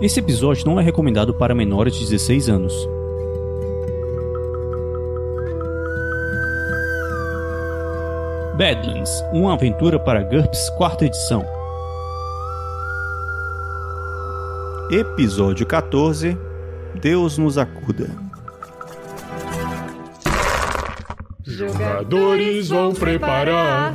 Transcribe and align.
Esse 0.00 0.18
episódio 0.18 0.64
não 0.64 0.80
é 0.80 0.82
recomendado 0.82 1.34
para 1.34 1.54
menores 1.54 1.94
de 1.94 2.00
16 2.08 2.48
anos. 2.48 2.72
Badlands, 8.56 9.10
uma 9.30 9.52
aventura 9.52 9.98
para 9.98 10.22
GURPS 10.22 10.70
quarta 10.70 11.04
edição. 11.04 11.44
Episódio 14.90 15.66
14 15.66 16.36
Deus 17.00 17.36
nos 17.36 17.58
acuda. 17.58 18.08
Jogadores 21.44 22.70
vão 22.70 22.94
preparar 22.94 23.94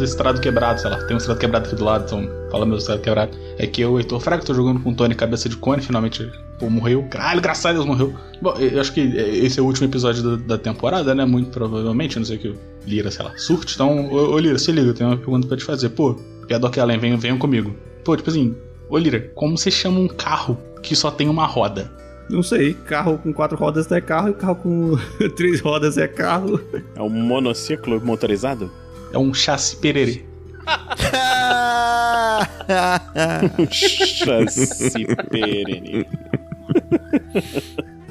Meus 0.00 0.10
estrados 0.10 0.40
quebrados, 0.40 0.82
sei 0.82 0.90
lá, 0.90 0.96
tem 1.04 1.14
um 1.14 1.18
estrado 1.18 1.38
quebrado 1.38 1.66
aqui 1.66 1.76
do 1.76 1.84
lado, 1.84 2.04
então 2.06 2.28
fala 2.50 2.66
meus 2.66 2.80
estrados 2.80 3.04
quebrados. 3.04 3.38
É 3.58 3.66
que 3.66 3.82
eu, 3.82 3.98
Heitor 3.98 4.18
Fraga, 4.20 4.42
tô 4.42 4.54
jogando 4.54 4.80
com 4.80 4.90
o 4.90 4.94
Tony 4.94 5.14
Cabeça 5.14 5.48
de 5.48 5.56
Cone, 5.56 5.82
finalmente 5.82 6.30
pô, 6.58 6.70
morreu. 6.70 7.06
Caralho, 7.10 7.40
graças 7.40 7.66
a 7.66 7.72
Deus 7.72 7.84
morreu. 7.84 8.14
Bom, 8.40 8.54
eu 8.58 8.80
acho 8.80 8.92
que 8.92 9.00
esse 9.00 9.60
é 9.60 9.62
o 9.62 9.66
último 9.66 9.86
episódio 9.86 10.22
da, 10.22 10.56
da 10.56 10.58
temporada, 10.58 11.14
né? 11.14 11.24
Muito 11.24 11.50
provavelmente, 11.50 12.18
não 12.18 12.24
sei 12.24 12.36
o 12.36 12.40
que 12.40 12.48
o 12.48 12.56
Lira, 12.86 13.10
sei 13.10 13.24
lá, 13.24 13.36
surte. 13.36 13.74
Então, 13.74 14.10
ô, 14.10 14.32
ô 14.32 14.38
Lira, 14.38 14.58
se 14.58 14.72
liga, 14.72 14.88
eu 14.88 14.94
tenho 14.94 15.10
uma 15.10 15.16
pergunta 15.16 15.46
pra 15.46 15.56
te 15.56 15.64
fazer. 15.64 15.90
Pô, 15.90 16.14
Piadoc 16.46 16.76
Allen, 16.78 16.98
venham, 16.98 17.18
venham 17.18 17.38
comigo. 17.38 17.74
Pô, 18.02 18.16
tipo 18.16 18.30
assim, 18.30 18.56
ô 18.88 18.96
Lira, 18.96 19.20
como 19.34 19.58
você 19.58 19.70
chama 19.70 20.00
um 20.00 20.08
carro 20.08 20.58
que 20.82 20.96
só 20.96 21.10
tem 21.10 21.28
uma 21.28 21.46
roda? 21.46 21.92
Não 22.30 22.42
sei, 22.44 22.74
carro 22.74 23.18
com 23.18 23.32
quatro 23.32 23.58
rodas 23.58 23.90
é 23.90 24.00
carro 24.00 24.28
e 24.28 24.34
carro 24.34 24.54
com 24.54 24.96
três 25.36 25.60
rodas 25.60 25.98
é 25.98 26.06
carro. 26.06 26.60
É 26.94 27.02
um 27.02 27.10
monociclo 27.10 28.00
motorizado? 28.00 28.70
É 29.12 29.18
um 29.18 29.34
chassi 29.34 29.76
pererê. 29.76 30.24
Chassi 33.70 35.06
perene. 35.28 36.06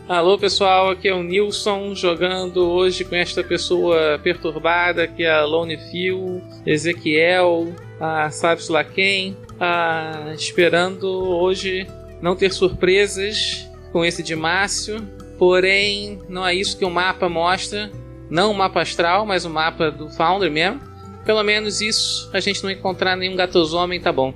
Alô 0.07 0.37
pessoal, 0.37 0.89
aqui 0.89 1.07
é 1.07 1.13
o 1.13 1.23
Nilson 1.23 1.95
jogando 1.95 2.67
hoje 2.67 3.05
com 3.05 3.15
esta 3.15 3.43
pessoa 3.43 4.19
perturbada 4.21 5.07
que 5.07 5.23
é 5.23 5.31
a 5.31 5.45
Lone 5.45 5.77
Phil, 5.77 6.41
Ezequiel, 6.65 7.73
a 7.99 8.29
sabe-se 8.31 8.71
lá 8.71 8.83
quem, 8.83 9.37
a, 9.59 10.31
esperando 10.33 11.07
hoje 11.07 11.87
não 12.21 12.35
ter 12.35 12.51
surpresas 12.51 13.69
com 13.91 14.03
esse 14.03 14.23
de 14.23 14.35
Márcio, 14.35 15.07
porém 15.37 16.19
não 16.27 16.45
é 16.45 16.53
isso 16.53 16.77
que 16.77 16.83
o 16.83 16.89
mapa 16.89 17.29
mostra, 17.29 17.89
não 18.29 18.51
o 18.51 18.55
mapa 18.55 18.81
astral, 18.81 19.25
mas 19.25 19.45
o 19.45 19.49
mapa 19.49 19.89
do 19.89 20.09
Founder 20.09 20.51
mesmo. 20.51 20.88
Pelo 21.29 21.43
menos 21.43 21.79
isso, 21.79 22.27
a 22.33 22.39
gente 22.39 22.63
não 22.63 22.71
encontrar 22.71 23.15
nenhum 23.15 23.35
gatosomem, 23.35 24.01
tá 24.01 24.11
bom. 24.11 24.33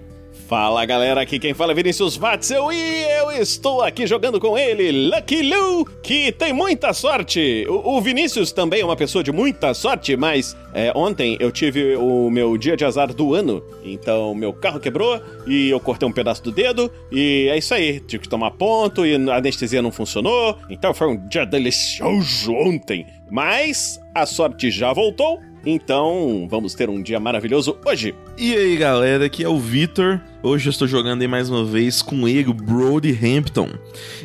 Fala 0.47 0.85
galera, 0.85 1.21
aqui 1.21 1.39
quem 1.39 1.51
fala 1.51 1.71
é 1.71 1.75
Vinícius 1.75 2.15
Watzel 2.15 2.71
e 2.71 3.01
eu 3.17 3.31
estou 3.31 3.81
aqui 3.81 4.05
jogando 4.05 4.39
com 4.39 4.55
ele, 4.55 5.09
Lucky 5.09 5.41
Lou, 5.41 5.85
que 6.03 6.31
tem 6.31 6.53
muita 6.53 6.93
sorte. 6.93 7.65
O, 7.67 7.95
o 7.95 7.99
Vinícius 7.99 8.51
também 8.51 8.81
é 8.81 8.85
uma 8.85 8.95
pessoa 8.95 9.23
de 9.23 9.31
muita 9.31 9.73
sorte, 9.73 10.15
mas 10.15 10.55
é, 10.71 10.91
ontem 10.95 11.35
eu 11.39 11.51
tive 11.51 11.95
o 11.95 12.29
meu 12.29 12.55
dia 12.59 12.77
de 12.77 12.85
azar 12.85 13.11
do 13.11 13.33
ano, 13.33 13.63
então 13.83 14.35
meu 14.35 14.53
carro 14.53 14.79
quebrou 14.79 15.19
e 15.47 15.71
eu 15.71 15.79
cortei 15.79 16.07
um 16.07 16.13
pedaço 16.13 16.43
do 16.43 16.51
dedo 16.51 16.91
e 17.11 17.47
é 17.49 17.57
isso 17.57 17.73
aí. 17.73 17.99
Tive 18.01 18.21
que 18.21 18.29
tomar 18.29 18.51
ponto 18.51 19.03
e 19.03 19.15
a 19.15 19.37
anestesia 19.37 19.81
não 19.81 19.91
funcionou, 19.91 20.59
então 20.69 20.93
foi 20.93 21.07
um 21.07 21.27
dia 21.27 21.43
delicioso 21.43 22.53
ontem. 22.53 23.07
Mas 23.31 23.99
a 24.13 24.27
sorte 24.27 24.69
já 24.69 24.93
voltou 24.93 25.39
então, 25.65 26.47
vamos 26.49 26.73
ter 26.73 26.89
um 26.89 27.01
dia 27.01 27.19
maravilhoso 27.19 27.77
hoje. 27.85 28.13
E 28.37 28.53
aí, 28.53 28.75
galera, 28.75 29.25
aqui 29.25 29.43
é 29.43 29.49
o 29.49 29.59
Vitor. 29.59 30.19
Hoje 30.41 30.67
eu 30.67 30.71
estou 30.71 30.87
jogando 30.87 31.21
aí 31.21 31.27
mais 31.27 31.49
uma 31.49 31.63
vez 31.63 32.01
com 32.01 32.27
ele, 32.27 32.51
Brody 32.51 33.17
Hampton. 33.23 33.69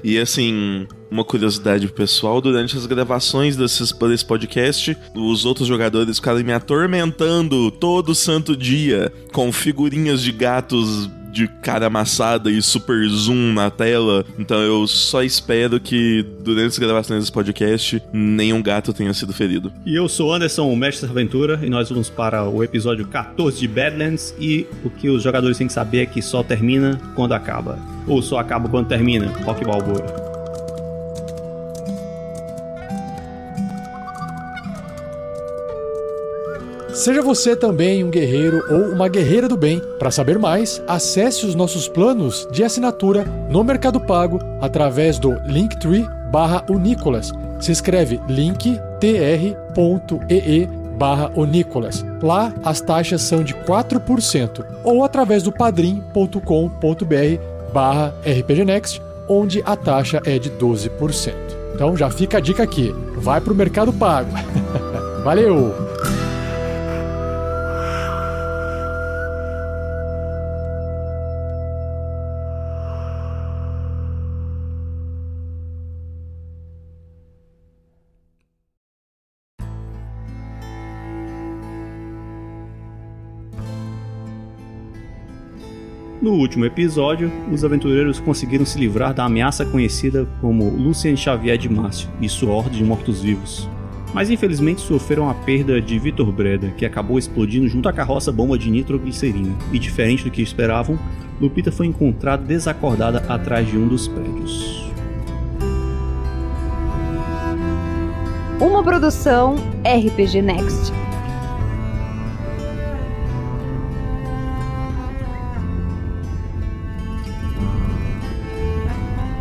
E 0.03 0.19
assim, 0.19 0.87
uma 1.09 1.25
curiosidade 1.25 1.87
pessoal, 1.89 2.41
durante 2.41 2.77
as 2.77 2.87
gravações 2.87 3.57
desses, 3.57 3.93
desse 3.93 4.25
podcast, 4.25 4.97
os 5.15 5.45
outros 5.45 5.69
jogadores 5.69 6.17
ficaram 6.17 6.43
me 6.43 6.53
atormentando 6.53 7.71
todo 7.71 8.17
santo 8.17 8.57
dia 8.57 9.13
com 9.33 9.53
figurinhas 9.53 10.21
de 10.21 10.33
gatos 10.33 11.09
de 11.33 11.49
cara 11.49 11.87
amassada 11.87 12.51
e 12.51 12.61
super 12.63 13.07
zoom 13.09 13.53
na 13.53 13.71
tela. 13.71 14.25
Então 14.39 14.61
eu 14.61 14.87
só 14.87 15.23
espero 15.23 15.79
que 15.81 16.25
durante 16.41 16.69
as 16.69 16.79
gravações 16.79 17.21
desse 17.21 17.33
podcast 17.33 18.03
nenhum 18.13 18.63
gato 18.63 18.93
tenha 18.93 19.13
sido 19.15 19.33
ferido. 19.33 19.73
E 19.85 19.95
eu 19.95 20.09
sou 20.09 20.33
Anderson, 20.33 20.71
o 20.71 20.77
Mestre 20.77 21.07
da 21.07 21.13
Aventura, 21.13 21.61
e 21.63 21.71
nós 21.71 21.89
vamos 21.89 22.09
para 22.09 22.49
o 22.49 22.63
episódio 22.63 23.07
14 23.07 23.59
de 23.59 23.69
Badlands. 23.69 24.35
E 24.39 24.67
o 24.85 24.91
que 24.91 25.09
os 25.09 25.23
jogadores 25.23 25.59
têm 25.59 25.67
que 25.67 25.73
saber 25.73 25.99
é 26.03 26.07
que 26.07 26.23
só 26.23 26.43
termina 26.43 27.01
quando 27.15 27.33
acaba. 27.33 27.79
Ou 28.07 28.23
só 28.23 28.39
acaba 28.39 28.69
quando 28.69 28.89
termina. 28.89 29.29
Rock 29.45 29.65
Balboa. 29.65 30.28
Seja 36.99 37.23
você 37.23 37.55
também 37.55 38.03
um 38.03 38.11
guerreiro 38.11 38.61
ou 38.69 38.93
uma 38.93 39.07
guerreira 39.07 39.49
do 39.49 39.57
bem. 39.57 39.81
Para 40.01 40.11
saber 40.11 40.37
mais, 40.37 40.83
acesse 40.89 41.47
os 41.47 41.55
nossos 41.55 41.87
planos 41.87 42.49
de 42.51 42.65
assinatura 42.65 43.25
no 43.49 43.63
Mercado 43.63 44.01
Pago 44.01 44.41
através 44.61 45.17
do 45.17 45.35
Linktree 45.47 46.05
barra. 46.33 46.65
Se 47.61 47.71
escreve 47.71 48.21
linktr.ee 48.29 48.99
barra. 50.99 51.31
Lá 52.21 52.53
as 52.65 52.81
taxas 52.81 53.23
são 53.23 53.45
de 53.45 53.55
4%. 53.55 54.65
Ou 54.83 55.05
através 55.05 55.45
do 55.45 55.53
padrim.com.br 55.53 56.43
barra 57.73 58.13
rpgnext, 58.27 59.01
onde 59.29 59.63
a 59.65 59.77
taxa 59.77 60.21
é 60.27 60.37
de 60.37 60.51
12%. 60.51 61.33
Então 61.77 61.97
já 61.97 62.11
fica 62.11 62.39
a 62.39 62.41
dica 62.41 62.65
aqui, 62.65 62.93
vai 63.15 63.41
pro 63.41 63.55
Mercado 63.55 63.93
Pago. 63.93 64.33
Valeu! 65.23 66.18
No 86.21 86.33
último 86.33 86.65
episódio, 86.65 87.31
os 87.53 87.65
aventureiros 87.65 88.19
conseguiram 88.19 88.67
se 88.67 88.77
livrar 88.77 89.15
da 89.15 89.25
ameaça 89.25 89.65
conhecida 89.65 90.27
como 90.41 90.69
Lucien 90.69 91.17
Xavier 91.17 91.57
de 91.57 91.69
Márcio 91.69 92.11
e 92.21 92.29
sua 92.29 92.53
Ordem 92.53 92.79
de 92.79 92.85
Mortos-Vivos. 92.85 93.69
Mas 94.13 94.29
infelizmente 94.29 94.81
sofreram 94.81 95.31
a 95.31 95.35
perda 95.35 95.81
de 95.81 95.97
Vitor 95.97 96.33
Breda, 96.33 96.73
que 96.77 96.85
acabou 96.85 97.21
explodindo 97.21 97.69
junto 97.69 97.89
à 97.89 97.93
carroça 97.93 98.33
bomba 98.33 98.59
de 98.59 98.69
nitroglicerina. 98.69 99.55
E 99.73 99.79
diferente 99.79 100.25
do 100.25 100.31
que 100.31 100.43
esperavam, 100.43 100.99
Lupita 101.41 101.71
foi 101.71 101.87
encontrada 101.87 102.43
desacordada 102.43 103.19
atrás 103.33 103.69
de 103.69 103.79
um 103.79 103.87
dos 103.87 104.09
prédios. 104.09 104.91
Uma 108.61 108.83
produção 108.83 109.55
RPG 109.85 110.43
Next. 110.43 110.98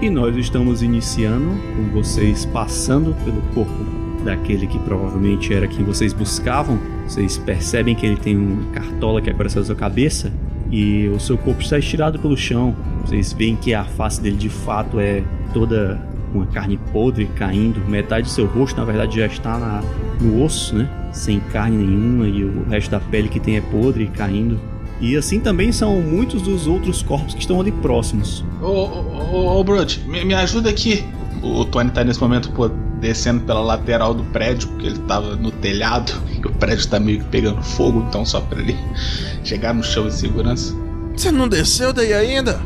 E 0.08 0.10
nós 0.10 0.38
estamos 0.38 0.82
iniciando 0.82 1.50
com 1.76 1.84
vocês 1.92 2.46
passando 2.46 3.14
pelo 3.26 3.42
corpo 3.54 3.84
daquele 4.24 4.66
que 4.66 4.80
provavelmente 4.80 5.54
era 5.54 5.68
quem 5.68 5.84
vocês 5.84 6.14
buscavam. 6.14 6.80
Vocês 7.06 7.38
percebem 7.38 7.94
que 7.94 8.06
ele 8.06 8.16
tem 8.16 8.38
uma 8.38 8.72
cartola 8.72 9.22
que 9.22 9.30
está 9.30 9.44
na 9.44 9.66
sua 9.66 9.76
cabeça 9.76 10.32
e 10.72 11.10
o 11.10 11.20
seu 11.20 11.38
corpo 11.38 11.62
está 11.62 11.78
estirado 11.78 12.20
pelo 12.20 12.38
chão. 12.38 12.74
Vocês 13.02 13.34
veem 13.34 13.58
que 13.58 13.74
a 13.74 13.84
face 13.84 14.22
dele 14.22 14.38
de 14.38 14.48
fato 14.48 14.98
é 14.98 15.22
toda 15.54 16.02
uma 16.34 16.46
carne 16.46 16.80
podre 16.94 17.26
caindo. 17.36 17.82
Metade 17.82 18.28
do 18.28 18.32
seu 18.32 18.46
rosto, 18.46 18.80
na 18.80 18.86
verdade, 18.86 19.18
já 19.18 19.26
está 19.26 19.60
na, 19.60 19.84
no 20.22 20.42
osso, 20.42 20.74
né? 20.74 20.90
Sem 21.12 21.42
carne 21.52 21.84
nenhuma 21.84 22.30
e 22.30 22.46
o 22.46 22.64
resto 22.70 22.92
da 22.92 23.02
pele 23.02 23.28
que 23.28 23.42
tem 23.42 23.58
é 23.58 23.62
podre 23.62 24.08
caindo. 24.08 24.58
E 25.00 25.16
assim 25.16 25.40
também 25.40 25.72
são 25.72 26.02
muitos 26.02 26.42
dos 26.42 26.66
outros 26.68 27.02
corpos 27.04 27.34
que 27.36 27.42
estão 27.42 27.60
ali 27.62 27.72
próximos. 27.72 28.44
Ô, 28.62 28.66
ô, 28.68 29.32
ô, 29.34 29.60
ô 29.60 29.64
Brody, 29.64 30.04
me, 30.08 30.24
me 30.26 30.34
ajuda 30.34 30.70
aqui. 30.70 31.06
O 31.44 31.64
Tony 31.66 31.92
tá 31.92 32.04
nesse 32.04 32.20
momento, 32.20 32.50
pô, 32.52 32.68
descendo 33.00 33.42
pela 33.42 33.60
lateral 33.62 34.14
do 34.14 34.24
prédio, 34.24 34.68
porque 34.70 34.88
ele 34.88 34.98
tava 35.00 35.36
no 35.36 35.52
telhado 35.52 36.12
e 36.36 36.40
o 36.48 36.52
prédio 36.52 36.88
tá 36.88 37.00
meio 37.00 37.20
que 37.20 37.26
pegando 37.26 37.62
fogo, 37.62 38.04
então 38.10 38.26
só 38.26 38.42
pra 38.42 38.60
ele 38.60 38.76
chegar 39.46 39.74
no 39.74 39.84
chão 39.84 40.08
em 40.08 40.12
segurança. 40.12 40.76
Você 41.16 41.32
não 41.32 41.48
desceu 41.48 41.94
daí 41.94 42.14
ainda? 42.14 42.60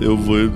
Eu 0.00 0.16
vou 0.16 0.50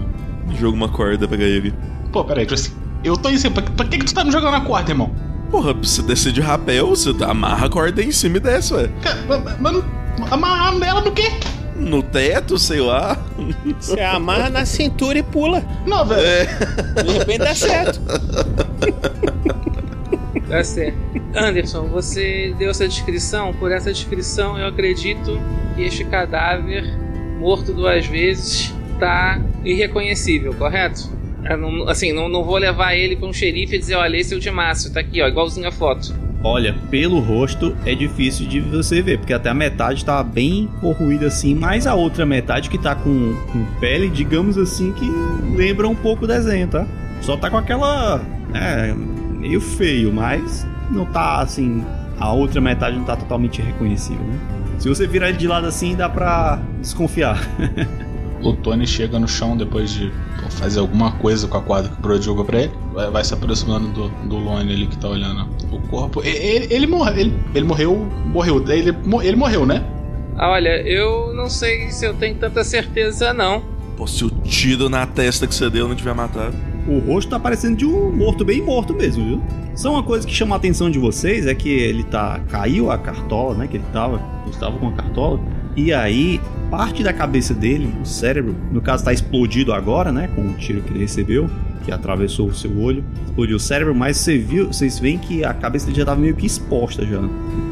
jogo 0.59 0.77
uma 0.77 0.89
corda 0.89 1.29
pra 1.29 1.37
ele. 1.43 1.75
Pô, 2.11 2.25
peraí, 2.25 2.45
tipo 2.47 2.55
assim, 2.55 2.73
eu 3.05 3.17
tô 3.19 3.29
em 3.29 3.37
cima, 3.37 3.55
pra, 3.57 3.63
pra 3.71 3.85
que, 3.87 3.99
que 3.99 4.07
tu 4.07 4.15
tá 4.15 4.25
me 4.25 4.31
jogando 4.33 4.53
na 4.53 4.63
corda, 4.63 4.91
irmão? 4.91 5.11
Porra, 5.51 5.73
você 5.75 6.03
descer 6.03 6.33
de 6.33 6.41
rapel, 6.41 6.89
você 6.89 7.11
amarra 7.23 7.67
a 7.67 7.71
corda 7.71 8.01
aí 8.01 8.09
em 8.09 8.13
cima 8.13 8.39
e 8.39 8.41
desce, 8.41 8.73
ué. 8.75 8.89
Cara, 9.03 9.19
mas- 9.29 9.61
mas 9.61 9.73
não- 9.75 9.85
amarrar 10.31 10.75
ela 10.83 11.01
no 11.01 11.13
quê? 11.13 11.31
No 11.77 12.03
teto, 12.03 12.59
sei 12.59 12.81
lá. 12.81 13.17
Você 13.79 14.01
amarra 14.01 14.51
na 14.51 14.65
cintura 14.67 15.19
e 15.19 15.23
pula. 15.23 15.65
Não, 15.87 16.05
velho. 16.05 16.21
É. 16.21 17.03
De 17.05 17.13
repente 17.19 17.39
dá 17.39 17.55
certo. 17.55 18.01
Tá 20.49 20.65
certo. 20.65 20.97
Anderson, 21.35 21.87
você 21.89 22.55
deu 22.59 22.71
essa 22.71 22.89
descrição. 22.89 23.53
Por 23.55 23.71
essa 23.71 23.93
descrição, 23.93 24.59
eu 24.59 24.67
acredito 24.67 25.39
que 25.77 25.83
este 25.83 26.05
cadáver, 26.05 26.85
morto 27.39 27.73
duas 27.73 28.07
vezes, 28.07 28.75
tá 28.99 29.41
irreconhecível, 29.65 30.55
correto? 30.55 31.11
Não- 31.59 31.89
assim, 31.89 32.13
não, 32.13 32.29
não 32.29 32.43
vou 32.45 32.57
levar 32.57 32.95
ele 32.95 33.15
pra 33.15 33.29
um 33.29 33.33
xerife 33.33 33.77
e 33.77 33.79
dizer: 33.79 33.95
olha, 33.95 34.17
esse 34.17 34.35
é 34.35 34.37
o 34.37 34.41
de 34.41 34.51
Márcio, 34.51 34.91
tá 34.93 35.01
aqui, 35.01 35.23
ó, 35.23 35.29
igualzinho 35.29 35.69
a 35.69 35.73
foto. 35.73 36.15
Olha, 36.51 36.75
pelo 36.91 37.21
rosto 37.21 37.77
é 37.85 37.95
difícil 37.95 38.49
de 38.49 38.59
você 38.59 39.03
ver, 39.03 39.19
porque 39.19 39.35
até 39.35 39.51
a 39.51 39.55
metade 39.55 40.03
tá 40.03 40.23
bem 40.23 40.67
corroída 40.81 41.27
assim, 41.27 41.55
mas 41.55 41.87
a 41.87 41.95
outra 41.95 42.25
metade 42.25 42.71
que 42.71 42.79
tá 42.79 42.95
com, 42.95 43.37
com 43.53 43.67
pele, 43.79 44.09
digamos 44.09 44.57
assim, 44.57 44.91
que 44.93 45.07
lembra 45.55 45.87
um 45.87 45.95
pouco 45.95 46.25
o 46.25 46.27
desenho, 46.27 46.67
tá? 46.67 46.87
Só 47.21 47.37
tá 47.37 47.51
com 47.51 47.59
aquela. 47.59 48.23
É, 48.55 48.95
meio 48.95 49.61
feio, 49.61 50.11
mas 50.11 50.67
não 50.91 51.05
tá 51.05 51.43
assim. 51.43 51.85
A 52.19 52.33
outra 52.33 52.63
metade 52.63 52.97
não 52.97 53.05
tá 53.05 53.15
totalmente 53.15 53.61
reconhecível, 53.61 54.25
né? 54.25 54.39
Se 54.79 54.89
você 54.89 55.07
virar 55.07 55.29
ele 55.29 55.37
de 55.37 55.47
lado 55.47 55.67
assim, 55.67 55.95
dá 55.95 56.09
pra 56.09 56.63
desconfiar. 56.81 57.47
O 58.43 58.53
Tony 58.53 58.87
chega 58.87 59.19
no 59.19 59.27
chão 59.27 59.57
depois 59.57 59.91
de 59.91 60.13
fazer 60.51 60.81
alguma 60.81 61.13
coisa 61.13 61.47
com 61.49 61.57
a 61.57 61.63
quadra 61.63 61.91
que 61.91 61.99
o 61.99 62.03
Brody 62.03 62.25
jogou 62.25 62.45
pra 62.45 62.63
ele. 62.63 62.73
Vai, 62.93 63.11
vai 63.11 63.25
se 63.25 63.35
aproximando 63.35 63.89
do, 63.89 64.09
do 64.29 64.37
Lone 64.37 64.73
ali 64.73 64.87
que 64.87 64.97
tá 64.97 65.09
olhando 65.09 65.49
o 65.73 65.81
corpo. 65.89 66.23
Ele, 66.25 66.73
ele, 66.73 66.87
morre, 66.87 67.21
ele, 67.21 67.35
ele 67.55 67.65
morreu. 67.65 67.97
Morreu. 68.27 68.65
Ele, 68.69 68.97
ele 69.23 69.37
morreu, 69.37 69.67
né? 69.67 69.85
Ah, 70.37 70.51
olha, 70.51 70.81
eu 70.83 71.35
não 71.35 71.51
sei 71.51 71.91
se 71.91 72.07
eu 72.07 72.15
tenho 72.15 72.37
tanta 72.37 72.63
certeza, 72.63 73.33
não. 73.33 73.63
Pô, 73.97 74.07
se 74.07 74.25
o 74.25 74.31
tiro 74.31 74.89
na 74.89 75.05
testa 75.05 75.47
que 75.47 75.55
você 75.55 75.69
deu 75.69 75.89
não 75.89 75.97
tiver 75.97 76.15
matado. 76.15 76.55
O 76.87 77.01
rosto 77.01 77.29
tá 77.29 77.39
parecendo 77.39 77.77
de 77.77 77.85
um 77.85 78.11
morto 78.11 78.45
bem 78.45 78.63
morto 78.63 78.95
mesmo, 78.95 79.25
viu? 79.25 79.43
Só 79.75 79.91
uma 79.91 80.03
coisa 80.03 80.27
que 80.27 80.33
chama 80.33 80.55
a 80.55 80.59
atenção 80.59 80.91
de 80.91 80.99
vocês 80.99 81.47
é 81.47 81.55
que 81.55 81.69
ele 81.69 82.03
tá. 82.03 82.41
caiu 82.49 82.91
a 82.91 82.97
cartola, 82.97 83.55
né? 83.57 83.67
Que 83.67 83.77
ele 83.77 83.85
tava. 83.93 84.23
Ele 84.43 84.55
estava 84.55 84.79
com 84.79 84.89
a 84.89 84.93
cartola. 84.93 85.41
E 85.77 85.93
aí, 85.93 86.41
parte 86.71 87.03
da 87.03 87.13
cabeça 87.13 87.55
dele, 87.55 87.93
o 88.03 88.05
cérebro, 88.07 88.55
no 88.73 88.81
caso 88.81 89.05
tá 89.05 89.13
explodido 89.13 89.73
agora, 89.73 90.13
né? 90.13 90.29
Com 90.35 90.43
o 90.43 90.55
tiro 90.55 90.81
que 90.83 90.91
ele 90.93 91.01
recebeu, 91.01 91.49
que 91.85 91.91
atravessou 91.93 92.49
o 92.49 92.55
seu 92.55 92.77
olho, 92.79 93.03
explodiu 93.27 93.57
o 93.57 93.61
cérebro, 93.61 93.95
mas 93.95 94.17
você 94.19 94.37
viu, 94.39 94.67
vocês 94.67 94.99
veem 94.99 95.19
que 95.19 95.45
a 95.45 95.55
cabeça 95.55 95.87
dele 95.87 95.99
já 95.99 96.05
tava 96.05 96.21
meio 96.21 96.35
que 96.35 96.47
exposta 96.47 97.05
já, 97.07 97.21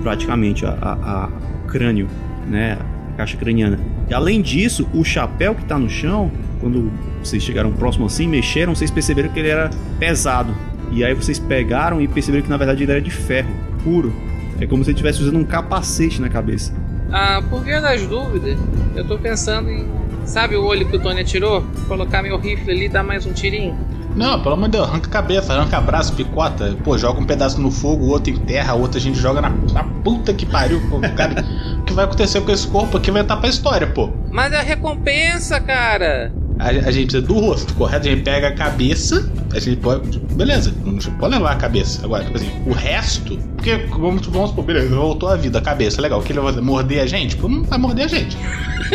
praticamente, 0.02 0.64
a, 0.64 0.70
a- 0.70 0.92
a- 1.24 1.28
crânio, 1.68 2.08
né? 2.48 2.78
A 3.12 3.16
caixa 3.16 3.36
craniana. 3.36 3.78
E 4.08 4.14
além 4.14 4.40
disso, 4.42 4.86
o 4.94 5.02
chapéu 5.04 5.54
que 5.54 5.64
tá 5.64 5.78
no 5.78 5.88
chão, 5.88 6.30
quando 6.60 6.90
vocês 7.22 7.42
chegaram 7.42 7.72
próximo 7.72 8.06
assim, 8.06 8.26
mexeram, 8.28 8.74
vocês 8.74 8.90
perceberam 8.90 9.28
que 9.30 9.38
ele 9.38 9.48
era 9.48 9.70
pesado. 9.98 10.54
E 10.92 11.02
aí 11.04 11.12
vocês 11.14 11.38
pegaram 11.38 12.00
e 12.00 12.06
perceberam 12.06 12.44
que 12.44 12.50
na 12.50 12.56
verdade 12.56 12.82
ele 12.84 12.92
era 12.92 13.00
de 13.00 13.10
ferro, 13.10 13.50
puro. 13.82 14.12
É 14.60 14.66
como 14.66 14.82
se 14.84 14.90
ele 14.90 14.94
estivesse 14.94 15.20
usando 15.22 15.36
um 15.38 15.44
capacete 15.44 16.20
na 16.20 16.28
cabeça. 16.28 16.72
Ah, 17.10 17.42
por 17.48 17.62
via 17.62 17.80
das 17.80 18.06
dúvidas, 18.06 18.58
eu 18.94 19.04
tô 19.06 19.18
pensando 19.18 19.70
em. 19.70 19.86
Sabe 20.24 20.56
o 20.56 20.64
olho 20.64 20.88
que 20.88 20.96
o 20.96 21.00
Tony 21.00 21.20
atirou? 21.20 21.64
Colocar 21.86 22.22
meu 22.22 22.36
rifle 22.38 22.72
ali 22.72 22.86
e 22.86 22.88
dar 22.88 23.04
mais 23.04 23.24
um 23.26 23.32
tirinho? 23.32 23.78
Não, 24.16 24.40
pelo 24.40 24.54
amor 24.54 24.68
de 24.68 24.72
Deus, 24.78 24.88
arranca 24.88 25.08
a 25.08 25.10
cabeça, 25.10 25.52
arranca 25.52 25.80
braço, 25.80 26.14
picota. 26.14 26.74
Pô, 26.82 26.96
joga 26.96 27.20
um 27.20 27.24
pedaço 27.24 27.60
no 27.60 27.70
fogo, 27.70 28.06
o 28.06 28.08
outro 28.08 28.32
enterra, 28.32 28.74
o 28.74 28.80
outro 28.80 28.96
a 28.96 29.00
gente 29.00 29.18
joga 29.18 29.42
na, 29.42 29.50
na 29.50 29.84
puta 29.84 30.32
que 30.32 30.46
pariu. 30.46 30.80
Pô, 30.88 30.98
cara, 31.14 31.44
o 31.78 31.84
que 31.84 31.92
vai 31.92 32.06
acontecer 32.06 32.40
com 32.40 32.50
esse 32.50 32.66
corpo 32.66 32.96
aqui 32.96 33.10
vai 33.10 33.22
estar 33.22 33.36
pra 33.36 33.48
história, 33.48 33.86
pô. 33.86 34.10
Mas 34.30 34.52
é 34.52 34.56
a 34.56 34.62
recompensa, 34.62 35.60
cara! 35.60 36.32
A, 36.58 36.68
a 36.68 36.90
gente 36.90 37.10
precisa 37.10 37.22
do 37.22 37.34
rosto, 37.34 37.74
correto? 37.74 38.06
A 38.08 38.10
gente 38.10 38.22
pega 38.22 38.48
a 38.48 38.52
cabeça, 38.52 39.30
a 39.54 39.58
gente 39.60 39.76
pode. 39.78 40.18
Beleza, 40.18 40.74
a 40.84 40.88
gente 40.88 41.10
pode 41.12 41.34
levar 41.34 41.52
a 41.52 41.56
cabeça. 41.56 42.04
Agora, 42.04 42.24
tipo 42.24 42.36
assim, 42.36 42.50
o 42.66 42.72
resto. 42.72 43.36
Porque, 43.56 43.76
vamos, 43.90 44.26
vamos 44.26 44.50
supor, 44.50 44.64
beleza, 44.64 44.94
voltou 44.94 45.28
a 45.28 45.36
vida, 45.36 45.58
a 45.58 45.62
cabeça, 45.62 46.00
legal. 46.00 46.20
O 46.20 46.22
que 46.22 46.32
ele 46.32 46.40
vai 46.40 46.52
fazer? 46.52 46.64
Morder 46.64 47.02
a 47.02 47.06
gente? 47.06 47.36
Pô, 47.36 47.48
não 47.48 47.62
vai 47.62 47.78
morder 47.78 48.06
a 48.06 48.08
gente. 48.08 48.36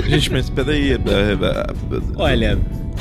Gente, 0.07 0.31
mas 0.31 0.49
peraí. 0.49 0.91
é, 0.91 0.95
é, 0.95 0.97
é, 0.97 1.65
Olha, 2.15 2.57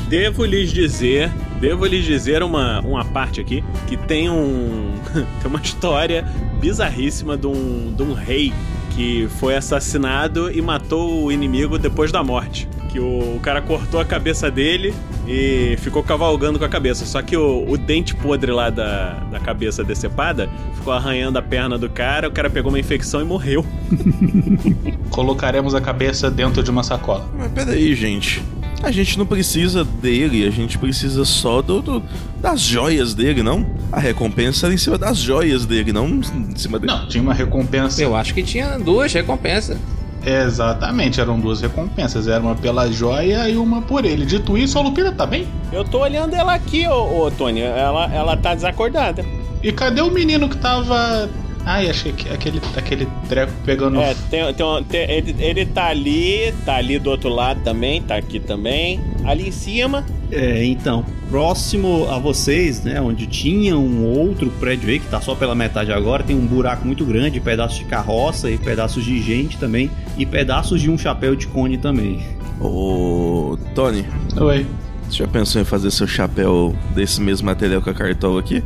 devo 0.07 0.45
lhes 0.45 0.71
dizer, 0.71 1.31
devo 1.59 1.85
lhes 1.85 2.05
dizer 2.05 2.43
uma, 2.43 2.81
uma 2.81 3.05
parte 3.05 3.39
aqui 3.39 3.63
que 3.87 3.95
tem 3.95 4.29
um 4.29 4.91
tem 5.13 5.25
uma 5.45 5.61
história 5.61 6.25
bizarríssima 6.59 7.37
de 7.37 7.47
um, 7.47 7.93
de 7.95 8.03
um 8.03 8.13
rei 8.13 8.53
que 8.95 9.27
foi 9.39 9.55
assassinado 9.55 10.51
e 10.51 10.61
matou 10.61 11.23
o 11.23 11.31
inimigo 11.31 11.79
depois 11.79 12.11
da 12.11 12.23
morte. 12.23 12.67
Que 12.91 12.99
o, 12.99 13.35
o 13.37 13.39
cara 13.41 13.61
cortou 13.61 13.99
a 14.01 14.05
cabeça 14.05 14.51
dele 14.51 14.93
e 15.25 15.75
ficou 15.79 16.03
cavalgando 16.03 16.59
com 16.59 16.65
a 16.65 16.69
cabeça. 16.69 17.05
Só 17.05 17.21
que 17.21 17.37
o, 17.37 17.65
o 17.69 17.77
dente 17.77 18.13
podre 18.13 18.51
lá 18.51 18.69
da, 18.69 19.13
da 19.31 19.39
cabeça 19.39 19.81
decepada 19.83 20.49
ficou 20.75 20.91
arranhando 20.91 21.39
a 21.39 21.41
perna 21.41 21.77
do 21.77 21.89
cara, 21.89 22.27
o 22.27 22.31
cara 22.31 22.49
pegou 22.49 22.69
uma 22.69 22.79
infecção 22.79 23.21
e 23.21 23.23
morreu. 23.23 23.65
Colocaremos 25.09 25.73
a 25.75 25.81
cabeça 25.81 26.29
dentro 26.29 26.63
de 26.63 26.69
uma 26.71 26.83
sacola. 26.83 27.29
Mas 27.37 27.51
peraí, 27.51 27.95
gente. 27.95 28.41
A 28.83 28.91
gente 28.91 29.17
não 29.17 29.27
precisa 29.27 29.83
dele, 29.85 30.45
a 30.47 30.49
gente 30.49 30.77
precisa 30.77 31.23
só 31.23 31.61
do, 31.61 31.81
do- 31.83 32.03
das 32.41 32.59
joias 32.61 33.13
dele, 33.13 33.43
não? 33.43 33.63
A 33.91 33.99
recompensa 33.99 34.65
era 34.65 34.73
em 34.73 34.77
cima 34.77 34.97
das 34.97 35.17
joias 35.19 35.67
dele, 35.67 35.93
não 35.93 36.07
em 36.07 36.55
cima 36.55 36.79
dele. 36.79 36.91
Não, 36.91 37.07
tinha 37.07 37.21
uma 37.21 37.33
recompensa. 37.33 38.01
Eu 38.01 38.15
acho 38.15 38.33
que 38.33 38.41
tinha 38.41 38.79
duas 38.79 39.13
recompensas. 39.13 39.77
Exatamente, 40.23 41.19
eram 41.19 41.39
duas 41.39 41.61
recompensas. 41.61 42.27
Era 42.27 42.41
uma 42.41 42.55
pela 42.55 42.91
joia 42.91 43.49
e 43.49 43.57
uma 43.57 43.81
por 43.81 44.05
ele. 44.05 44.25
Dito 44.25 44.57
isso, 44.57 44.77
a 44.77 44.81
Lupina 44.81 45.11
tá 45.11 45.25
bem? 45.25 45.47
Eu 45.71 45.83
tô 45.83 45.99
olhando 45.99 46.33
ela 46.33 46.53
aqui, 46.53 46.87
ô, 46.87 47.25
ô 47.25 47.31
Tony. 47.31 47.61
Ela, 47.61 48.13
ela 48.13 48.37
tá 48.37 48.53
desacordada. 48.53 49.25
E 49.63 49.71
cadê 49.71 50.01
o 50.01 50.11
menino 50.11 50.49
que 50.49 50.57
tava. 50.57 51.29
Ai, 51.65 51.89
achei 51.89 52.11
que 52.11 52.27
aquele, 52.29 52.59
aquele 52.75 53.07
treco 53.29 53.51
pegando. 53.63 53.99
É, 54.01 54.15
tem, 54.29 54.53
tem, 54.53 54.65
um- 54.65 54.83
tem- 54.83 55.09
ele, 55.09 55.35
ele 55.39 55.65
tá 55.65 55.87
ali, 55.87 56.53
tá 56.65 56.75
ali 56.75 56.97
do 56.97 57.09
outro 57.11 57.29
lado 57.29 57.61
também, 57.63 58.01
tá 58.01 58.15
aqui 58.15 58.39
também. 58.39 58.99
Ali 59.23 59.47
em 59.47 59.51
cima. 59.51 60.03
É, 60.31 60.63
então, 60.65 61.05
próximo 61.29 62.07
a 62.09 62.17
vocês, 62.17 62.83
né, 62.83 62.99
onde 63.01 63.27
tinha 63.27 63.77
um 63.77 64.05
outro 64.05 64.49
prédio 64.59 64.89
aí, 64.89 64.99
que 64.99 65.07
tá 65.07 65.19
só 65.21 65.35
pela 65.35 65.53
metade 65.53 65.91
agora, 65.91 66.23
tem 66.23 66.35
um 66.35 66.45
buraco 66.47 66.85
muito 66.85 67.05
grande, 67.05 67.39
pedaços 67.39 67.77
de 67.79 67.85
carroça 67.85 68.49
e 68.49 68.57
pedaços 68.57 69.03
de 69.03 69.21
gente 69.21 69.57
também, 69.57 69.91
e 70.17 70.25
pedaços 70.25 70.81
de 70.81 70.89
um 70.89 70.97
chapéu 70.97 71.35
de 71.35 71.47
cone 71.47 71.77
também. 71.77 72.19
Ô, 72.59 73.57
Tony, 73.75 74.05
Oi. 74.39 74.65
você 75.09 75.17
já 75.17 75.27
pensou 75.27 75.61
em 75.61 75.65
fazer 75.65 75.91
seu 75.91 76.07
chapéu 76.07 76.73
desse 76.95 77.19
mesmo 77.21 77.45
material 77.47 77.81
que 77.81 77.89
a 77.89 77.93
cartola 77.93 78.39
aqui? 78.39 78.63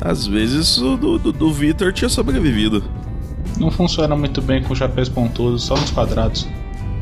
Às 0.00 0.26
vezes 0.26 0.78
o 0.78 0.96
do, 0.96 1.18
do, 1.18 1.32
do 1.32 1.52
Victor 1.52 1.92
tinha 1.92 2.08
sobrevivido. 2.08 2.82
Não 3.58 3.70
funciona 3.70 4.14
muito 4.14 4.40
bem 4.40 4.62
com 4.62 4.74
chapéus 4.74 5.08
pontudos, 5.08 5.64
só 5.64 5.74
nos 5.76 5.90
quadrados. 5.90 6.46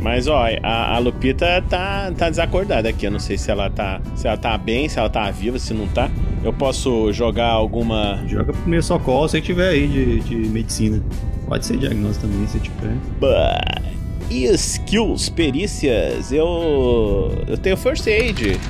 Mas 0.00 0.26
ó, 0.29 0.47
a, 0.62 0.95
a 0.95 0.99
Lupita 0.99 1.62
tá, 1.69 2.12
tá 2.17 2.31
desacordada 2.31 2.88
aqui. 2.88 3.07
Eu 3.07 3.11
não 3.11 3.19
sei 3.19 3.37
se 3.37 3.50
ela 3.50 3.69
tá. 3.71 4.00
Se 4.15 4.26
ela 4.29 4.37
tá 4.37 4.57
bem, 4.57 4.88
se 4.88 4.99
ela 4.99 5.09
tá 5.09 5.31
viva, 5.31 5.59
se 5.59 5.75
não 5.75 5.87
tá. 5.88 6.11
Eu 6.45 6.53
posso 6.53 7.12
jogar 7.12 7.49
alguma. 7.49 8.23
Joga 8.26 8.53
pro 8.53 8.62
primeiro 8.62 8.85
socorro 8.85 9.29
se 9.29 9.41
tiver 9.41 9.71
aí 9.71 9.88
de, 9.88 10.21
de 10.21 10.37
medicina. 10.49 11.03
Pode 11.49 11.65
ser 11.67 11.76
diagnóstico 11.79 12.26
também, 12.26 12.47
se 12.47 12.59
tiver. 12.61 12.95
Bah, 13.21 13.83
E 14.31 14.45
skills, 14.55 15.29
perícias, 15.29 16.31
eu. 16.31 17.33
Eu 17.47 17.57
tenho 17.59 17.76
first 17.76 18.07
aid. 18.07 18.61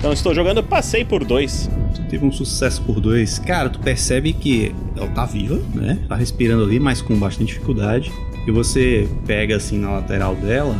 Então 0.00 0.14
estou 0.14 0.34
jogando, 0.34 0.62
passei 0.62 1.04
por 1.04 1.26
dois. 1.26 1.68
Tu 1.94 2.02
teve 2.04 2.24
um 2.24 2.32
sucesso 2.32 2.80
por 2.80 2.98
dois. 3.00 3.38
Cara, 3.38 3.68
tu 3.68 3.78
percebe 3.80 4.32
que 4.32 4.74
ela 4.96 5.08
tá 5.08 5.26
viva, 5.26 5.60
né? 5.74 5.98
Tá 6.08 6.16
respirando 6.16 6.64
ali, 6.64 6.80
mas 6.80 7.02
com 7.02 7.14
bastante 7.18 7.48
dificuldade. 7.48 8.10
E 8.46 8.50
você 8.50 9.06
pega 9.26 9.56
assim 9.56 9.78
na 9.78 9.90
lateral 9.90 10.34
dela, 10.34 10.74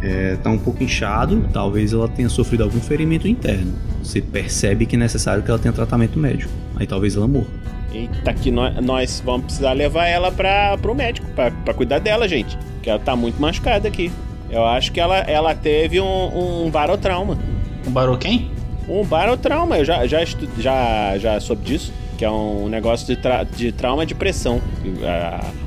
é, 0.00 0.36
tá 0.36 0.50
um 0.50 0.56
pouco 0.56 0.84
inchado. 0.84 1.48
Talvez 1.52 1.92
ela 1.92 2.06
tenha 2.06 2.28
sofrido 2.28 2.62
algum 2.62 2.80
ferimento 2.80 3.26
interno. 3.26 3.74
Você 4.04 4.20
percebe 4.20 4.86
que 4.86 4.94
é 4.94 4.98
necessário 5.00 5.42
que 5.42 5.50
ela 5.50 5.58
tenha 5.58 5.72
tratamento 5.72 6.16
médico. 6.16 6.52
Aí 6.76 6.86
talvez 6.86 7.16
ela 7.16 7.26
morra. 7.26 7.48
Eita, 7.92 8.32
que 8.32 8.52
nós, 8.52 8.72
nós 8.84 9.20
vamos 9.26 9.46
precisar 9.46 9.72
levar 9.72 10.06
ela 10.06 10.30
pra, 10.30 10.78
pro 10.78 10.94
médico, 10.94 11.26
pra, 11.34 11.50
pra 11.50 11.74
cuidar 11.74 11.98
dela, 11.98 12.28
gente. 12.28 12.56
Porque 12.74 12.88
ela 12.88 13.00
tá 13.00 13.16
muito 13.16 13.42
machucada 13.42 13.88
aqui. 13.88 14.12
Eu 14.48 14.64
acho 14.64 14.92
que 14.92 15.00
ela, 15.00 15.18
ela 15.18 15.56
teve 15.56 16.00
um, 16.00 16.66
um 16.66 16.70
barotrauma. 16.70 17.36
Um 17.84 17.90
barô 17.90 18.16
quem? 18.16 18.59
Um 18.90 19.04
barotrauma, 19.04 19.78
eu 19.78 19.84
já, 19.84 20.06
já, 20.06 20.22
estu- 20.22 20.48
já, 20.58 21.16
já 21.18 21.38
soube 21.40 21.62
disso. 21.64 21.92
Que 22.18 22.24
é 22.26 22.30
um 22.30 22.68
negócio 22.68 23.06
de, 23.06 23.16
tra- 23.16 23.44
de 23.44 23.72
trauma 23.72 24.04
de 24.04 24.14
pressão. 24.14 24.60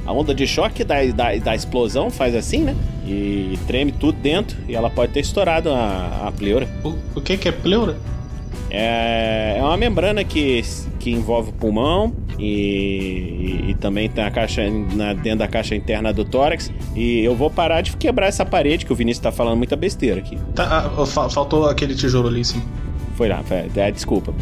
A, 0.05 0.11
onda 0.13 0.35
de 0.35 0.45
choque 0.45 0.83
da, 0.83 1.03
da, 1.05 1.35
da 1.37 1.55
explosão 1.55 2.11
faz 2.11 2.35
assim, 2.35 2.59
né? 2.59 2.75
E 3.07 3.57
treme 3.65 3.91
tudo 3.91 4.19
dentro. 4.19 4.55
E 4.67 4.75
ela 4.75 4.89
pode 4.89 5.13
ter 5.13 5.21
estourado 5.21 5.71
a, 5.71 6.27
a 6.27 6.31
pleura. 6.31 6.67
O, 6.83 6.93
o 7.15 7.21
que 7.21 7.37
que 7.37 7.49
é 7.49 7.51
pleura? 7.51 7.97
É, 8.69 9.55
é 9.57 9.63
uma 9.63 9.77
membrana 9.77 10.23
que, 10.23 10.61
que 10.99 11.09
envolve 11.11 11.49
o 11.49 11.53
pulmão 11.53 12.13
e, 12.39 13.65
e 13.69 13.75
também 13.79 14.09
tem 14.09 14.23
a 14.23 14.29
caixa 14.31 14.63
na- 14.95 15.13
dentro 15.13 15.39
da 15.39 15.47
caixa 15.47 15.75
interna 15.75 16.11
do 16.13 16.23
tórax. 16.25 16.71
E 16.95 17.19
eu 17.23 17.35
vou 17.35 17.49
parar 17.49 17.81
de 17.81 17.95
quebrar 17.97 18.27
essa 18.27 18.45
parede, 18.45 18.85
que 18.85 18.93
o 18.93 18.95
Vinícius 18.95 19.23
tá 19.23 19.31
falando 19.31 19.57
muita 19.57 19.75
besteira 19.75 20.19
aqui. 20.19 20.37
Tá, 20.55 20.91
ah, 20.97 21.05
fa- 21.05 21.29
faltou 21.29 21.65
aquele 21.67 21.95
tijolo 21.95 22.27
ali, 22.27 22.43
sim. 22.45 22.61
Foi 23.15 23.27
lá, 23.29 23.41
foi, 23.43 23.69
é, 23.75 23.91
desculpa. 23.91 24.33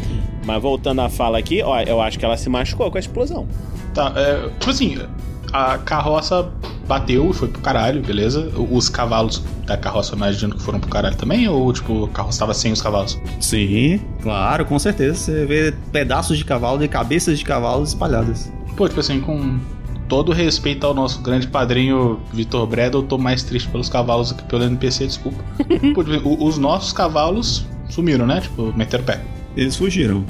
Mas 0.44 0.62
voltando 0.62 1.00
à 1.00 1.08
fala 1.08 1.38
aqui, 1.38 1.62
ó, 1.62 1.80
eu 1.82 2.00
acho 2.00 2.18
que 2.18 2.24
ela 2.24 2.36
se 2.36 2.48
machucou 2.48 2.90
com 2.90 2.96
a 2.96 3.00
explosão. 3.00 3.46
Tá, 3.94 4.12
é, 4.16 4.48
tipo 4.58 4.70
assim, 4.70 4.98
a 5.52 5.76
carroça 5.78 6.48
bateu 6.88 7.30
e 7.30 7.32
foi 7.32 7.48
pro 7.48 7.60
caralho, 7.60 8.02
beleza? 8.02 8.50
Os 8.70 8.88
cavalos 8.88 9.42
da 9.66 9.76
carroça, 9.76 10.14
imagino 10.16 10.54
que 10.56 10.62
foram 10.62 10.80
pro 10.80 10.88
caralho 10.90 11.16
também? 11.16 11.46
Ou, 11.48 11.72
tipo, 11.72 12.04
a 12.06 12.08
carroça 12.08 12.38
tava 12.40 12.54
sem 12.54 12.72
os 12.72 12.80
cavalos? 12.82 13.20
Sim, 13.38 14.00
claro, 14.22 14.64
com 14.64 14.78
certeza. 14.78 15.14
Você 15.16 15.44
vê 15.46 15.74
pedaços 15.92 16.38
de 16.38 16.44
cavalo 16.44 16.82
e 16.82 16.88
cabeças 16.88 17.38
de 17.38 17.44
cavalos 17.44 17.90
espalhadas. 17.90 18.50
Pô, 18.76 18.88
tipo 18.88 19.00
assim, 19.00 19.20
com 19.20 19.58
todo 20.08 20.32
respeito 20.32 20.86
ao 20.86 20.92
nosso 20.94 21.20
grande 21.22 21.46
padrinho 21.46 22.18
Vitor 22.32 22.66
Breda, 22.66 22.96
eu 22.96 23.02
tô 23.02 23.16
mais 23.18 23.42
triste 23.42 23.68
pelos 23.68 23.88
cavalos 23.88 24.30
do 24.30 24.36
que 24.36 24.44
pelo 24.44 24.64
NPC, 24.64 25.06
desculpa. 25.06 25.38
Pô, 25.94 26.02
tipo, 26.02 26.28
o- 26.28 26.44
os 26.46 26.56
nossos 26.58 26.92
cavalos 26.92 27.66
sumiram, 27.92 28.26
né? 28.26 28.40
Tipo, 28.40 28.72
meteram 28.76 29.04
o 29.04 29.06
pé. 29.06 29.20
Eles 29.56 29.76
fugiram. 29.76 30.24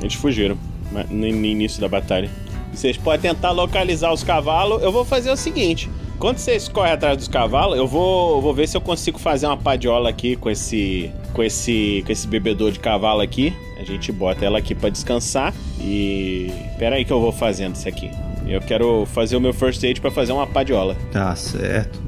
Eles 0.00 0.14
fugiram 0.14 0.58
mas 0.90 1.08
no 1.10 1.26
início 1.26 1.80
da 1.80 1.88
batalha. 1.88 2.30
Vocês 2.72 2.96
podem 2.96 3.32
tentar 3.32 3.52
localizar 3.52 4.12
os 4.12 4.22
cavalos. 4.22 4.82
Eu 4.82 4.92
vou 4.92 5.04
fazer 5.04 5.30
o 5.30 5.36
seguinte: 5.36 5.88
quando 6.18 6.38
vocês 6.38 6.68
correm 6.68 6.92
atrás 6.92 7.16
dos 7.16 7.28
cavalos, 7.28 7.78
eu 7.78 7.86
vou, 7.86 8.40
vou 8.40 8.52
ver 8.52 8.68
se 8.68 8.76
eu 8.76 8.80
consigo 8.80 9.18
fazer 9.18 9.46
uma 9.46 9.56
padiola 9.56 10.10
aqui 10.10 10.36
com 10.36 10.50
esse, 10.50 11.10
com 11.32 11.42
esse, 11.42 12.02
com 12.04 12.12
esse 12.12 12.26
bebedor 12.26 12.70
de 12.72 12.78
cavalo 12.78 13.20
aqui. 13.20 13.54
A 13.78 13.84
gente 13.84 14.10
bota 14.10 14.44
ela 14.44 14.58
aqui 14.58 14.74
pra 14.74 14.88
descansar 14.88 15.54
e 15.80 16.50
pera 16.78 16.96
aí 16.96 17.04
que 17.04 17.12
eu 17.12 17.20
vou 17.20 17.32
fazendo 17.32 17.74
isso 17.74 17.88
aqui. 17.88 18.10
Eu 18.46 18.60
quero 18.60 19.06
fazer 19.06 19.36
o 19.36 19.40
meu 19.40 19.52
first 19.52 19.82
aid 19.82 20.00
pra 20.00 20.10
fazer 20.10 20.32
uma 20.32 20.46
padiola. 20.46 20.96
Tá 21.12 21.34
certo. 21.34 22.00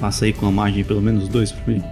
Passa 0.00 0.24
aí 0.24 0.32
com 0.32 0.46
a 0.46 0.50
margem 0.50 0.82
de 0.82 0.84
pelo 0.84 1.00
menos 1.00 1.28
dois 1.28 1.50
pra 1.52 1.72
mim. 1.72 1.82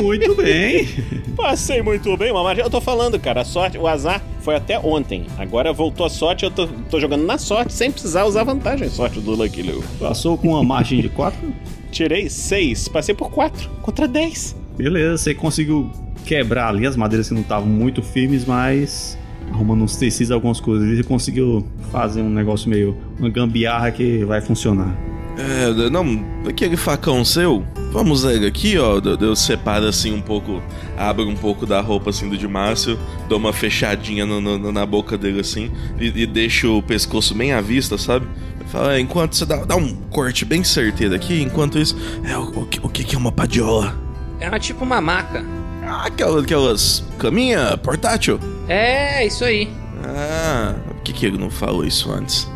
Muito 0.00 0.34
bem. 0.34 0.88
Passei 1.36 1.82
muito 1.82 2.16
bem, 2.16 2.32
mas 2.32 2.58
eu 2.58 2.70
tô 2.70 2.80
falando, 2.80 3.18
cara, 3.18 3.40
a 3.40 3.44
sorte, 3.44 3.78
o 3.78 3.86
azar 3.86 4.22
foi 4.40 4.54
até 4.54 4.78
ontem. 4.78 5.26
Agora 5.38 5.72
voltou 5.72 6.06
a 6.06 6.10
sorte, 6.10 6.44
eu 6.44 6.50
tô, 6.50 6.66
tô 6.66 7.00
jogando 7.00 7.24
na 7.24 7.38
sorte 7.38 7.72
sem 7.72 7.90
precisar 7.90 8.24
usar 8.24 8.44
vantagem 8.44 8.88
sorte 8.88 9.20
do 9.20 9.32
Lucky 9.32 9.62
Lou. 9.62 9.82
Passou 9.98 10.36
com 10.36 10.48
uma 10.48 10.62
margem 10.62 11.00
de 11.00 11.08
4. 11.08 11.52
Tirei 11.90 12.28
6, 12.28 12.88
passei 12.88 13.14
por 13.14 13.30
4 13.30 13.68
contra 13.82 14.08
10. 14.08 14.56
Beleza, 14.76 15.18
você 15.18 15.34
conseguiu 15.34 15.90
quebrar 16.24 16.68
ali 16.68 16.86
as 16.86 16.96
madeiras 16.96 17.28
que 17.28 17.34
não 17.34 17.42
estavam 17.42 17.68
muito 17.68 18.02
firmes, 18.02 18.44
mas 18.44 19.18
arrumando 19.50 19.82
uns 19.82 19.96
tecidos, 19.96 20.30
algumas 20.30 20.60
coisas, 20.60 20.88
ele 20.88 21.02
conseguiu 21.02 21.66
fazer 21.90 22.22
um 22.22 22.30
negócio 22.30 22.70
meio 22.70 22.96
uma 23.18 23.28
gambiarra 23.28 23.90
que 23.90 24.24
vai 24.24 24.40
funcionar. 24.40 24.96
É, 25.38 25.88
não, 25.90 26.24
aquele 26.46 26.76
facão 26.76 27.24
seu, 27.24 27.64
vamos 27.90 28.22
ver 28.22 28.46
aqui, 28.46 28.76
ó. 28.78 29.00
Eu, 29.20 29.34
separo 29.34 29.86
assim 29.86 30.12
um 30.12 30.20
pouco, 30.20 30.62
abro 30.96 31.26
um 31.26 31.34
pouco 31.34 31.64
da 31.64 31.80
roupa 31.80 32.10
assim 32.10 32.28
do 32.28 32.36
de 32.36 32.46
Márcio, 32.46 32.98
dou 33.28 33.38
uma 33.38 33.52
fechadinha 33.52 34.26
no- 34.26 34.40
no- 34.40 34.70
na 34.72 34.84
boca 34.84 35.16
dele 35.16 35.40
assim 35.40 35.70
e, 35.98 36.06
e 36.08 36.26
deixo 36.26 36.76
o 36.78 36.82
pescoço 36.82 37.34
bem 37.34 37.52
à 37.52 37.60
vista, 37.62 37.96
sabe? 37.96 38.26
Fala, 38.66 38.94
é, 38.96 39.00
enquanto 39.00 39.34
você 39.34 39.46
dá, 39.46 39.64
dá 39.64 39.74
um 39.76 39.94
corte 40.10 40.44
bem 40.44 40.62
certeiro 40.62 41.14
aqui, 41.14 41.40
enquanto 41.42 41.78
isso. 41.78 41.96
É, 42.24 42.36
o, 42.36 42.60
o 42.60 42.66
que, 42.66 42.80
o 42.82 42.88
que 42.88 43.02
que 43.04 43.14
é 43.14 43.18
uma 43.18 43.32
padiola? 43.32 43.96
É 44.38 44.48
uma, 44.48 44.58
tipo 44.58 44.84
uma 44.84 45.00
maca. 45.00 45.44
Ah, 45.84 46.06
aquelas, 46.06 46.44
aquelas 46.44 47.04
caminha 47.18 47.76
portátil? 47.78 48.38
É, 48.68 49.26
isso 49.26 49.44
aí. 49.44 49.68
Ah, 50.04 50.74
por 50.88 50.96
que, 51.02 51.12
que 51.12 51.26
ele 51.26 51.38
não 51.38 51.50
falou 51.50 51.84
isso 51.84 52.12
antes? 52.12 52.48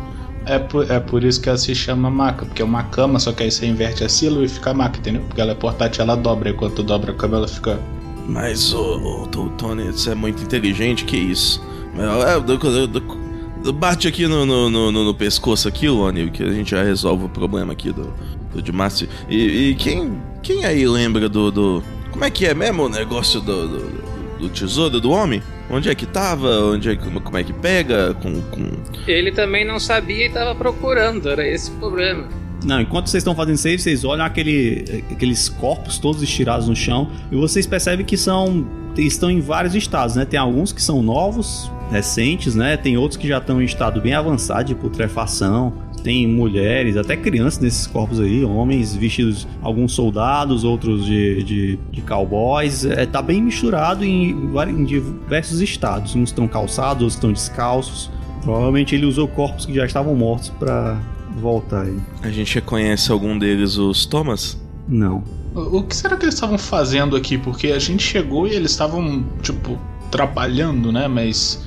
É 0.47 0.59
por, 0.59 0.89
é 0.89 0.99
por 0.99 1.23
isso 1.23 1.41
que 1.41 1.49
ela 1.49 1.57
se 1.57 1.73
chama 1.75 2.09
maca, 2.09 2.45
porque 2.45 2.61
é 2.61 2.65
uma 2.65 2.83
cama, 2.83 3.19
só 3.19 3.31
que 3.31 3.43
aí 3.43 3.51
você 3.51 3.65
inverte 3.65 4.03
a 4.03 4.09
sílaba 4.09 4.45
e 4.45 4.47
fica 4.49 4.73
maca, 4.73 4.97
entendeu? 4.97 5.21
Porque 5.27 5.41
ela 5.41 5.51
é 5.51 5.55
portátil, 5.55 6.03
ela 6.03 6.15
dobra, 6.15 6.49
e 6.49 6.53
quando 6.53 6.75
tu 6.75 6.83
dobra 6.83 7.11
a 7.11 7.15
cama, 7.15 7.37
ela 7.37 7.47
fica. 7.47 7.79
Mas, 8.27 8.73
ô, 8.73 9.27
Tô- 9.31 9.49
Tony, 9.57 9.85
você 9.91 10.11
é 10.11 10.15
muito 10.15 10.41
inteligente, 10.43 11.05
que 11.05 11.17
isso? 11.17 11.61
É, 11.97 13.71
bate 13.71 14.07
aqui 14.07 14.27
no, 14.27 14.45
no, 14.45 14.69
no, 14.69 14.91
no- 14.91 15.13
pescoço 15.13 15.67
aqui, 15.67 15.89
Lone, 15.89 16.29
que 16.31 16.43
a 16.43 16.51
gente 16.51 16.71
já 16.71 16.83
resolve 16.83 17.25
o 17.25 17.29
problema 17.29 17.73
aqui 17.73 17.91
do, 17.91 18.13
do. 18.53 19.07
E, 19.29 19.69
e 19.71 19.75
quem, 19.75 20.21
quem 20.43 20.65
aí 20.65 20.87
lembra 20.87 21.27
do, 21.27 21.51
do... 21.51 21.83
Como 22.11 22.23
é 22.23 22.29
que 22.29 22.45
é 22.45 22.53
mesmo 22.53 22.83
o 22.83 22.89
negócio 22.89 23.39
do, 23.41 23.67
do, 23.67 24.37
do 24.39 24.49
tesouro 24.49 24.99
do 24.99 25.11
homem? 25.11 25.41
Onde 25.69 25.89
é 25.89 25.95
que 25.95 26.05
tava? 26.05 26.49
Onde 26.65 26.89
é 26.89 26.95
que, 26.95 27.09
como 27.09 27.37
é 27.37 27.43
que 27.43 27.53
pega? 27.53 28.13
Com, 28.15 28.41
com... 28.43 28.71
Ele 29.05 29.31
também 29.31 29.65
não 29.65 29.79
sabia 29.79 30.25
e 30.25 30.29
tava 30.29 30.55
procurando, 30.55 31.29
era 31.29 31.45
esse 31.45 31.69
o 31.71 31.73
problema. 31.75 32.27
Não, 32.63 32.81
enquanto 32.81 33.07
vocês 33.07 33.21
estão 33.21 33.35
fazendo 33.35 33.57
save, 33.57 33.77
vocês 33.77 34.03
olham 34.03 34.25
aquele, 34.25 35.03
aqueles 35.11 35.47
corpos 35.47 35.99
todos 35.99 36.21
estirados 36.23 36.67
no 36.67 36.75
chão 36.75 37.09
e 37.31 37.35
vocês 37.35 37.67
percebem 37.67 38.05
que 38.05 38.17
são 38.17 38.67
estão 38.97 39.29
em 39.29 39.39
vários 39.39 39.75
estados, 39.75 40.15
né? 40.15 40.25
Tem 40.25 40.39
alguns 40.39 40.71
que 40.71 40.81
são 40.81 41.03
novos, 41.03 41.71
recentes, 41.91 42.55
né? 42.55 42.77
Tem 42.77 42.97
outros 42.97 43.17
que 43.17 43.27
já 43.27 43.37
estão 43.37 43.61
em 43.61 43.65
estado 43.65 44.01
bem 44.01 44.13
avançado 44.13 44.65
de 44.65 44.75
putrefação. 44.75 45.73
Tem 46.03 46.27
mulheres, 46.27 46.95
até 46.95 47.17
crianças 47.17 47.59
nesses 47.59 47.87
corpos 47.87 48.19
aí, 48.19 48.43
homens 48.43 48.95
vestidos, 48.95 49.47
alguns 49.61 49.91
soldados, 49.93 50.63
outros 50.63 51.05
de, 51.05 51.43
de, 51.43 51.79
de 51.91 52.01
cowboys. 52.01 52.85
É, 52.85 53.05
tá 53.05 53.21
bem 53.21 53.41
misturado 53.41 54.05
em, 54.05 54.31
em 54.31 54.83
diversos 54.85 55.59
estados. 55.59 56.15
Uns 56.15 56.29
estão 56.29 56.47
calçados, 56.47 57.01
outros 57.01 57.15
estão 57.15 57.31
descalços. 57.31 58.09
Provavelmente 58.41 58.95
ele 58.95 59.05
usou 59.05 59.27
corpos 59.27 59.65
que 59.65 59.73
já 59.73 59.85
estavam 59.85 60.15
mortos 60.15 60.49
pra 60.49 60.97
voltar 61.37 61.83
aí. 61.83 61.97
A 62.21 62.29
gente 62.29 62.55
reconhece 62.55 63.11
algum 63.11 63.37
deles, 63.37 63.77
os 63.77 64.05
Thomas? 64.05 64.57
Não. 64.87 65.23
O 65.53 65.79
o 65.79 65.83
que 65.83 65.95
será 65.95 66.15
que 66.15 66.23
eles 66.23 66.35
estavam 66.35 66.57
fazendo 66.57 67.15
aqui? 67.15 67.37
Porque 67.37 67.67
a 67.67 67.79
gente 67.79 68.03
chegou 68.03 68.47
e 68.47 68.53
eles 68.53 68.71
estavam, 68.71 69.25
tipo, 69.41 69.77
trabalhando, 70.11 70.91
né? 70.91 71.07
Mas. 71.07 71.66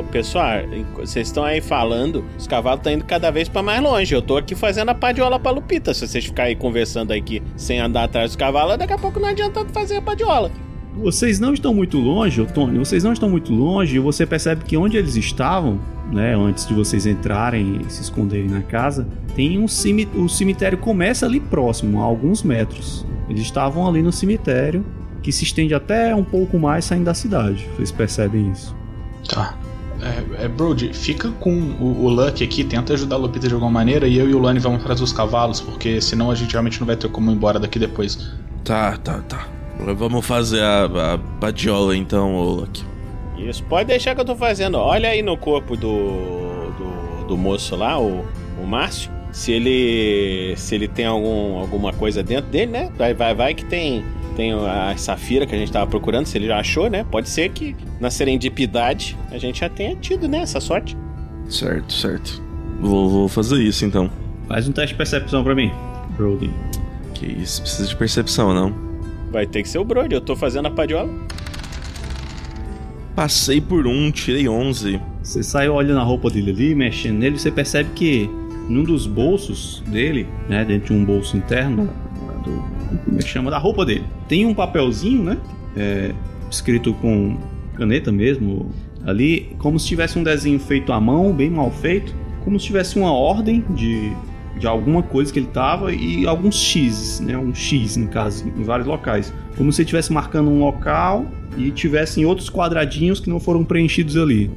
Ô, 0.00 0.02
pessoal, 0.04 0.60
enqu- 0.72 1.00
vocês 1.06 1.28
estão 1.28 1.44
aí 1.44 1.60
falando, 1.60 2.24
os 2.38 2.46
cavalos 2.46 2.80
estão 2.80 2.92
indo 2.92 3.04
cada 3.04 3.30
vez 3.30 3.48
pra 3.48 3.62
mais 3.62 3.82
longe. 3.82 4.14
Eu 4.14 4.22
tô 4.22 4.36
aqui 4.36 4.54
fazendo 4.54 4.88
a 4.88 4.94
padiola 4.94 5.38
pra 5.38 5.50
Lupita. 5.52 5.92
Se 5.92 6.06
vocês 6.08 6.24
ficarem 6.24 6.50
aí 6.50 6.56
conversando 6.56 7.12
aqui 7.12 7.42
sem 7.56 7.78
andar 7.78 8.04
atrás 8.04 8.30
dos 8.30 8.36
cavalos, 8.36 8.78
daqui 8.78 8.92
a 8.94 8.98
pouco 8.98 9.20
não 9.20 9.28
adianta 9.28 9.64
fazer 9.72 9.96
a 9.96 10.02
padiola. 10.02 10.50
Vocês 10.94 11.38
não 11.38 11.54
estão 11.54 11.72
muito 11.72 11.98
longe, 11.98 12.40
ô 12.40 12.46
Tony, 12.46 12.78
vocês 12.78 13.04
não 13.04 13.12
estão 13.12 13.28
muito 13.30 13.52
longe 13.52 13.94
e 13.96 13.98
você 14.00 14.26
percebe 14.26 14.64
que 14.64 14.76
onde 14.76 14.96
eles 14.96 15.14
estavam, 15.14 15.78
né, 16.10 16.34
antes 16.34 16.66
de 16.66 16.74
vocês 16.74 17.06
entrarem 17.06 17.82
e 17.86 17.92
se 17.92 18.02
esconderem 18.02 18.48
na 18.48 18.60
casa, 18.62 19.06
tem 19.36 19.56
um 19.58 19.68
cemitério, 19.68 20.24
o 20.24 20.28
cemitério 20.28 20.76
começa 20.78 21.26
ali 21.26 21.38
próximo, 21.38 22.00
a 22.00 22.04
alguns 22.04 22.42
metros. 22.42 23.06
Eles 23.28 23.42
estavam 23.42 23.86
ali 23.86 24.02
no 24.02 24.10
cemitério, 24.10 24.84
que 25.22 25.30
se 25.30 25.44
estende 25.44 25.74
até 25.74 26.12
um 26.14 26.24
pouco 26.24 26.58
mais 26.58 26.86
saindo 26.86 27.04
da 27.04 27.14
cidade. 27.14 27.68
Vocês 27.76 27.92
percebem 27.92 28.50
isso? 28.50 28.74
Tá. 29.28 29.54
É, 30.02 30.44
é 30.44 30.48
Brody, 30.48 30.92
fica 30.94 31.30
com 31.32 31.52
o, 31.52 32.04
o 32.04 32.08
Lucky 32.08 32.44
aqui, 32.44 32.64
tenta 32.64 32.94
ajudar 32.94 33.16
a 33.16 33.18
Lupita 33.18 33.46
de 33.48 33.54
alguma 33.54 33.70
maneira 33.70 34.08
e 34.08 34.18
eu 34.18 34.28
e 34.28 34.34
o 34.34 34.38
Lani 34.38 34.58
vamos 34.58 34.80
atrás 34.80 35.00
dos 35.00 35.12
cavalos, 35.12 35.60
porque 35.60 36.00
senão 36.00 36.30
a 36.30 36.34
gente 36.34 36.52
realmente 36.52 36.80
não 36.80 36.86
vai 36.86 36.96
ter 36.96 37.08
como 37.08 37.30
ir 37.30 37.34
embora 37.34 37.58
daqui 37.58 37.78
depois. 37.78 38.30
Tá, 38.64 38.96
tá, 38.96 39.20
tá. 39.28 39.46
Vamos 39.96 40.26
fazer 40.26 40.62
a, 40.62 41.14
a 41.14 41.18
padiola 41.40 41.96
então, 41.96 42.34
ô 42.34 42.50
Lucky. 42.50 42.84
Isso, 43.38 43.62
pode 43.64 43.88
deixar 43.88 44.14
que 44.14 44.20
eu 44.20 44.24
tô 44.24 44.36
fazendo. 44.36 44.76
Olha 44.76 45.08
aí 45.08 45.22
no 45.22 45.36
corpo 45.36 45.76
do, 45.76 46.70
do, 46.76 47.26
do 47.28 47.36
moço 47.36 47.74
lá, 47.76 47.98
o, 47.98 48.24
o 48.60 48.66
Márcio. 48.66 49.10
Se 49.32 49.52
ele 49.52 50.54
se 50.56 50.74
ele 50.74 50.88
tem 50.88 51.06
algum, 51.06 51.58
alguma 51.58 51.92
coisa 51.92 52.22
dentro 52.22 52.50
dele, 52.50 52.72
né? 52.72 52.92
Vai, 52.98 53.14
vai, 53.14 53.34
vai 53.34 53.54
que 53.54 53.64
tem 53.64 54.04
tem 54.40 54.52
a 54.54 54.96
safira 54.96 55.44
que 55.44 55.54
a 55.54 55.58
gente 55.58 55.70
tava 55.70 55.86
procurando, 55.86 56.24
se 56.24 56.38
ele 56.38 56.46
já 56.46 56.58
achou, 56.58 56.88
né? 56.88 57.04
Pode 57.04 57.28
ser 57.28 57.50
que 57.50 57.76
na 58.00 58.10
serendipidade 58.10 59.14
a 59.30 59.36
gente 59.36 59.60
já 59.60 59.68
tenha 59.68 59.94
tido, 59.94 60.26
né? 60.26 60.38
Essa 60.38 60.58
sorte. 60.60 60.96
Certo, 61.46 61.92
certo. 61.92 62.42
Vou, 62.80 63.10
vou 63.10 63.28
fazer 63.28 63.62
isso 63.62 63.84
então. 63.84 64.10
Faz 64.48 64.66
um 64.66 64.72
teste 64.72 64.94
de 64.94 64.96
percepção 64.96 65.44
pra 65.44 65.54
mim, 65.54 65.70
Brody. 66.16 66.50
Que 67.12 67.26
isso, 67.26 67.60
precisa 67.60 67.86
de 67.86 67.94
percepção, 67.94 68.54
não? 68.54 68.74
Vai 69.30 69.46
ter 69.46 69.62
que 69.62 69.68
ser 69.68 69.78
o 69.78 69.84
Brody, 69.84 70.14
eu 70.14 70.22
tô 70.22 70.34
fazendo 70.34 70.68
a 70.68 70.70
padiola. 70.70 71.10
Passei 73.14 73.60
por 73.60 73.86
um, 73.86 74.10
tirei 74.10 74.48
11. 74.48 74.98
Você 75.22 75.42
sai 75.42 75.68
olhando 75.68 76.00
a 76.00 76.02
roupa 76.02 76.30
dele 76.30 76.50
ali, 76.50 76.74
mexendo 76.74 77.18
nele, 77.18 77.38
você 77.38 77.50
percebe 77.50 77.90
que 77.94 78.30
num 78.70 78.84
dos 78.84 79.06
bolsos 79.06 79.82
dele, 79.86 80.26
né, 80.48 80.64
dentro 80.64 80.94
de 80.94 80.98
um 80.98 81.04
bolso 81.04 81.36
interno 81.36 81.90
do, 82.42 82.79
como 83.04 83.18
é 83.18 83.22
que 83.22 83.28
chama 83.28 83.50
da 83.50 83.58
roupa 83.58 83.84
dele, 83.84 84.04
tem 84.28 84.46
um 84.46 84.54
papelzinho, 84.54 85.22
né, 85.22 85.38
é, 85.76 86.12
escrito 86.50 86.92
com 86.94 87.36
caneta 87.76 88.10
mesmo 88.12 88.70
ali, 89.06 89.54
como 89.58 89.78
se 89.78 89.86
tivesse 89.86 90.18
um 90.18 90.22
desenho 90.22 90.58
feito 90.58 90.92
à 90.92 91.00
mão, 91.00 91.32
bem 91.32 91.50
mal 91.50 91.70
feito, 91.70 92.14
como 92.44 92.58
se 92.58 92.66
tivesse 92.66 92.98
uma 92.98 93.12
ordem 93.12 93.64
de 93.70 94.12
de 94.58 94.66
alguma 94.66 95.02
coisa 95.02 95.32
que 95.32 95.38
ele 95.38 95.46
tava 95.46 95.92
e 95.92 96.26
alguns 96.26 96.56
X, 96.56 97.20
né? 97.20 97.36
Um 97.36 97.54
X, 97.54 97.96
no 97.96 98.08
caso, 98.08 98.46
em 98.46 98.62
vários 98.62 98.86
locais. 98.86 99.32
Como 99.56 99.72
se 99.72 99.80
ele 99.80 99.86
estivesse 99.86 100.12
marcando 100.12 100.50
um 100.50 100.60
local 100.60 101.24
e 101.56 101.70
tivessem 101.70 102.24
outros 102.26 102.50
quadradinhos 102.50 103.20
que 103.20 103.30
não 103.30 103.40
foram 103.40 103.64
preenchidos 103.64 104.16
ali. 104.16 104.50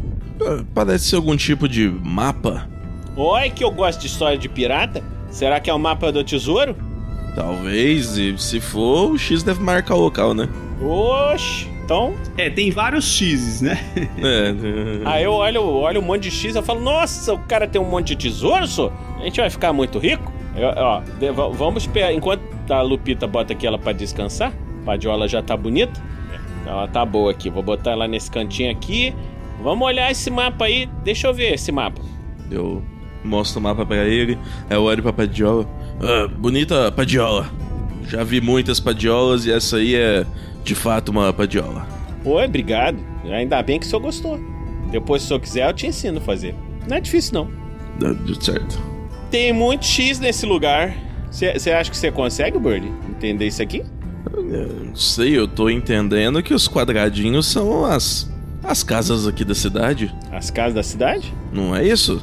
Parece 0.74 1.06
ser 1.06 1.16
algum 1.16 1.38
tipo 1.38 1.68
de 1.68 1.88
mapa. 2.04 2.68
Oi, 3.16 3.50
que 3.50 3.64
eu 3.64 3.72
gosto 3.72 4.02
de 4.02 4.08
história 4.08 4.38
de 4.38 4.50
pirata. 4.50 5.02
Será 5.30 5.60
que 5.60 5.70
é 5.70 5.74
o 5.74 5.80
mapa 5.80 6.12
do 6.12 6.24
tesouro? 6.24 6.76
Talvez, 7.36 8.18
e 8.18 8.38
se 8.38 8.60
for, 8.60 9.12
o 9.12 9.18
X 9.18 9.42
deve 9.44 9.62
marcar 9.62 9.96
o 9.96 10.00
local, 10.02 10.34
né? 10.34 10.48
Oxi, 10.82 11.68
então. 11.84 12.14
É, 12.38 12.50
tem 12.50 12.70
vários 12.72 13.06
X's, 13.06 13.62
né? 13.62 13.80
É. 14.18 14.54
Aí 15.06 15.24
eu 15.24 15.34
olho, 15.34 15.64
olho 15.64 16.00
um 16.00 16.04
monte 16.04 16.24
de 16.24 16.32
X 16.32 16.56
e 16.56 16.62
falo, 16.62 16.82
nossa, 16.82 17.34
o 17.34 17.40
cara 17.40 17.68
tem 17.68 17.82
um 17.82 17.86
monte 17.90 18.16
de 18.16 18.30
tesouro, 18.30 18.68
só? 18.68 18.92
A 19.20 19.24
gente 19.24 19.40
vai 19.40 19.50
ficar 19.50 19.74
muito 19.74 19.98
rico? 19.98 20.32
Eu- 20.56 20.70
ó, 20.78 21.02
vamos 21.52 21.84
esperar. 21.84 22.14
Enquanto 22.14 22.42
a 22.70 22.82
Lupita 22.82 23.26
bota 23.26 23.54
aqui 23.54 23.66
ela 23.66 23.80
pra 23.80 23.92
descansar, 23.94 24.52
a 24.82 24.86
padiola 24.86 25.28
já 25.28 25.42
tá 25.42 25.58
bonita. 25.58 26.00
Ela 26.66 26.88
tá 26.88 27.04
boa 27.04 27.32
aqui. 27.32 27.50
Vou 27.50 27.64
botar 27.64 27.92
ela 27.92 28.08
nesse 28.08 28.30
cantinho 28.30 28.72
aqui. 28.72 29.14
Vamos 29.62 29.86
olhar 29.88 30.12
esse 30.12 30.30
mapa 30.30 30.66
aí. 30.66 30.88
Deixa 31.04 31.28
eu 31.28 31.34
ver 31.34 31.54
esse 31.54 31.72
mapa. 31.72 32.02
Eu 32.52 32.84
mostro 33.24 33.60
o 33.60 33.64
mapa 33.64 33.86
pra 33.86 34.06
ele, 34.06 34.38
aí 34.70 34.76
eu 34.78 34.84
olho 34.84 35.02
pra 35.02 35.12
Padiola. 35.12 35.68
Ah, 36.04 36.28
bonita 36.28 36.92
Padiola. 36.92 37.50
Já 38.10 38.24
vi 38.24 38.42
muitas 38.42 38.80
Padiolas 38.80 39.46
e 39.46 39.52
essa 39.52 39.78
aí 39.78 39.96
é, 39.96 40.26
de 40.64 40.76
fato, 40.76 41.10
uma 41.10 41.32
Padiola. 41.32 41.88
Oi, 42.26 42.46
obrigado. 42.46 42.98
Ainda 43.24 43.64
bem 43.64 43.80
que 43.80 43.86
o 43.86 43.90
senhor 43.90 44.02
gostou. 44.02 44.38
Depois, 44.92 45.22
se 45.22 45.28
o 45.28 45.30
senhor 45.30 45.40
quiser, 45.40 45.70
eu 45.70 45.74
te 45.74 45.88
ensino 45.88 46.18
a 46.18 46.22
fazer. 46.22 46.54
Não 46.88 46.98
é 46.98 47.00
difícil, 47.00 47.34
não. 47.34 47.50
Dá 48.00 48.10
tudo 48.14 48.44
certo. 48.44 48.78
Tem 49.32 49.54
muito 49.54 49.86
X 49.86 50.20
nesse 50.20 50.46
lugar. 50.46 50.94
Você 51.32 51.72
acha 51.72 51.90
que 51.90 51.98
você 51.98 52.12
consegue, 52.12 52.60
Birdie? 52.60 52.92
Entender 53.10 53.48
isso 53.48 53.62
aqui? 53.64 53.84
Não 54.32 54.96
sei, 54.96 55.38
eu 55.38 55.48
tô 55.48 55.70
entendendo 55.70 56.44
que 56.44 56.54
os 56.54 56.68
quadradinhos 56.68 57.48
são 57.48 57.86
as, 57.86 58.30
as 58.64 58.84
casas 58.84 59.26
aqui 59.26 59.44
da 59.46 59.56
cidade. 59.56 60.14
As 60.32 60.52
casas 60.52 60.74
da 60.74 60.84
cidade? 60.84 61.34
Não 61.52 61.76
é 61.76 61.84
isso? 61.88 62.22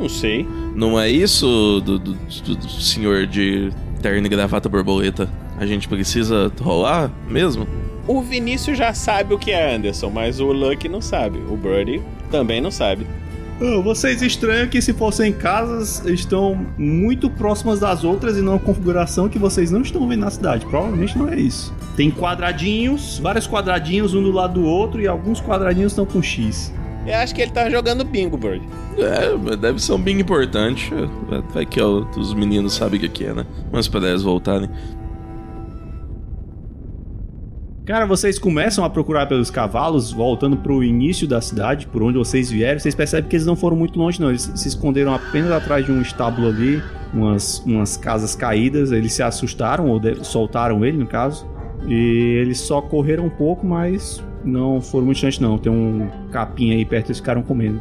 Não 0.00 0.08
sei. 0.08 0.46
Não 0.74 0.98
é 0.98 1.08
isso 1.10 1.80
do, 1.84 1.98
do, 1.98 2.12
do- 2.14 2.56
do 2.56 2.70
senhor 2.70 3.26
de 3.26 3.70
terno 4.02 4.26
e 4.26 4.30
gravata 4.30 4.68
borboleta? 4.68 5.28
A 5.58 5.66
gente 5.66 5.86
precisa 5.86 6.50
rolar 6.60 7.10
mesmo? 7.28 7.66
O 8.08 8.22
Vinícius 8.22 8.78
já 8.78 8.94
sabe 8.94 9.34
o 9.34 9.38
que 9.38 9.50
é 9.50 9.74
Anderson, 9.76 10.08
mas 10.10 10.40
o 10.40 10.46
Lucky 10.52 10.88
não 10.88 11.02
sabe. 11.02 11.38
O 11.50 11.56
Birdie 11.56 12.00
também 12.30 12.60
não 12.60 12.70
sabe. 12.70 13.06
Vocês 13.84 14.22
estranham 14.22 14.66
que 14.68 14.80
se 14.80 14.94
fossem 14.94 15.34
casas 15.34 16.02
estão 16.06 16.66
muito 16.78 17.28
próximas 17.28 17.78
das 17.78 18.02
outras 18.04 18.38
e 18.38 18.40
numa 18.40 18.58
configuração 18.58 19.28
que 19.28 19.38
vocês 19.38 19.70
não 19.70 19.82
estão 19.82 20.08
vendo 20.08 20.20
na 20.20 20.30
cidade. 20.30 20.64
Provavelmente 20.64 21.18
não 21.18 21.28
é 21.28 21.38
isso. 21.38 21.74
Tem 21.94 22.10
quadradinhos, 22.10 23.18
vários 23.18 23.46
quadradinhos 23.46 24.14
um 24.14 24.22
do 24.22 24.32
lado 24.32 24.54
do 24.62 24.64
outro 24.66 24.98
e 25.02 25.06
alguns 25.06 25.42
quadradinhos 25.42 25.92
estão 25.92 26.06
com 26.06 26.22
X. 26.22 26.72
Eu 27.10 27.16
acho 27.16 27.34
que 27.34 27.42
ele 27.42 27.50
tá 27.50 27.68
jogando 27.68 28.04
bingo, 28.04 28.36
Birdie. 28.36 28.68
É, 28.96 29.34
mas 29.36 29.56
deve 29.56 29.82
ser 29.82 29.92
um 29.92 30.00
bem 30.00 30.20
importante. 30.20 30.92
Vai 31.52 31.66
que 31.66 31.80
ó, 31.80 32.04
os 32.16 32.32
meninos 32.32 32.74
sabem 32.74 33.04
o 33.04 33.10
que 33.10 33.24
é, 33.24 33.34
né? 33.34 33.44
Mas 33.72 33.88
para 33.88 34.08
eles 34.08 34.22
voltarem. 34.22 34.70
Cara, 37.84 38.06
vocês 38.06 38.38
começam 38.38 38.84
a 38.84 38.90
procurar 38.90 39.26
pelos 39.26 39.50
cavalos, 39.50 40.12
voltando 40.12 40.56
pro 40.56 40.84
início 40.84 41.26
da 41.26 41.40
cidade, 41.40 41.88
por 41.88 42.00
onde 42.00 42.16
vocês 42.16 42.48
vieram. 42.48 42.78
Vocês 42.78 42.94
percebem 42.94 43.28
que 43.28 43.34
eles 43.34 43.46
não 43.46 43.56
foram 43.56 43.76
muito 43.76 43.98
longe, 43.98 44.20
não. 44.20 44.28
Eles 44.28 44.48
se 44.54 44.68
esconderam 44.68 45.12
apenas 45.12 45.50
atrás 45.50 45.84
de 45.84 45.90
um 45.90 46.00
estábulo 46.00 46.46
ali, 46.46 46.80
umas, 47.12 47.58
umas 47.66 47.96
casas 47.96 48.36
caídas. 48.36 48.92
Eles 48.92 49.12
se 49.12 49.24
assustaram, 49.24 49.88
ou 49.88 50.00
soltaram 50.22 50.84
ele, 50.84 50.98
no 50.98 51.06
caso. 51.08 51.44
E 51.86 52.38
eles 52.40 52.58
só 52.60 52.80
correram 52.80 53.24
um 53.26 53.30
pouco, 53.30 53.66
mas 53.66 54.22
não 54.44 54.80
foram 54.80 55.06
muito 55.06 55.16
distante, 55.16 55.42
não. 55.42 55.58
Tem 55.58 55.70
um 55.72 56.08
capim 56.30 56.72
aí 56.72 56.84
perto, 56.84 57.06
eles 57.08 57.18
ficaram 57.18 57.42
comendo. 57.42 57.80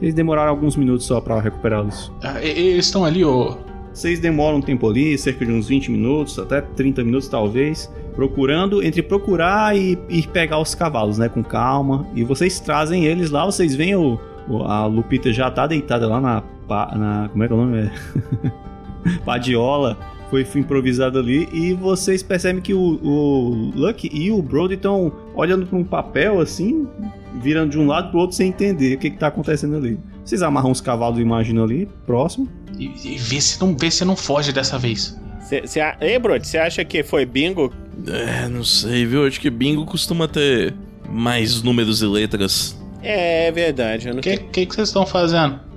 Eles 0.00 0.14
demoraram 0.14 0.50
alguns 0.50 0.76
minutos 0.76 1.04
só 1.06 1.20
pra 1.20 1.38
recuperá-los. 1.40 2.10
Ah, 2.22 2.42
eles 2.42 2.86
estão 2.86 3.04
ali, 3.04 3.24
ô. 3.24 3.56
Vocês 3.92 4.20
demoram 4.20 4.58
um 4.58 4.62
tempo 4.62 4.88
ali, 4.88 5.18
cerca 5.18 5.44
de 5.44 5.50
uns 5.52 5.66
20 5.68 5.90
minutos, 5.90 6.38
até 6.38 6.60
30 6.60 7.02
minutos 7.02 7.26
talvez, 7.28 7.92
procurando, 8.14 8.82
entre 8.84 9.02
procurar 9.02 9.76
e 9.76 9.98
ir 10.08 10.28
pegar 10.28 10.60
os 10.60 10.74
cavalos, 10.76 11.18
né, 11.18 11.28
com 11.28 11.42
calma. 11.42 12.06
E 12.14 12.22
vocês 12.22 12.60
trazem 12.60 13.04
eles 13.04 13.30
lá, 13.30 13.44
vocês 13.44 13.74
veem 13.74 13.96
o, 13.96 14.18
o- 14.48 14.62
a 14.62 14.86
Lupita 14.86 15.32
já 15.32 15.50
tá 15.50 15.66
deitada 15.66 16.06
lá 16.06 16.20
na, 16.20 16.42
na 16.96 17.28
como 17.30 17.42
é 17.44 17.46
que 17.48 17.52
é 17.52 17.56
o 17.56 17.58
nome? 17.58 17.90
Padiola. 19.24 19.98
Foi 20.30 20.46
improvisado 20.54 21.18
ali 21.18 21.48
e 21.52 21.74
vocês 21.74 22.22
percebem 22.22 22.62
que 22.62 22.72
o, 22.72 23.00
o 23.02 23.72
Lucky 23.74 24.08
e 24.12 24.30
o 24.30 24.40
Brody 24.40 24.74
estão 24.74 25.12
olhando 25.34 25.66
para 25.66 25.76
um 25.76 25.82
papel 25.82 26.40
assim, 26.40 26.86
virando 27.42 27.72
de 27.72 27.78
um 27.78 27.86
lado 27.86 28.10
pro 28.10 28.20
outro 28.20 28.36
sem 28.36 28.48
entender 28.48 28.94
o 28.94 28.98
que, 28.98 29.10
que 29.10 29.18
tá 29.18 29.26
acontecendo 29.26 29.76
ali. 29.76 29.98
Vocês 30.24 30.40
amarram 30.40 30.70
os 30.70 30.80
cavalos, 30.80 31.18
imagino 31.18 31.64
ali, 31.64 31.88
próximo. 32.06 32.48
E, 32.78 32.92
e 33.04 33.18
vê, 33.18 33.40
se 33.40 33.60
não, 33.60 33.76
vê 33.76 33.90
se 33.90 34.04
não 34.04 34.14
foge 34.14 34.52
dessa 34.52 34.78
vez. 34.78 35.18
Cê, 35.40 35.66
cê, 35.66 35.80
Ei, 36.00 36.16
Brody, 36.16 36.46
você 36.46 36.58
acha 36.58 36.84
que 36.84 37.02
foi 37.02 37.26
bingo? 37.26 37.72
É, 38.06 38.46
não 38.46 38.62
sei, 38.62 39.04
viu? 39.04 39.26
Acho 39.26 39.40
que 39.40 39.50
bingo 39.50 39.84
costuma 39.84 40.28
ter 40.28 40.72
mais 41.08 41.60
números 41.60 42.02
e 42.02 42.06
letras. 42.06 42.78
É 43.02 43.50
verdade. 43.50 44.08
Eu 44.08 44.16
O 44.16 44.20
que 44.20 44.66
vocês 44.66 44.88
estão 44.88 45.04
fazendo? 45.04 45.69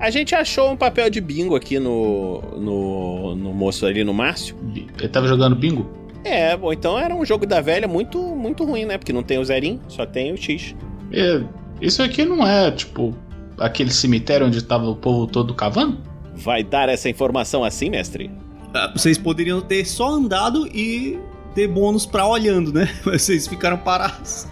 A 0.00 0.10
gente 0.10 0.34
achou 0.34 0.70
um 0.70 0.76
papel 0.76 1.10
de 1.10 1.20
bingo 1.20 1.56
aqui 1.56 1.78
no, 1.78 2.40
no, 2.56 3.34
no 3.34 3.52
moço 3.52 3.84
ali, 3.84 4.04
no 4.04 4.14
Márcio. 4.14 4.56
Ele 4.74 5.08
tava 5.08 5.26
jogando 5.26 5.56
bingo? 5.56 5.88
É, 6.24 6.56
bom, 6.56 6.72
então 6.72 6.98
era 6.98 7.14
um 7.14 7.24
jogo 7.24 7.46
da 7.46 7.60
velha 7.60 7.88
muito, 7.88 8.18
muito 8.18 8.64
ruim, 8.64 8.84
né? 8.84 8.98
Porque 8.98 9.12
não 9.12 9.22
tem 9.22 9.38
o 9.38 9.44
zerinho, 9.44 9.80
só 9.88 10.04
tem 10.06 10.32
o 10.32 10.36
X. 10.36 10.74
É, 11.12 11.42
isso 11.80 12.02
aqui 12.02 12.24
não 12.24 12.46
é, 12.46 12.70
tipo, 12.70 13.14
aquele 13.58 13.90
cemitério 13.90 14.46
onde 14.46 14.62
tava 14.62 14.88
o 14.88 14.96
povo 14.96 15.26
todo 15.26 15.54
cavando? 15.54 15.98
Vai 16.34 16.62
dar 16.62 16.88
essa 16.88 17.08
informação 17.08 17.64
assim, 17.64 17.90
mestre? 17.90 18.30
Ah, 18.74 18.92
Vocês 18.94 19.18
poderiam 19.18 19.60
ter 19.60 19.84
só 19.84 20.10
andado 20.10 20.66
e 20.68 21.18
ter 21.54 21.66
bônus 21.66 22.06
pra 22.06 22.26
olhando, 22.26 22.72
né? 22.72 22.88
Mas 23.04 23.22
Vocês 23.22 23.48
ficaram 23.48 23.78
parados. 23.78 24.46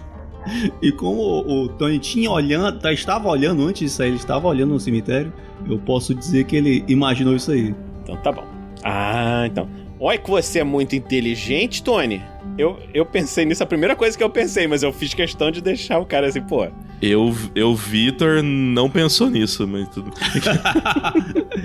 E 0.81 0.91
como 0.91 1.21
o, 1.21 1.67
Tony 1.67 1.99
tinha 1.99 2.29
olhando, 2.31 2.79
tá, 2.79 2.91
estava 2.93 3.27
olhando 3.27 3.63
antes 3.65 3.79
disso 3.91 4.03
aí, 4.03 4.09
ele 4.09 4.17
estava 4.17 4.47
olhando 4.47 4.73
no 4.73 4.79
cemitério, 4.79 5.33
eu 5.67 5.77
posso 5.79 6.13
dizer 6.13 6.45
que 6.45 6.55
ele 6.55 6.83
imaginou 6.87 7.35
isso 7.35 7.51
aí. 7.51 7.75
Então 8.03 8.15
tá 8.17 8.31
bom. 8.31 8.45
Ah, 8.83 9.45
então. 9.45 9.67
Olha 9.99 10.17
que 10.17 10.29
você 10.29 10.59
é 10.59 10.63
muito 10.63 10.95
inteligente, 10.95 11.81
Tony. 11.81 12.21
Eu, 12.57 12.79
eu 12.93 13.05
pensei 13.05 13.45
nisso, 13.45 13.61
a 13.61 13.65
primeira 13.67 13.95
coisa 13.95 14.17
que 14.17 14.23
eu 14.23 14.29
pensei, 14.29 14.67
mas 14.67 14.81
eu 14.83 14.91
fiz 14.91 15.13
questão 15.13 15.51
de 15.51 15.61
deixar 15.61 15.99
o 15.99 16.05
cara 16.05 16.27
assim, 16.27 16.41
pô. 16.41 16.67
Eu, 16.99 17.35
eu 17.53 17.75
Vitor, 17.75 18.41
não 18.41 18.89
pensou 18.89 19.29
nisso, 19.29 19.67
mas 19.67 19.87
tudo. 19.89 20.11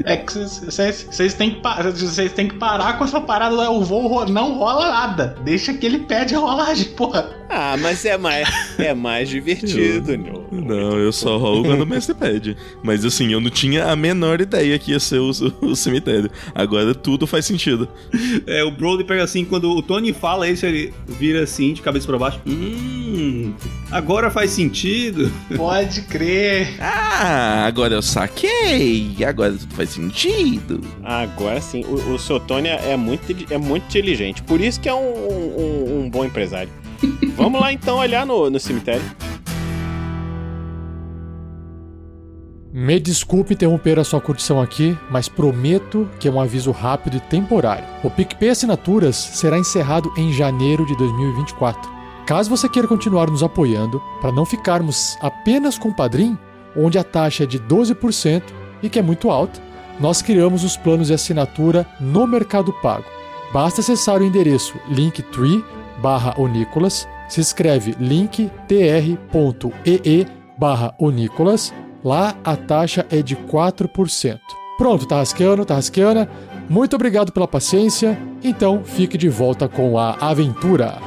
É 0.05 0.17
que 0.17 0.33
vocês- 0.33 1.07
vocês 1.11 1.35
têm 1.35 1.51
que 1.53 1.61
pa- 1.61 1.83
vocês 1.83 2.33
têm 2.33 2.49
que 2.49 2.57
parar 2.57 2.99
com 2.99 3.05
essa 3.05 3.21
parada 3.21 3.55
lá. 3.55 3.71
O 3.71 3.83
voo 3.85 4.27
não 4.29 4.55
rola 4.59 4.89
nada. 4.89 5.37
Deixa 5.45 5.73
que 5.75 5.85
ele 5.87 6.01
pede 6.01 6.35
a 6.35 6.39
rolagem, 6.39 6.87
porra. 6.97 7.31
Ah, 7.49 7.77
mas 7.79 8.05
é 8.05 8.17
mais, 8.17 8.49
é 8.79 8.95
mais 8.95 9.29
divertido, 9.29 10.17
Nil. 10.17 10.45
Não, 10.51 10.99
eu 10.99 11.13
só 11.13 11.37
rolo 11.37 11.63
quando 11.65 11.83
o 11.83 11.87
mestre 11.87 12.15
pede. 12.15 12.57
Mas 12.83 13.05
assim, 13.05 13.31
eu 13.33 13.41
não 13.41 13.51
tinha 13.51 13.87
a 13.87 13.95
menor 13.97 14.41
ideia 14.41 14.79
que 14.79 14.93
ia 14.93 15.01
ser 15.01 15.19
o, 15.19 15.31
o 15.61 15.77
cemitério. 15.77 16.31
Agora 16.55 16.95
tudo 16.95 17.27
faz 17.27 17.45
sentido. 17.45 17.87
É, 18.47 18.65
o 18.65 18.71
Brody 18.71 19.05
pega 19.05 19.23
assim, 19.23 19.45
quando 19.45 19.71
o 19.71 19.83
Tony 19.83 20.13
fala 20.13 20.49
isso, 20.49 20.65
ele 20.65 20.82
vira 21.07 21.43
assim, 21.43 21.73
de 21.73 21.83
cabeça 21.83 22.07
pra 22.07 22.19
baixo. 22.19 22.41
Hum, 22.47 23.53
agora 23.91 24.31
faz 24.31 24.51
sentido. 24.51 25.31
Pode 25.57 26.03
crer. 26.03 26.77
Ah, 26.81 27.65
agora 27.67 27.95
eu 27.95 28.03
saquei! 28.03 29.15
Agora 29.27 29.53
tudo 29.53 29.75
faz 29.75 29.91
sentido. 29.91 30.81
Agora 31.05 31.61
sim, 31.61 31.85
o, 31.85 32.15
o 32.15 32.19
seu 32.19 32.41
Tony 32.41 32.69
é 32.69 32.97
muito, 32.97 33.35
é 33.53 33.59
muito 33.59 33.85
inteligente. 33.87 34.43
Por 34.43 34.61
isso 34.61 34.81
que 34.81 34.89
é 34.89 34.95
um, 34.95 34.99
um- 34.99 36.01
um 36.05 36.11
bom 36.11 36.25
empresário. 36.25 36.71
Vamos 37.37 37.61
lá 37.61 37.73
então 37.73 37.99
olhar 37.99 38.25
no, 38.25 38.49
no 38.49 38.61
cemitério. 38.61 39.03
Me 42.75 42.99
desculpe 42.99 43.53
interromper 43.53 43.99
a 43.99 44.05
sua 44.05 44.19
curtição 44.19 44.59
aqui, 44.59 44.97
mas 45.11 45.29
prometo 45.29 46.09
que 46.19 46.27
é 46.27 46.31
um 46.31 46.41
aviso 46.41 46.71
rápido 46.71 47.19
e 47.19 47.21
temporário. 47.21 47.85
O 48.03 48.09
PicPay 48.09 48.49
Assinaturas 48.49 49.15
será 49.15 49.59
encerrado 49.59 50.11
em 50.17 50.33
janeiro 50.33 50.87
de 50.87 50.97
2024. 50.97 51.93
Caso 52.25 52.49
você 52.49 52.71
queira 52.71 52.89
continuar 52.89 53.29
nos 53.29 53.43
apoiando, 53.43 54.01
para 54.23 54.33
não 54.33 54.47
ficarmos 54.47 55.19
apenas 55.21 55.77
com 55.77 55.91
o 55.91 55.95
Padrim, 55.95 56.39
onde 56.75 56.97
a 56.99 57.05
taxa 57.05 57.45
é 57.45 57.47
de 57.47 57.61
12% 57.61 58.43
e 58.83 58.89
que 58.89 58.99
é 58.99 59.03
muito 59.03 59.31
alta, 59.31 59.61
nós 60.01 60.23
criamos 60.23 60.65
os 60.65 60.75
planos 60.75 61.09
de 61.09 61.15
assinatura 61.15 61.87
no 62.01 62.27
Mercado 62.27 62.73
Pago. 62.81 63.05
Basta 63.53 63.83
acessar 63.83 64.23
o 64.23 64.25
endereço 64.25 64.79
linktree 64.89 65.63
barra 66.01 66.35
se 67.29 67.41
escreve 67.43 67.95
linktr.ee 68.01 69.13
barra 70.59 70.95
Onicolas, 70.99 71.75
lá 72.05 72.37
a 72.45 72.57
taxa 72.57 73.07
é 73.11 73.23
de 73.23 73.37
4%. 73.37 74.41
Pronto, 74.79 75.07
rasqueando, 75.15 75.65
tá 75.65 75.75
rasqueando. 75.75 76.29
Muito 76.69 76.97
obrigado 76.97 77.33
pela 77.33 77.47
paciência, 77.47 78.19
então 78.43 78.85
fique 78.85 79.19
de 79.19 79.29
volta 79.29 79.69
com 79.69 79.99
a 79.99 80.13
aventura. 80.15 80.99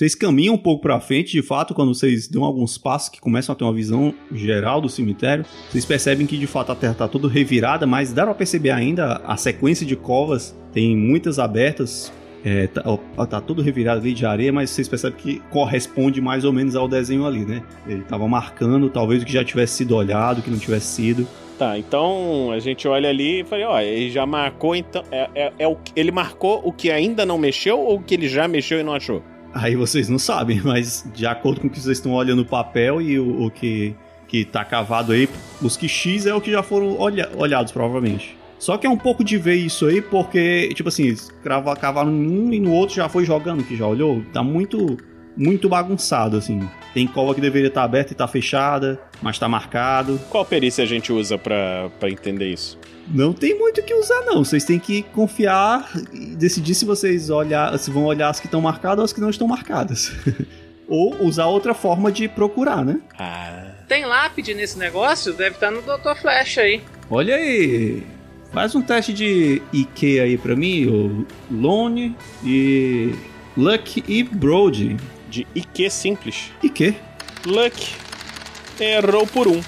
Vocês 0.00 0.14
caminham 0.14 0.54
um 0.54 0.58
pouco 0.58 0.80
pra 0.80 1.00
frente, 1.00 1.32
de 1.32 1.42
fato, 1.42 1.74
quando 1.74 1.92
vocês 1.92 2.28
dão 2.28 2.44
alguns 2.44 2.78
passos 2.78 3.08
que 3.08 3.20
começam 3.20 3.52
a 3.52 3.56
ter 3.56 3.64
uma 3.64 3.74
visão 3.74 4.14
geral 4.32 4.80
do 4.80 4.88
cemitério, 4.88 5.44
vocês 5.68 5.84
percebem 5.84 6.26
que 6.26 6.38
de 6.38 6.46
fato 6.46 6.72
a 6.72 6.76
terra 6.76 6.94
tá 6.94 7.08
toda 7.08 7.28
revirada, 7.28 7.86
mas 7.86 8.12
dá 8.12 8.24
pra 8.24 8.34
perceber 8.34 8.70
ainda 8.70 9.16
a 9.26 9.36
sequência 9.36 9.84
de 9.84 9.96
covas, 9.96 10.56
tem 10.72 10.96
muitas 10.96 11.38
abertas, 11.38 12.10
é, 12.44 12.66
tá, 12.66 12.82
ó, 12.84 13.26
tá 13.26 13.40
tudo 13.40 13.62
revirado 13.62 14.00
ali 14.00 14.14
de 14.14 14.24
areia, 14.24 14.52
mas 14.52 14.70
vocês 14.70 14.88
percebem 14.88 15.18
que 15.18 15.42
corresponde 15.50 16.20
mais 16.20 16.44
ou 16.44 16.52
menos 16.52 16.74
ao 16.74 16.88
desenho 16.88 17.26
ali, 17.26 17.44
né? 17.44 17.62
Ele 17.86 18.02
tava 18.02 18.26
marcando, 18.26 18.88
talvez 18.88 19.22
o 19.22 19.26
que 19.26 19.32
já 19.32 19.44
tivesse 19.44 19.74
sido 19.74 19.94
olhado, 19.94 20.38
o 20.38 20.42
que 20.42 20.50
não 20.50 20.58
tivesse 20.58 20.86
sido. 20.86 21.26
Tá, 21.58 21.76
então 21.76 22.50
a 22.52 22.58
gente 22.58 22.88
olha 22.88 23.10
ali 23.10 23.40
e 23.40 23.44
fala, 23.44 23.68
ó, 23.68 23.80
ele 23.80 24.10
já 24.10 24.24
marcou, 24.24 24.74
então. 24.74 25.04
É, 25.10 25.28
é, 25.34 25.52
é 25.58 25.68
o, 25.68 25.76
ele 25.94 26.10
marcou 26.10 26.62
o 26.64 26.72
que 26.72 26.90
ainda 26.90 27.26
não 27.26 27.36
mexeu 27.36 27.78
ou 27.78 27.96
o 27.96 28.02
que 28.02 28.14
ele 28.14 28.28
já 28.28 28.48
mexeu 28.48 28.80
e 28.80 28.82
não 28.82 28.94
achou? 28.94 29.22
Aí 29.52 29.76
vocês 29.76 30.08
não 30.08 30.18
sabem, 30.18 30.60
mas 30.64 31.04
de 31.14 31.26
acordo 31.26 31.60
com 31.60 31.66
o 31.66 31.70
que 31.70 31.78
vocês 31.78 31.98
estão 31.98 32.12
olhando 32.14 32.40
o 32.40 32.46
papel 32.46 33.02
e 33.02 33.18
o, 33.18 33.44
o 33.44 33.50
que, 33.50 33.94
que 34.26 34.46
tá 34.46 34.64
cavado 34.64 35.12
aí, 35.12 35.28
os 35.60 35.76
que 35.76 35.86
X 35.86 36.24
é 36.24 36.34
o 36.34 36.40
que 36.40 36.50
já 36.50 36.62
foram 36.62 36.98
olha, 36.98 37.28
olhados, 37.36 37.72
provavelmente. 37.72 38.39
Só 38.60 38.76
que 38.76 38.86
é 38.86 38.90
um 38.90 38.96
pouco 38.96 39.24
de 39.24 39.38
ver 39.38 39.54
isso 39.54 39.86
aí, 39.86 40.02
porque, 40.02 40.68
tipo 40.74 40.90
assim, 40.90 41.16
crava, 41.42 41.74
cavaram 41.74 42.10
num 42.10 42.52
e 42.52 42.60
no 42.60 42.72
outro 42.72 42.94
já 42.94 43.08
foi 43.08 43.24
jogando, 43.24 43.64
que 43.64 43.74
já 43.74 43.86
olhou. 43.86 44.22
Tá 44.34 44.42
muito, 44.42 44.98
muito 45.34 45.66
bagunçado, 45.66 46.36
assim. 46.36 46.68
Tem 46.92 47.06
cova 47.06 47.34
que 47.34 47.40
deveria 47.40 47.68
estar 47.68 47.82
aberta 47.82 48.12
e 48.12 48.14
tá 48.14 48.28
fechada, 48.28 49.00
mas 49.22 49.38
tá 49.38 49.48
marcado. 49.48 50.20
Qual 50.28 50.44
perícia 50.44 50.84
a 50.84 50.86
gente 50.86 51.10
usa 51.10 51.38
pra, 51.38 51.90
pra 51.98 52.10
entender 52.10 52.48
isso? 52.48 52.78
Não 53.08 53.32
tem 53.32 53.58
muito 53.58 53.80
o 53.80 53.82
que 53.82 53.94
usar, 53.94 54.26
não. 54.26 54.44
Vocês 54.44 54.62
têm 54.62 54.78
que 54.78 55.04
confiar 55.04 55.90
e 56.12 56.36
decidir 56.36 56.74
se 56.74 56.84
vocês 56.84 57.30
olhar, 57.30 57.76
se 57.78 57.90
vão 57.90 58.04
olhar 58.04 58.28
as 58.28 58.40
que 58.40 58.46
estão 58.46 58.60
marcadas 58.60 58.98
ou 58.98 59.04
as 59.06 59.12
que 59.14 59.22
não 59.22 59.30
estão 59.30 59.48
marcadas. 59.48 60.12
ou 60.86 61.16
usar 61.24 61.46
outra 61.46 61.72
forma 61.72 62.12
de 62.12 62.28
procurar, 62.28 62.84
né? 62.84 63.00
Ah. 63.18 63.70
Tem 63.88 64.04
lápide 64.04 64.52
nesse 64.52 64.78
negócio? 64.78 65.32
Deve 65.32 65.54
estar 65.54 65.70
no 65.70 65.80
Dr. 65.80 66.14
Flash 66.20 66.58
aí. 66.58 66.82
Olha 67.10 67.36
aí. 67.36 68.19
Faz 68.52 68.74
um 68.74 68.82
teste 68.82 69.12
de 69.12 69.62
IQ 69.72 70.20
aí 70.20 70.36
pra 70.36 70.56
mim, 70.56 70.86
o 70.86 71.26
Lone 71.50 72.16
e 72.44 73.14
Luck 73.56 74.02
e 74.08 74.22
Brody. 74.24 74.96
De 75.28 75.46
IQ 75.54 75.88
simples. 75.90 76.50
IQ. 76.62 76.94
Luck 77.46 77.94
errou 78.80 79.24
por 79.26 79.46
um. 79.46 79.60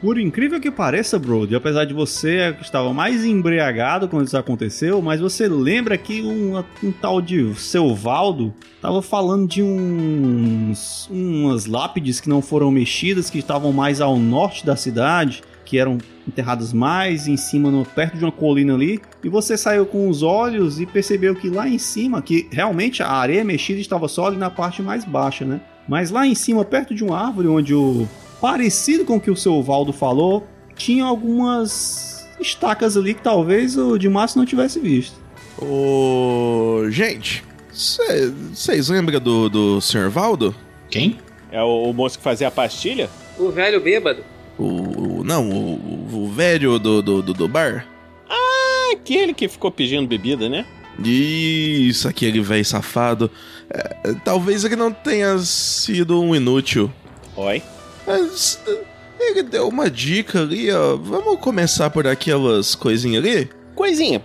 Por 0.00 0.18
incrível 0.18 0.58
que 0.60 0.70
pareça, 0.70 1.18
Brody, 1.18 1.54
apesar 1.54 1.84
de 1.84 1.92
você 1.92 2.56
estava 2.60 2.92
mais 2.92 3.22
embriagado 3.22 4.08
quando 4.08 4.26
isso 4.26 4.36
aconteceu, 4.36 5.02
mas 5.02 5.20
você 5.20 5.46
lembra 5.46 5.98
que 5.98 6.22
um, 6.22 6.62
um 6.82 6.90
tal 6.90 7.20
de 7.20 7.54
seu 7.54 7.94
Valdo 7.94 8.54
estava 8.76 9.02
falando 9.02 9.46
de 9.46 9.62
uns 9.62 11.06
umas 11.10 11.66
lápides 11.66 12.18
que 12.18 12.30
não 12.30 12.40
foram 12.40 12.70
mexidas, 12.70 13.28
que 13.28 13.38
estavam 13.38 13.72
mais 13.72 14.00
ao 14.00 14.18
norte 14.18 14.64
da 14.64 14.74
cidade, 14.74 15.42
que 15.66 15.78
eram 15.78 15.98
enterradas 16.30 16.72
mais 16.72 17.28
em 17.28 17.36
cima, 17.36 17.70
no, 17.70 17.84
perto 17.84 18.16
de 18.16 18.24
uma 18.24 18.32
colina 18.32 18.74
ali, 18.74 19.00
e 19.22 19.28
você 19.28 19.56
saiu 19.56 19.84
com 19.84 20.08
os 20.08 20.22
olhos 20.22 20.80
e 20.80 20.86
percebeu 20.86 21.34
que 21.34 21.50
lá 21.50 21.68
em 21.68 21.78
cima, 21.78 22.22
que 22.22 22.48
realmente 22.50 23.02
a 23.02 23.10
areia 23.10 23.44
mexida 23.44 23.80
estava 23.80 24.08
só 24.08 24.26
ali 24.26 24.36
na 24.36 24.50
parte 24.50 24.80
mais 24.80 25.04
baixa, 25.04 25.44
né? 25.44 25.60
Mas 25.88 26.10
lá 26.10 26.26
em 26.26 26.34
cima, 26.34 26.64
perto 26.64 26.94
de 26.94 27.04
uma 27.04 27.18
árvore 27.18 27.48
onde 27.48 27.74
o 27.74 28.08
parecido 28.40 29.04
com 29.04 29.16
o 29.16 29.20
que 29.20 29.30
o 29.30 29.36
seu 29.36 29.62
Valdo 29.62 29.92
falou, 29.92 30.46
tinha 30.76 31.04
algumas 31.04 32.28
estacas 32.40 32.96
ali 32.96 33.12
que 33.12 33.22
talvez 33.22 33.76
o 33.76 33.98
de 33.98 34.08
Márcio 34.08 34.38
não 34.38 34.46
tivesse 34.46 34.80
visto. 34.80 35.20
Ô. 35.60 36.86
Gente, 36.88 37.44
vocês 37.70 38.88
lembram 38.88 39.20
do, 39.20 39.48
do 39.48 39.80
Sr. 39.80 40.08
Valdo? 40.08 40.54
Quem? 40.88 41.18
É 41.52 41.62
o, 41.62 41.90
o 41.90 41.92
moço 41.92 42.16
que 42.18 42.24
fazia 42.24 42.48
a 42.48 42.50
pastilha? 42.50 43.10
O 43.38 43.50
velho 43.50 43.80
bêbado. 43.80 44.24
O. 44.58 45.09
o- 45.20 45.24
não, 45.24 45.48
o, 45.50 46.24
o 46.24 46.28
velho 46.32 46.78
do, 46.78 47.00
do, 47.02 47.22
do, 47.22 47.32
do 47.34 47.48
bar? 47.48 47.86
Ah, 48.28 48.90
aquele 48.92 49.32
que 49.34 49.48
ficou 49.48 49.70
pedindo 49.70 50.06
bebida, 50.06 50.48
né? 50.48 50.64
Isso, 51.02 52.08
aquele 52.08 52.40
velho 52.40 52.64
safado. 52.64 53.30
É, 53.70 54.14
talvez 54.24 54.64
ele 54.64 54.76
não 54.76 54.92
tenha 54.92 55.38
sido 55.38 56.20
um 56.20 56.34
inútil. 56.34 56.92
Oi. 57.36 57.62
Mas 58.06 58.60
eh, 58.66 58.78
ele 59.20 59.42
deu 59.44 59.68
uma 59.68 59.88
dica 59.90 60.40
ali, 60.42 60.70
ó. 60.70 60.96
Vamos 60.96 61.38
começar 61.40 61.88
por 61.90 62.06
aquelas 62.06 62.74
coisinhas 62.74 63.24
ali? 63.24 63.48
Coisinha. 63.74 64.20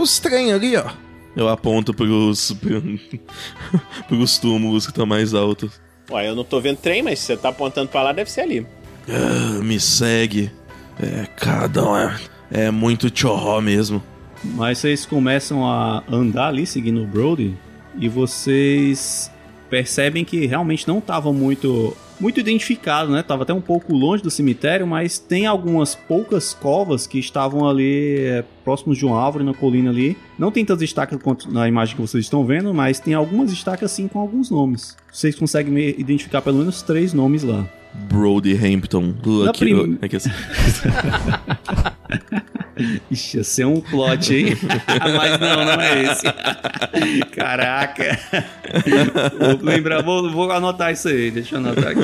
Os 0.00 0.18
trem 0.18 0.52
ali, 0.52 0.76
ó. 0.76 0.84
Eu 1.34 1.48
aponto 1.48 1.94
pros. 1.94 2.54
pros 4.08 4.38
túmulos 4.38 4.84
que 4.84 4.90
estão 4.92 5.06
mais 5.06 5.32
altos. 5.32 5.80
Ué, 6.10 6.28
eu 6.28 6.34
não 6.34 6.44
tô 6.44 6.60
vendo 6.60 6.76
trem, 6.78 7.02
mas 7.02 7.18
se 7.20 7.26
você 7.26 7.36
tá 7.36 7.48
apontando 7.48 7.88
pra 7.88 8.02
lá, 8.02 8.12
deve 8.12 8.30
ser 8.30 8.42
ali. 8.42 8.66
Ah, 9.08 9.62
me 9.62 9.78
segue. 9.80 10.50
É, 11.00 11.26
cada 11.36 11.90
um 11.90 11.96
é, 11.96 12.20
é 12.50 12.70
muito 12.70 13.10
tchorró 13.10 13.60
mesmo. 13.60 14.02
Mas 14.44 14.78
vocês 14.78 15.06
começam 15.06 15.66
a 15.66 16.02
andar 16.10 16.48
ali 16.48 16.66
seguindo 16.66 17.02
o 17.02 17.06
Brody 17.06 17.56
e 17.98 18.08
vocês 18.08 19.30
percebem 19.70 20.24
que 20.24 20.46
realmente 20.46 20.86
não 20.86 20.98
estava 20.98 21.32
muito 21.32 21.96
muito 22.20 22.38
identificado, 22.38 23.10
né? 23.10 23.20
Tava 23.20 23.42
até 23.42 23.52
um 23.52 23.60
pouco 23.60 23.92
longe 23.92 24.22
do 24.22 24.30
cemitério, 24.30 24.86
mas 24.86 25.18
tem 25.18 25.44
algumas 25.44 25.96
poucas 25.96 26.54
covas 26.54 27.04
que 27.04 27.18
estavam 27.18 27.68
ali 27.68 28.20
é, 28.20 28.44
próximos 28.62 28.96
de 28.96 29.04
uma 29.04 29.20
árvore 29.20 29.44
na 29.44 29.52
colina 29.52 29.90
ali. 29.90 30.16
Não 30.38 30.52
tem 30.52 30.64
tantas 30.64 30.82
estacas 30.82 31.20
quanto 31.20 31.50
na 31.50 31.66
imagem 31.66 31.96
que 31.96 32.00
vocês 32.00 32.24
estão 32.24 32.44
vendo, 32.44 32.72
mas 32.72 33.00
tem 33.00 33.14
algumas 33.14 33.50
estacas 33.50 33.90
sim 33.90 34.06
com 34.06 34.20
alguns 34.20 34.50
nomes. 34.50 34.96
Vocês 35.10 35.34
conseguem 35.34 35.76
identificar 35.98 36.42
pelo 36.42 36.58
menos 36.58 36.80
três 36.80 37.12
nomes 37.12 37.42
lá. 37.42 37.66
Brody 37.94 38.54
Hampton. 38.56 39.14
Lucky. 39.24 39.58
prim- 39.58 39.98
É 40.00 40.08
que 40.08 40.16
assim- 40.16 40.30
Ixi, 43.10 43.36
ia 43.36 43.44
ser 43.44 43.66
um 43.66 43.80
plot, 43.80 44.34
hein? 44.34 44.56
Mas 45.16 45.38
não, 45.38 45.64
não 45.64 45.80
é 45.80 46.02
esse. 46.04 46.22
Caraca. 47.32 48.18
Vou 49.38 49.58
lembrar, 49.62 50.02
vou, 50.02 50.30
vou 50.30 50.50
anotar 50.50 50.92
isso 50.92 51.08
aí, 51.08 51.30
deixa 51.30 51.54
eu 51.56 51.58
anotar 51.60 51.88
aqui. 51.88 52.02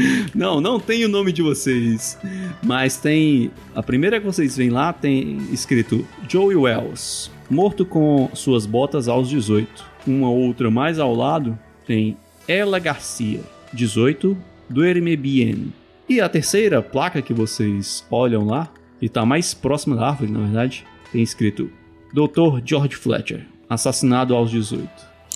Não, 0.34 0.60
não 0.60 0.78
tem 0.80 1.04
o 1.04 1.08
nome 1.08 1.32
de 1.32 1.42
vocês. 1.42 2.16
Mas 2.62 2.96
tem. 2.96 3.50
A 3.74 3.82
primeira 3.82 4.18
que 4.20 4.24
vocês 4.24 4.56
veem 4.56 4.70
lá 4.70 4.92
tem 4.92 5.36
escrito 5.52 6.06
Joey 6.28 6.56
Wells, 6.56 7.30
morto 7.50 7.84
com 7.84 8.30
suas 8.32 8.64
botas 8.64 9.08
aos 9.08 9.28
18. 9.28 9.84
Uma 10.06 10.30
outra 10.30 10.70
mais 10.70 10.98
ao 10.98 11.14
lado 11.14 11.58
tem 11.86 12.16
Ela 12.48 12.78
Garcia, 12.78 13.40
18, 13.74 14.36
Duerme 14.70 15.16
Bien. 15.16 15.72
E 16.08 16.20
a 16.20 16.28
terceira 16.28 16.80
placa 16.80 17.20
que 17.20 17.34
vocês 17.34 18.06
olham 18.10 18.46
lá, 18.46 18.72
e 19.02 19.08
tá 19.08 19.26
mais 19.26 19.52
próxima 19.52 19.96
da 19.96 20.08
árvore, 20.08 20.30
na 20.30 20.40
verdade, 20.40 20.86
tem 21.12 21.22
escrito 21.22 21.70
Dr. 22.12 22.62
George 22.64 22.94
Fletcher, 22.94 23.46
assassinado 23.68 24.34
aos 24.34 24.50
18. 24.50 24.88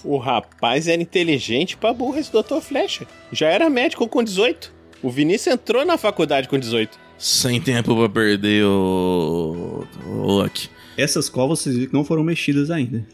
O 0.05 0.18
rapaz 0.18 0.87
era 0.87 1.03
inteligente 1.03 1.77
pra 1.77 1.92
burra 1.92 2.20
esse 2.20 2.31
Dr. 2.31 2.61
Flecha. 2.61 3.07
Já 3.33 3.49
era 3.49 3.68
médico 3.68 4.07
com 4.07 4.23
18. 4.23 4.73
O 5.03 5.11
Vinícius 5.11 5.55
entrou 5.55 5.85
na 5.85 5.99
faculdade 5.99 6.49
com 6.49 6.59
18. 6.59 6.97
Sem 7.18 7.61
tempo 7.61 7.97
pra 7.97 8.09
perder 8.09 8.64
o. 8.64 9.85
o 10.07 10.27
Lucky. 10.27 10.68
Essas 10.97 11.29
covas 11.29 11.61
vocês 11.61 11.75
viram 11.75 11.88
que 11.88 11.94
não 11.94 12.05
foram 12.05 12.23
mexidas 12.23 12.70
ainda. 12.70 13.05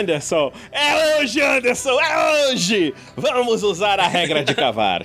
Anderson, 0.00 0.50
é 0.72 1.20
hoje, 1.20 1.42
Anderson, 1.42 2.00
é 2.00 2.50
hoje! 2.50 2.94
Vamos 3.14 3.62
usar 3.62 4.00
a 4.00 4.08
regra 4.08 4.42
de 4.42 4.54
cavar. 4.54 5.04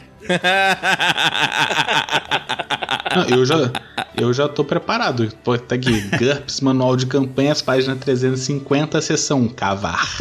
Não, 3.16 3.38
eu 3.38 3.46
já, 3.46 3.72
eu 4.18 4.34
já 4.34 4.48
tô 4.48 4.64
preparado. 4.64 5.32
Pô, 5.44 5.58
tá 5.58 5.76
aqui, 5.76 6.02
GURPS, 6.18 6.62
Manual 6.62 6.96
de 6.96 7.06
Campanhas, 7.06 7.62
página 7.62 7.96
350, 7.96 9.02
seção 9.02 9.48
Cavar. 9.50 10.18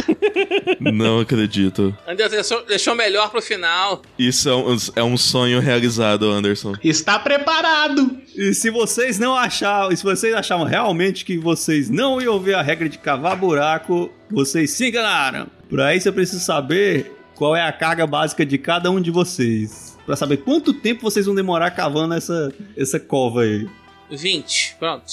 Não 0.80 1.20
acredito. 1.20 1.96
Anderson 2.06 2.34
deixou, 2.34 2.66
deixou 2.66 2.94
melhor 2.94 3.30
pro 3.30 3.40
final. 3.40 4.02
Isso 4.18 4.48
é 4.48 4.54
um, 4.54 4.76
é 4.96 5.02
um 5.02 5.16
sonho 5.16 5.60
realizado, 5.60 6.30
Anderson. 6.30 6.74
Está 6.82 7.18
preparado! 7.18 8.18
E 8.36 8.52
se 8.52 8.70
vocês 8.70 9.18
não 9.18 9.34
achavam, 9.34 9.94
se 9.94 10.02
vocês 10.02 10.34
achavam 10.34 10.66
realmente 10.66 11.24
que 11.24 11.38
vocês 11.38 11.88
não 11.88 12.20
iam 12.20 12.38
ver 12.40 12.54
a 12.54 12.62
regra 12.62 12.88
de 12.88 12.98
cavar 12.98 13.36
buraco, 13.36 14.10
Vocês 14.34 14.70
se 14.70 14.88
enganaram. 14.88 15.46
Pra 15.70 15.94
isso 15.94 16.08
eu 16.08 16.12
preciso 16.12 16.44
saber 16.44 17.12
qual 17.34 17.54
é 17.56 17.62
a 17.62 17.72
carga 17.72 18.06
básica 18.06 18.44
de 18.44 18.58
cada 18.58 18.90
um 18.90 19.00
de 19.00 19.10
vocês. 19.10 19.96
Pra 20.04 20.16
saber 20.16 20.38
quanto 20.38 20.72
tempo 20.72 21.02
vocês 21.02 21.26
vão 21.26 21.34
demorar 21.34 21.70
cavando 21.70 22.14
essa, 22.14 22.52
essa 22.76 23.00
cova 23.00 23.42
aí. 23.42 23.68
20, 24.10 24.76
pronto. 24.78 25.12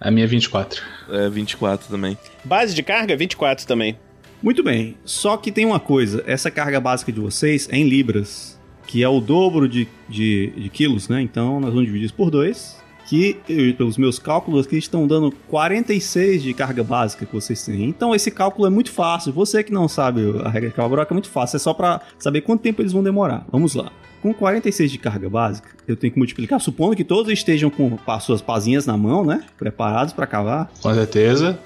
A 0.00 0.10
minha 0.10 0.24
é 0.24 0.28
24. 0.28 0.82
É 1.10 1.28
24 1.28 1.88
também. 1.88 2.16
Base 2.44 2.74
de 2.74 2.82
carga, 2.82 3.16
24 3.16 3.66
também. 3.66 3.98
Muito 4.42 4.62
bem, 4.62 4.96
só 5.04 5.36
que 5.36 5.52
tem 5.52 5.66
uma 5.66 5.78
coisa: 5.78 6.24
essa 6.26 6.50
carga 6.50 6.80
básica 6.80 7.12
de 7.12 7.20
vocês 7.20 7.68
é 7.70 7.76
em 7.76 7.86
libras, 7.86 8.58
que 8.86 9.02
é 9.02 9.08
o 9.08 9.20
dobro 9.20 9.68
de, 9.68 9.86
de, 10.08 10.52
de 10.56 10.68
quilos, 10.70 11.10
né? 11.10 11.20
Então 11.20 11.60
nós 11.60 11.70
vamos 11.70 11.84
dividir 11.84 12.06
isso 12.06 12.14
por 12.14 12.30
dois. 12.30 12.79
Que, 13.10 13.38
eu- 13.48 13.74
pelos 13.74 13.98
meus 13.98 14.20
cálculos 14.20 14.64
aqui, 14.66 14.76
estão 14.78 15.04
dando 15.04 15.32
46 15.48 16.44
de 16.44 16.54
carga 16.54 16.84
básica 16.84 17.26
que 17.26 17.32
vocês 17.34 17.64
têm. 17.64 17.82
Então 17.88 18.14
esse 18.14 18.30
cálculo 18.30 18.68
é 18.68 18.70
muito 18.70 18.92
fácil. 18.92 19.32
Você 19.32 19.64
que 19.64 19.72
não 19.72 19.88
sabe 19.88 20.20
a 20.44 20.48
regra 20.48 20.68
de 20.68 20.76
cavabroca 20.76 21.12
é 21.12 21.14
muito 21.14 21.28
fácil. 21.28 21.56
É 21.56 21.58
só 21.58 21.74
pra 21.74 22.00
saber 22.20 22.42
quanto 22.42 22.60
tempo 22.60 22.80
eles 22.80 22.92
vão 22.92 23.02
demorar. 23.02 23.44
Vamos 23.50 23.74
lá. 23.74 23.90
Com 24.22 24.32
46 24.32 24.92
de 24.92 24.98
carga 24.98 25.28
básica, 25.28 25.70
eu 25.88 25.96
tenho 25.96 26.12
que 26.12 26.18
multiplicar, 26.20 26.60
supondo 26.60 26.94
que 26.94 27.02
todos 27.02 27.32
estejam 27.32 27.68
com 27.68 27.98
as 28.06 28.22
suas 28.22 28.40
pazinhas 28.40 28.86
na 28.86 28.96
mão, 28.96 29.24
né? 29.24 29.42
Preparados 29.58 30.12
pra 30.12 30.24
cavar. 30.26 30.70
Com 30.80 30.94
certeza. 30.94 31.58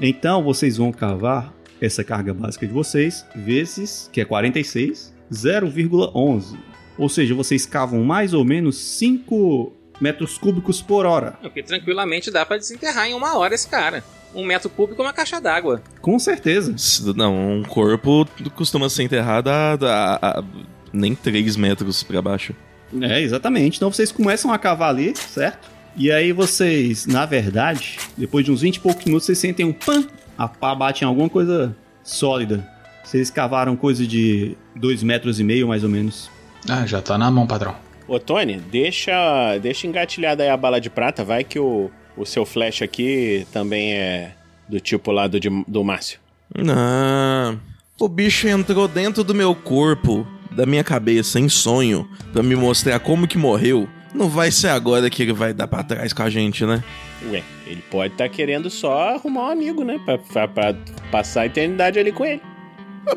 Então 0.00 0.40
vocês 0.44 0.76
vão 0.76 0.92
cavar 0.92 1.52
essa 1.80 2.04
carga 2.04 2.32
básica 2.32 2.64
de 2.64 2.72
vocês 2.72 3.26
vezes, 3.34 4.08
que 4.12 4.20
é 4.20 4.24
46, 4.24 5.12
0,11. 5.32 6.56
Ou 6.96 7.08
seja, 7.08 7.34
vocês 7.34 7.66
cavam 7.66 8.04
mais 8.04 8.34
ou 8.34 8.44
menos 8.44 8.76
5 8.78 9.72
metros 10.02 10.36
cúbicos 10.36 10.82
por 10.82 11.06
hora. 11.06 11.34
O 11.42 11.48
que 11.48 11.62
tranquilamente 11.62 12.30
dá 12.30 12.44
pra 12.44 12.56
desenterrar 12.58 13.06
em 13.06 13.14
uma 13.14 13.38
hora 13.38 13.54
esse 13.54 13.68
cara. 13.68 14.02
Um 14.34 14.44
metro 14.44 14.68
cúbico 14.70 15.00
é 15.02 15.04
uma 15.04 15.12
caixa 15.12 15.40
d'água. 15.40 15.82
Com 16.00 16.18
certeza. 16.18 16.76
Se- 16.76 17.14
Não, 17.16 17.58
um 17.58 17.62
corpo 17.62 18.26
costuma 18.54 18.88
ser 18.88 19.02
enterrado 19.04 19.48
a, 19.50 19.74
a- 19.86 20.38
a- 20.40 20.44
nem 20.92 21.14
3 21.14 21.56
metros 21.56 22.02
pra 22.02 22.20
baixo. 22.20 22.54
É, 23.00 23.20
exatamente. 23.20 23.76
Então 23.76 23.92
vocês 23.92 24.10
começam 24.10 24.52
a 24.52 24.58
cavar 24.58 24.88
ali, 24.90 25.14
certo? 25.16 25.70
E 25.96 26.10
aí 26.10 26.32
vocês, 26.32 27.06
na 27.06 27.24
verdade, 27.26 27.98
depois 28.16 28.44
de 28.44 28.50
uns 28.50 28.62
20 28.62 28.76
e 28.76 28.80
poucos 28.80 29.04
minutos, 29.04 29.26
vocês 29.26 29.38
sentem 29.38 29.64
um 29.66 29.72
pam, 29.72 30.06
a 30.38 30.48
pá 30.48 30.74
bate 30.74 31.04
em 31.04 31.06
alguma 31.06 31.28
coisa 31.28 31.76
sólida. 32.02 32.66
Vocês 33.04 33.30
cavaram 33.30 33.76
coisa 33.76 34.06
de 34.06 34.56
2 34.74 35.02
metros 35.02 35.38
e 35.38 35.44
meio, 35.44 35.68
mais 35.68 35.84
ou 35.84 35.90
menos. 35.90 36.30
Ah, 36.68 36.86
já 36.86 37.02
tá 37.02 37.18
na 37.18 37.30
mão, 37.30 37.46
patrão. 37.46 37.74
Ô, 38.14 38.18
Tony, 38.20 38.56
deixa, 38.56 39.56
deixa 39.56 39.86
engatilhada 39.86 40.42
aí 40.42 40.50
a 40.50 40.56
bala 40.56 40.78
de 40.78 40.90
prata. 40.90 41.24
Vai 41.24 41.44
que 41.44 41.58
o, 41.58 41.90
o 42.14 42.26
seu 42.26 42.44
flash 42.44 42.82
aqui 42.82 43.46
também 43.52 43.94
é 43.94 44.32
do 44.68 44.78
tipo 44.78 45.10
lá 45.10 45.26
do, 45.26 45.38
do 45.66 45.82
Márcio. 45.82 46.18
Não. 46.54 47.58
O 47.98 48.08
bicho 48.08 48.46
entrou 48.48 48.86
dentro 48.86 49.24
do 49.24 49.34
meu 49.34 49.54
corpo, 49.54 50.26
da 50.50 50.66
minha 50.66 50.84
cabeça, 50.84 51.40
em 51.40 51.48
sonho, 51.48 52.06
pra 52.34 52.42
me 52.42 52.54
mostrar 52.54 52.98
como 53.00 53.26
que 53.26 53.38
morreu. 53.38 53.88
Não 54.14 54.28
vai 54.28 54.50
ser 54.50 54.68
agora 54.68 55.08
que 55.08 55.22
ele 55.22 55.32
vai 55.32 55.54
dar 55.54 55.66
pra 55.66 55.82
trás 55.82 56.12
com 56.12 56.22
a 56.22 56.28
gente, 56.28 56.66
né? 56.66 56.84
Ué, 57.30 57.42
ele 57.66 57.82
pode 57.90 58.12
estar 58.12 58.28
querendo 58.28 58.68
só 58.68 59.14
arrumar 59.14 59.44
um 59.48 59.50
amigo, 59.52 59.84
né? 59.84 59.98
Pra, 60.04 60.18
pra- 60.18 60.48
pra 60.48 60.74
passar 61.10 61.42
a 61.42 61.46
eternidade 61.46 61.98
ali 61.98 62.12
com 62.12 62.26
ele. 62.26 62.42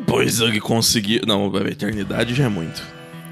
Pois 0.08 0.40
ele 0.40 0.62
conseguiu. 0.62 1.22
Não, 1.28 1.54
a 1.54 1.70
eternidade 1.70 2.34
já 2.34 2.46
é 2.46 2.50
muito. 2.50 2.82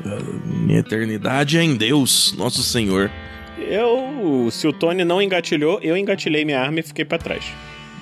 Ah, 0.05 0.17
Minha 0.45 0.79
eternidade 0.79 1.57
é 1.57 1.63
em 1.63 1.75
Deus, 1.75 2.33
nosso 2.37 2.63
Senhor. 2.63 3.09
Eu, 3.57 4.49
se 4.51 4.67
o 4.67 4.73
Tony 4.73 5.03
não 5.05 5.21
engatilhou, 5.21 5.79
eu 5.81 5.95
engatilhei 5.95 6.43
minha 6.43 6.59
arma 6.59 6.79
e 6.79 6.83
fiquei 6.83 7.05
pra 7.05 7.17
trás. 7.17 7.45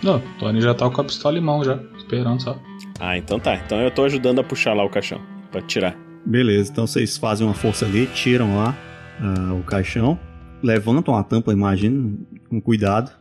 Não, 0.02 0.18
o 0.18 0.40
Tony 0.40 0.62
já 0.62 0.74
tá 0.74 0.90
com 0.90 1.02
a 1.02 1.04
pistola 1.04 1.38
em 1.38 1.42
mão 1.42 1.64
já. 1.64 1.80
Esperando 1.98 2.42
só. 2.42 2.58
Ah, 3.00 3.18
então 3.18 3.40
tá. 3.40 3.56
Então 3.56 3.80
eu 3.80 3.92
tô 3.92 4.04
ajudando 4.04 4.40
a 4.40 4.44
puxar 4.44 4.74
lá 4.74 4.84
o 4.84 4.90
caixão. 4.90 5.22
Pra 5.52 5.62
tirar. 5.62 5.96
Beleza, 6.26 6.72
então 6.72 6.88
vocês 6.88 7.18
fazem 7.18 7.46
uma 7.46 7.54
força 7.54 7.86
ali, 7.86 8.06
tiram 8.08 8.56
lá 8.56 8.78
ah, 9.20 9.54
o 9.54 9.64
caixão, 9.64 10.20
levantam 10.62 11.16
a 11.16 11.24
tampa, 11.24 11.52
imagino, 11.52 12.18
com 12.50 12.62
cuidado. 12.62 13.12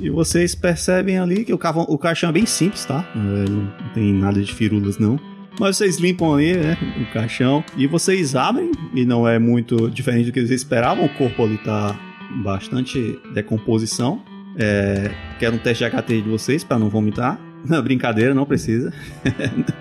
E 0.00 0.08
vocês 0.08 0.54
percebem 0.54 1.18
ali 1.18 1.44
que 1.44 1.52
o, 1.52 1.58
cavão, 1.58 1.84
o 1.88 1.98
caixão 1.98 2.30
é 2.30 2.32
bem 2.32 2.46
simples, 2.46 2.84
tá? 2.84 3.04
É, 3.14 3.50
não 3.50 3.70
tem 3.92 4.12
nada 4.12 4.40
de 4.40 4.54
firulas, 4.54 4.98
não. 4.98 5.18
Mas 5.58 5.76
vocês 5.76 5.98
limpam 5.98 6.34
ali, 6.34 6.54
né, 6.54 6.76
o 7.00 7.12
caixão, 7.12 7.62
e 7.76 7.86
vocês 7.86 8.34
abrem, 8.34 8.70
e 8.94 9.04
não 9.04 9.28
é 9.28 9.38
muito 9.38 9.90
diferente 9.90 10.26
do 10.26 10.32
que 10.32 10.40
vocês 10.40 10.62
esperavam, 10.62 11.04
o 11.04 11.08
corpo 11.10 11.44
ali 11.44 11.58
tá 11.58 11.98
bastante 12.42 13.18
decomposição. 13.34 14.22
É, 14.56 15.10
quero 15.38 15.56
um 15.56 15.58
teste 15.58 15.84
de 15.84 15.90
HT 15.90 16.22
de 16.22 16.28
vocês 16.28 16.64
para 16.64 16.78
não 16.78 16.88
vomitar. 16.88 17.38
Não, 17.64 17.80
brincadeira, 17.82 18.34
não 18.34 18.46
precisa. 18.46 18.92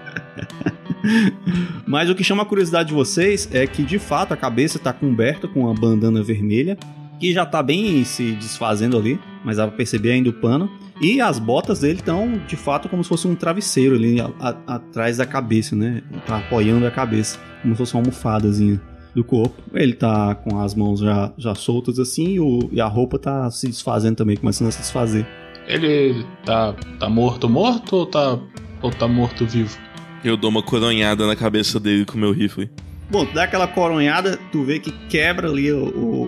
Mas 1.86 2.10
o 2.10 2.16
que 2.16 2.24
chama 2.24 2.44
a 2.44 2.46
curiosidade 2.46 2.90
de 2.90 2.96
vocês 2.96 3.50
é 3.54 3.66
que 3.66 3.84
de 3.84 3.98
fato 3.98 4.34
a 4.34 4.38
cabeça 4.38 4.78
está 4.78 4.92
coberta 4.92 5.48
com 5.48 5.62
uma 5.62 5.74
bandana 5.74 6.22
vermelha, 6.22 6.78
que 7.20 7.34
já 7.34 7.46
tá 7.46 7.64
bem 7.64 8.04
se 8.04 8.34
desfazendo 8.34 8.98
ali, 8.98 9.20
mas 9.44 9.58
dá 9.58 9.68
pra 9.68 9.76
perceber 9.76 10.12
ainda 10.12 10.30
o 10.30 10.34
pano. 10.34 10.70
E 11.02 11.22
as 11.22 11.40
botas 11.40 11.80
dele 11.80 12.00
estão 12.00 12.34
de 12.48 12.56
fato 12.58 12.90
como 12.90 13.02
se 13.04 13.10
fosse 13.10 13.28
um 13.28 13.36
travesseiro 13.36 13.96
ali 13.96 14.20
a- 14.20 14.30
a- 14.40 14.76
atrás 14.76 15.18
da 15.18 15.26
cabeça, 15.26 15.76
né? 15.76 16.02
Tá 16.28 16.38
apoiando 16.40 16.86
a 16.86 16.92
cabeça, 16.92 17.40
como 17.62 17.74
se 17.74 17.78
fosse 17.78 17.94
uma 17.94 18.02
almofadazinha 18.02 18.82
do 19.16 19.24
corpo. 19.24 19.56
Ele 19.74 19.94
tá 19.94 20.36
com 20.36 20.60
as 20.60 20.76
mãos 20.76 21.00
já, 21.00 21.32
já 21.38 21.56
soltas 21.56 22.00
assim 22.00 22.34
e, 22.34 22.40
o- 22.40 22.70
e 22.72 22.82
a 22.82 22.86
roupa 22.88 23.18
tá 23.18 23.50
se 23.50 23.68
desfazendo 23.68 24.18
também, 24.18 24.36
começando 24.36 24.68
a 24.68 24.72
se 24.72 24.80
desfazer. 24.80 25.26
Ele 25.68 26.26
tá, 26.46 26.76
tá 27.00 27.10
morto, 27.10 27.48
morto 27.48 27.96
ou 27.96 28.06
tá, 28.06 28.38
ou 28.82 28.92
tá 28.92 29.08
morto 29.08 29.46
vivo? 29.46 29.78
Eu 30.24 30.36
dou 30.36 30.50
uma 30.50 30.62
coronhada 30.62 31.26
na 31.26 31.36
cabeça 31.36 31.80
dele 31.80 32.04
com 32.06 32.18
meu 32.18 32.34
rifle. 32.34 32.70
Bom, 33.10 33.26
tu 33.26 33.34
dá 33.34 33.44
aquela 33.46 33.68
coronhada, 33.68 34.38
tu 34.52 34.64
vê 34.64 34.80
que 34.80 34.92
quebra 35.08 35.48
ali 35.50 35.72
o, 35.72 35.86
o, 35.86 36.28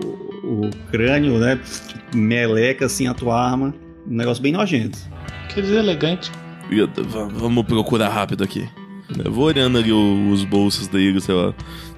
o 0.66 0.70
crânio, 0.90 1.38
né? 1.38 1.60
Meleca 2.14 2.86
assim 2.86 3.06
a 3.06 3.14
tua 3.14 3.38
arma. 3.40 3.74
Um 4.06 4.16
negócio 4.16 4.42
bem 4.42 4.52
nojento. 4.52 4.98
Quer 5.54 5.60
dizer, 5.62 5.78
elegante. 5.78 6.30
Eu- 6.70 6.88
Vamos 7.34 7.64
procurar 7.64 8.08
rápido 8.08 8.42
aqui. 8.44 8.68
Eu 9.24 9.30
vou 9.32 9.44
olhando 9.44 9.78
ali 9.78 9.92
o- 9.92 10.30
os 10.30 10.44
bolsos 10.44 10.88
dele, 10.88 11.20
sei 11.20 11.34
lá. 11.34 11.54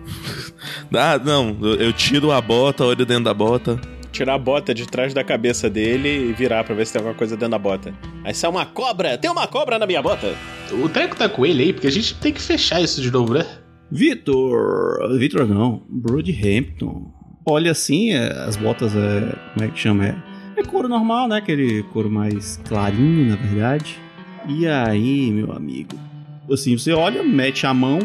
Ah, 0.96 1.18
não, 1.22 1.56
eu- 1.62 1.92
tiro 1.92 2.30
a 2.32 2.40
bota, 2.40 2.84
olho 2.84 3.04
dentro 3.04 3.24
da 3.24 3.34
bota. 3.34 3.78
Tirar 4.12 4.34
a 4.34 4.38
bota 4.38 4.72
de 4.72 4.86
trás 4.86 5.12
da 5.12 5.22
cabeça 5.24 5.68
dele 5.68 6.30
e 6.30 6.32
virar 6.32 6.62
pra 6.64 6.74
ver 6.74 6.86
se 6.86 6.92
tem 6.92 7.00
alguma 7.00 7.16
coisa 7.16 7.36
dentro 7.36 7.50
da 7.50 7.58
bota. 7.58 7.92
Aí 8.24 8.32
sai 8.32 8.48
uma 8.48 8.64
cobra! 8.64 9.18
Tem 9.18 9.30
uma 9.30 9.46
cobra 9.46 9.78
na 9.78 9.86
minha 9.86 10.00
bota! 10.00 10.34
O 10.72 10.88
treco 10.88 11.16
tá 11.16 11.28
com 11.28 11.44
ele 11.44 11.64
aí, 11.64 11.72
porque 11.72 11.86
a 11.88 11.90
gente 11.90 12.14
tem 12.14 12.32
que 12.32 12.40
fechar 12.40 12.80
isso 12.80 13.02
de 13.02 13.10
novo, 13.10 13.34
né? 13.34 13.44
Vitor. 13.90 15.18
Vitor 15.18 15.46
não. 15.46 15.82
Broadhampton. 15.88 17.12
Olha 17.46 17.72
assim, 17.72 18.12
é, 18.12 18.32
as 18.46 18.56
botas 18.56 18.94
é. 18.94 19.34
Como 19.54 19.64
é 19.66 19.68
que 19.68 19.78
chama? 19.78 20.06
É, 20.06 20.16
é 20.56 20.62
couro 20.62 20.88
normal, 20.88 21.28
né? 21.28 21.38
Aquele 21.38 21.82
couro 21.84 22.10
mais 22.10 22.60
clarinho, 22.66 23.30
na 23.30 23.36
verdade. 23.36 23.98
E 24.48 24.66
aí, 24.66 25.30
meu 25.30 25.52
amigo? 25.52 25.98
Assim, 26.50 26.76
você 26.76 26.92
olha, 26.92 27.22
mete 27.22 27.66
a 27.66 27.72
mão 27.72 27.98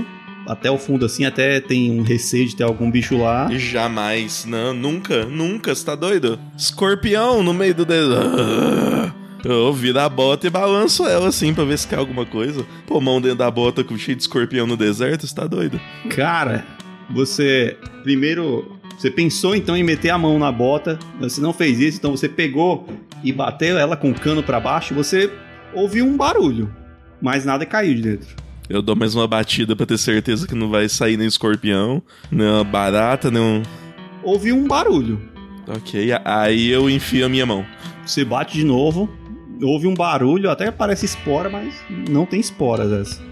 até 0.47 0.71
o 0.71 0.77
fundo 0.79 1.05
assim, 1.05 1.25
até 1.25 1.59
tem 1.59 1.91
um 1.91 2.01
receio 2.01 2.47
de 2.47 2.55
ter 2.55 2.63
algum 2.63 2.89
bicho 2.89 3.17
lá. 3.17 3.49
Jamais, 3.51 4.45
não, 4.45 4.73
nunca, 4.73 5.25
nunca, 5.25 5.75
você 5.75 5.85
tá 5.85 5.93
doido? 5.93 6.39
Escorpião 6.57 7.43
no 7.43 7.53
meio 7.53 7.75
do 7.75 7.85
dedo. 7.85 8.15
Eu 9.45 9.71
viro 9.71 9.99
a 9.99 10.09
bota 10.09 10.47
e 10.47 10.49
balanço 10.49 11.05
ela 11.05 11.27
assim 11.27 11.53
pra 11.53 11.63
ver 11.63 11.77
se 11.77 11.88
cai 11.88 11.99
alguma 11.99 12.25
coisa. 12.25 12.65
Pô, 12.88 12.99
mão 12.99 13.21
dentro 13.21 13.38
da 13.38 13.51
bota 13.51 13.83
com 13.83 13.97
cheio 13.97 14.15
de 14.15 14.23
escorpião 14.23 14.65
no 14.65 14.75
deserto, 14.75 15.27
você 15.27 15.35
tá 15.35 15.45
doido? 15.45 15.79
Cara, 16.09 16.65
você 17.09 17.77
primeiro 18.03 18.78
você 18.99 19.09
pensou 19.09 19.55
então 19.55 19.77
em 19.77 19.83
meter 19.83 20.09
a 20.09 20.17
mão 20.17 20.38
na 20.38 20.51
bota, 20.51 20.99
mas 21.17 21.31
você 21.31 21.39
não 21.39 21.53
fez 21.53 21.79
isso, 21.79 21.99
então 21.99 22.12
você 22.12 22.27
pegou 22.27 22.85
e 23.23 23.31
bateu 23.31 23.77
ela 23.77 23.95
com 23.95 24.12
o 24.12 24.13
cano 24.13 24.43
pra 24.43 24.59
baixo, 24.59 24.93
você 24.93 25.31
ouviu 25.73 26.05
um 26.05 26.17
barulho, 26.17 26.69
mas 27.21 27.45
nada 27.45 27.65
caiu 27.65 27.95
de 27.95 28.01
dentro. 28.01 28.35
Eu 28.67 28.81
dou 28.81 28.97
mais 28.97 29.15
uma 29.15 29.25
batida 29.25 29.73
pra 29.73 29.85
ter 29.85 29.97
certeza 29.97 30.45
que 30.45 30.53
não 30.53 30.69
vai 30.69 30.89
sair 30.89 31.15
nem 31.15 31.27
escorpião, 31.27 32.03
nem 32.29 32.45
uma 32.45 32.63
barata, 32.65 33.31
nem 33.31 33.41
um. 33.41 33.63
Ouviu 34.21 34.57
um 34.57 34.67
barulho. 34.67 35.21
Ok, 35.65 36.09
aí 36.25 36.67
eu 36.67 36.89
enfio 36.89 37.25
a 37.25 37.29
minha 37.29 37.45
mão. 37.45 37.65
Você 38.05 38.25
bate 38.25 38.57
de 38.57 38.65
novo, 38.65 39.09
ouve 39.63 39.88
um 39.88 39.93
barulho, 39.93 40.49
até 40.49 40.71
parece 40.71 41.05
espora, 41.05 41.49
mas 41.49 41.73
não 42.09 42.25
tem 42.25 42.41
esporas 42.41 42.91
essa. 42.91 43.23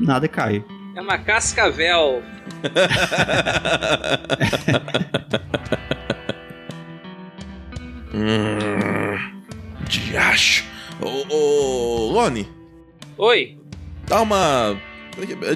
Nada 0.00 0.26
cai. 0.26 0.64
É 0.94 1.00
uma 1.00 1.18
cascavel. 1.18 2.22
Hum, 8.14 9.16
diacho. 9.88 10.64
Ô, 11.00 11.34
ô, 11.34 12.10
Lone, 12.12 12.48
Oi. 13.16 13.58
dá 14.06 14.20
uma. 14.20 14.76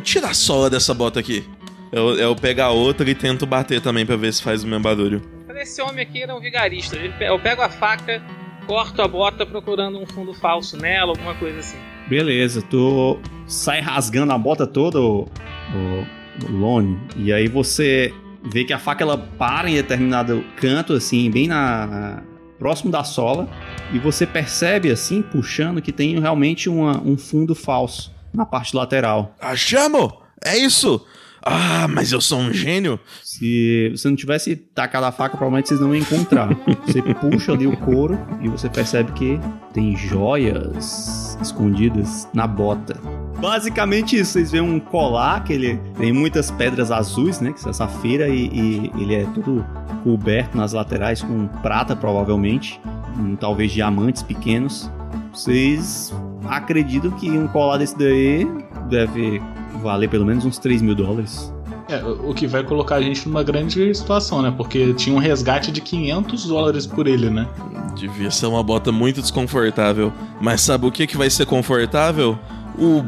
Tira 0.02 0.28
a 0.28 0.34
sola 0.34 0.70
dessa 0.70 0.94
bota 0.94 1.20
aqui. 1.20 1.44
Eu, 1.92 2.18
eu 2.18 2.34
pego 2.34 2.62
a 2.62 2.70
outra 2.70 3.08
e 3.08 3.14
tento 3.14 3.46
bater 3.46 3.80
também 3.80 4.04
pra 4.04 4.16
ver 4.16 4.32
se 4.32 4.42
faz 4.42 4.64
o 4.64 4.66
mesmo 4.66 4.82
barulho. 4.82 5.22
Esse 5.56 5.80
homem 5.80 6.02
aqui 6.02 6.22
era 6.22 6.34
um 6.34 6.40
vigarista. 6.40 6.96
Eu 6.96 7.38
pego 7.38 7.62
a 7.62 7.68
faca 7.68 8.22
corto 8.66 9.00
a 9.02 9.08
bota 9.08 9.46
procurando 9.46 9.98
um 9.98 10.06
fundo 10.06 10.34
falso 10.34 10.76
nela, 10.76 11.12
alguma 11.12 11.34
coisa 11.34 11.60
assim. 11.60 11.78
Beleza, 12.08 12.62
tu 12.62 13.18
sai 13.46 13.80
rasgando 13.80 14.32
a 14.32 14.38
bota 14.38 14.66
toda, 14.66 15.00
o, 15.00 15.22
o, 15.22 16.46
o 16.46 16.52
Lone, 16.52 16.98
e 17.16 17.32
aí 17.32 17.48
você 17.48 18.12
vê 18.44 18.64
que 18.64 18.72
a 18.72 18.78
faca 18.78 19.02
ela 19.02 19.18
para 19.18 19.68
em 19.68 19.74
determinado 19.74 20.44
canto, 20.56 20.92
assim, 20.92 21.30
bem 21.30 21.48
na 21.48 22.22
próximo 22.58 22.90
da 22.90 23.04
sola, 23.04 23.48
e 23.92 23.98
você 23.98 24.26
percebe, 24.26 24.90
assim, 24.90 25.20
puxando, 25.20 25.82
que 25.82 25.92
tem 25.92 26.18
realmente 26.18 26.68
uma, 26.68 27.00
um 27.02 27.16
fundo 27.16 27.54
falso 27.54 28.14
na 28.32 28.46
parte 28.46 28.74
lateral. 28.74 29.34
Achamos! 29.40 30.12
É 30.44 30.56
isso! 30.56 31.04
Ah, 31.48 31.86
mas 31.88 32.10
eu 32.10 32.20
sou 32.20 32.40
um 32.40 32.52
gênio! 32.52 32.98
Se 33.22 33.92
você 33.94 34.08
não 34.08 34.16
tivesse 34.16 34.56
tacado 34.56 35.06
a 35.06 35.12
faca, 35.12 35.36
provavelmente 35.36 35.68
vocês 35.68 35.80
não 35.80 35.94
iam 35.94 36.02
encontrar. 36.02 36.48
Você 36.84 37.00
puxa 37.00 37.52
ali 37.52 37.68
o 37.68 37.76
couro 37.76 38.18
e 38.42 38.48
você 38.48 38.68
percebe 38.68 39.12
que 39.12 39.38
tem 39.72 39.96
joias 39.96 41.38
escondidas 41.40 42.26
na 42.34 42.48
bota. 42.48 42.98
Basicamente 43.38 44.16
isso, 44.16 44.32
vocês 44.32 44.50
veem 44.50 44.64
um 44.64 44.80
colar 44.80 45.44
que 45.44 45.52
ele 45.52 45.80
tem 45.96 46.12
muitas 46.12 46.50
pedras 46.50 46.90
azuis, 46.90 47.40
né? 47.40 47.52
Que 47.52 47.68
é 47.68 47.72
safira 47.72 48.28
e, 48.28 48.48
e 48.48 48.90
ele 49.00 49.14
é 49.14 49.24
todo 49.26 49.64
coberto 50.02 50.56
nas 50.56 50.72
laterais 50.72 51.22
com 51.22 51.46
prata, 51.46 51.94
provavelmente. 51.94 52.80
Um, 53.16 53.36
talvez 53.36 53.70
diamantes 53.70 54.20
pequenos. 54.20 54.90
Vocês 55.32 56.12
acreditam 56.48 57.12
que 57.12 57.30
um 57.30 57.46
colar 57.46 57.76
desse 57.76 57.96
daí 57.96 58.44
deve 58.88 59.40
valer 59.86 60.08
pelo 60.08 60.24
menos 60.24 60.44
uns 60.44 60.58
3 60.58 60.82
mil 60.82 60.94
dólares. 60.94 61.52
É, 61.88 62.02
o 62.04 62.34
que 62.34 62.48
vai 62.48 62.64
colocar 62.64 62.96
a 62.96 63.00
gente 63.00 63.28
numa 63.28 63.44
grande 63.44 63.94
situação, 63.94 64.42
né? 64.42 64.52
Porque 64.56 64.92
tinha 64.94 65.14
um 65.14 65.20
resgate 65.20 65.70
de 65.70 65.80
500 65.80 66.46
dólares 66.46 66.84
por 66.84 67.06
ele, 67.06 67.30
né? 67.30 67.48
Devia 67.94 68.30
ser 68.30 68.46
uma 68.46 68.62
bota 68.62 68.90
muito 68.90 69.20
desconfortável. 69.20 70.12
Mas 70.40 70.62
sabe 70.62 70.86
o 70.86 70.90
que, 70.90 71.06
que 71.06 71.16
vai 71.16 71.30
ser 71.30 71.46
confortável? 71.46 72.36
O 72.76 73.04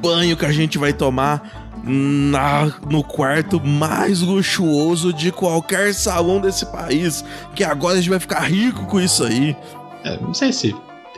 banho 0.00 0.36
que 0.36 0.46
a 0.46 0.52
gente 0.52 0.78
vai 0.78 0.92
tomar 0.92 1.70
na, 1.84 2.72
no 2.88 3.02
quarto 3.02 3.60
mais 3.60 4.20
luxuoso 4.20 5.12
de 5.12 5.32
qualquer 5.32 5.92
salão 5.92 6.40
desse 6.40 6.64
país. 6.66 7.24
Que 7.54 7.64
agora 7.64 7.94
a 7.94 7.96
gente 7.96 8.10
vai 8.10 8.20
ficar 8.20 8.40
rico 8.42 8.86
com 8.86 9.00
isso 9.00 9.24
aí. 9.24 9.56
É, 10.04 10.16
não 10.20 10.32
sei 10.32 10.52
se 10.52 10.74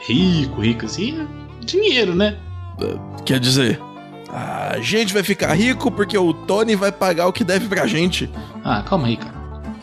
rico, 0.06 0.62
rico 0.62 0.86
assim, 0.86 1.20
é 1.20 1.26
dinheiro, 1.64 2.14
né? 2.14 2.38
Quer 3.24 3.38
dizer, 3.38 3.80
a 4.32 4.78
gente 4.80 5.12
vai 5.12 5.22
ficar 5.22 5.52
rico 5.54 5.90
porque 5.90 6.16
o 6.16 6.32
Tony 6.32 6.74
vai 6.74 6.90
pagar 6.90 7.26
o 7.26 7.32
que 7.32 7.44
deve 7.44 7.68
pra 7.68 7.86
gente. 7.86 8.30
Ah, 8.64 8.82
calma 8.82 9.06
aí, 9.08 9.16
cara. 9.16 9.34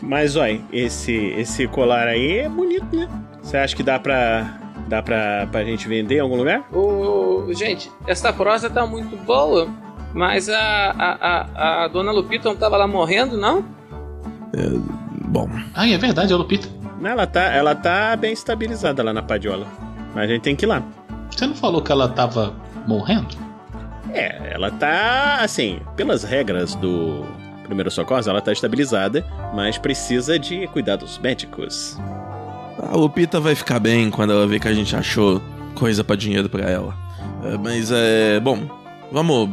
Mas, 0.02 0.34
olha, 0.36 0.60
esse, 0.72 1.12
esse 1.12 1.68
colar 1.68 2.08
aí 2.08 2.38
é 2.38 2.48
bonito, 2.48 2.94
né? 2.96 3.08
Você 3.42 3.56
acha 3.56 3.76
que 3.76 3.82
dá 3.82 3.98
pra, 3.98 4.58
dá 4.88 5.02
pra, 5.02 5.46
pra 5.52 5.64
gente 5.64 5.86
vender 5.86 6.16
em 6.16 6.20
algum 6.20 6.36
lugar? 6.36 6.64
Ô, 6.72 7.46
gente, 7.52 7.90
essa 8.06 8.32
prosa 8.32 8.68
tá 8.68 8.86
muito 8.86 9.16
boa, 9.24 9.68
mas 10.12 10.48
a, 10.48 10.58
a, 10.58 11.16
a, 11.54 11.84
a 11.84 11.88
dona 11.88 12.10
Lupita 12.12 12.48
não 12.48 12.56
tava 12.56 12.76
lá 12.76 12.86
morrendo, 12.88 13.36
não? 13.36 13.64
Bom, 15.28 15.48
Ah, 15.74 15.88
é 15.88 15.96
verdade, 15.96 16.32
é 16.32 16.34
a 16.34 16.38
Lupita. 16.38 16.68
Não, 17.00 17.10
Ela 17.10 17.26
tá, 17.26 17.42
ela 17.42 17.74
tá 17.74 18.16
bem 18.16 18.32
estabilizada 18.32 19.02
lá 19.02 19.12
na 19.12 19.22
padiola. 19.22 19.66
Mas 20.14 20.24
a 20.24 20.32
gente 20.32 20.42
tem 20.42 20.56
que 20.56 20.64
ir 20.64 20.68
lá. 20.68 20.82
Você 21.30 21.46
não 21.46 21.54
falou 21.54 21.80
que 21.82 21.92
ela 21.92 22.08
tava 22.08 22.54
morrendo? 22.86 23.28
É, 24.12 24.52
ela 24.54 24.70
tá, 24.70 25.38
assim, 25.40 25.80
pelas 25.96 26.24
regras 26.24 26.74
do 26.74 27.24
primeiro 27.64 27.90
socorro, 27.90 28.28
ela 28.28 28.40
tá 28.40 28.52
estabilizada, 28.52 29.24
mas 29.54 29.78
precisa 29.78 30.38
de 30.38 30.66
cuidados 30.68 31.18
médicos. 31.18 31.96
a 32.82 32.96
Lupita 32.96 33.38
vai 33.38 33.54
ficar 33.54 33.78
bem 33.78 34.10
quando 34.10 34.32
ela 34.32 34.46
ver 34.46 34.58
que 34.58 34.66
a 34.66 34.74
gente 34.74 34.94
achou 34.96 35.40
coisa 35.74 36.02
pra 36.02 36.16
dinheiro 36.16 36.48
pra 36.48 36.68
ela. 36.68 36.94
É, 37.44 37.56
mas 37.56 37.90
é. 37.92 38.40
Bom, 38.40 38.58
vamos 39.12 39.48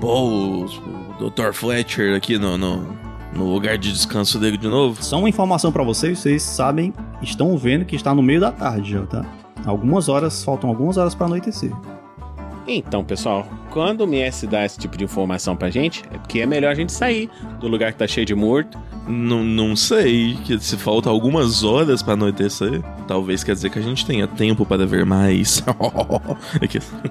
pôr 0.00 0.20
o, 0.20 0.64
o 0.64 1.30
Dr. 1.30 1.52
Fletcher 1.52 2.14
aqui 2.14 2.38
no, 2.38 2.58
no, 2.58 2.96
no 3.32 3.44
lugar 3.52 3.78
de 3.78 3.90
descanso 3.90 4.38
dele 4.38 4.58
de 4.58 4.68
novo. 4.68 5.02
Só 5.02 5.18
uma 5.18 5.28
informação 5.28 5.72
pra 5.72 5.82
vocês, 5.82 6.18
vocês 6.18 6.42
sabem, 6.42 6.92
estão 7.22 7.56
vendo 7.56 7.84
que 7.84 7.96
está 7.96 8.14
no 8.14 8.22
meio 8.22 8.40
da 8.40 8.52
tarde 8.52 8.92
já, 8.92 9.06
tá? 9.06 9.24
Algumas 9.64 10.10
horas, 10.10 10.44
faltam 10.44 10.68
algumas 10.68 10.98
horas 10.98 11.14
pra 11.14 11.26
anoitecer. 11.26 11.72
Então, 12.66 13.04
pessoal, 13.04 13.46
quando 13.70 14.00
o 14.00 14.04
MS 14.04 14.46
dá 14.46 14.64
esse 14.64 14.78
tipo 14.78 14.96
de 14.96 15.04
informação 15.04 15.54
pra 15.54 15.68
gente, 15.68 16.02
é 16.12 16.18
porque 16.18 16.40
é 16.40 16.46
melhor 16.46 16.70
a 16.70 16.74
gente 16.74 16.92
sair 16.92 17.30
do 17.60 17.68
lugar 17.68 17.92
que 17.92 17.98
tá 17.98 18.06
cheio 18.06 18.24
de 18.24 18.34
morto. 18.34 18.78
Não, 19.06 19.44
não 19.44 19.76
sei, 19.76 20.34
que 20.44 20.58
se 20.58 20.76
falta 20.78 21.10
algumas 21.10 21.62
horas 21.62 22.02
pra 22.02 22.14
anoitecer, 22.14 22.82
talvez 23.06 23.44
quer 23.44 23.52
dizer 23.52 23.68
que 23.70 23.78
a 23.78 23.82
gente 23.82 24.06
tenha 24.06 24.26
tempo 24.26 24.64
para 24.64 24.86
ver 24.86 25.04
mais. 25.04 25.62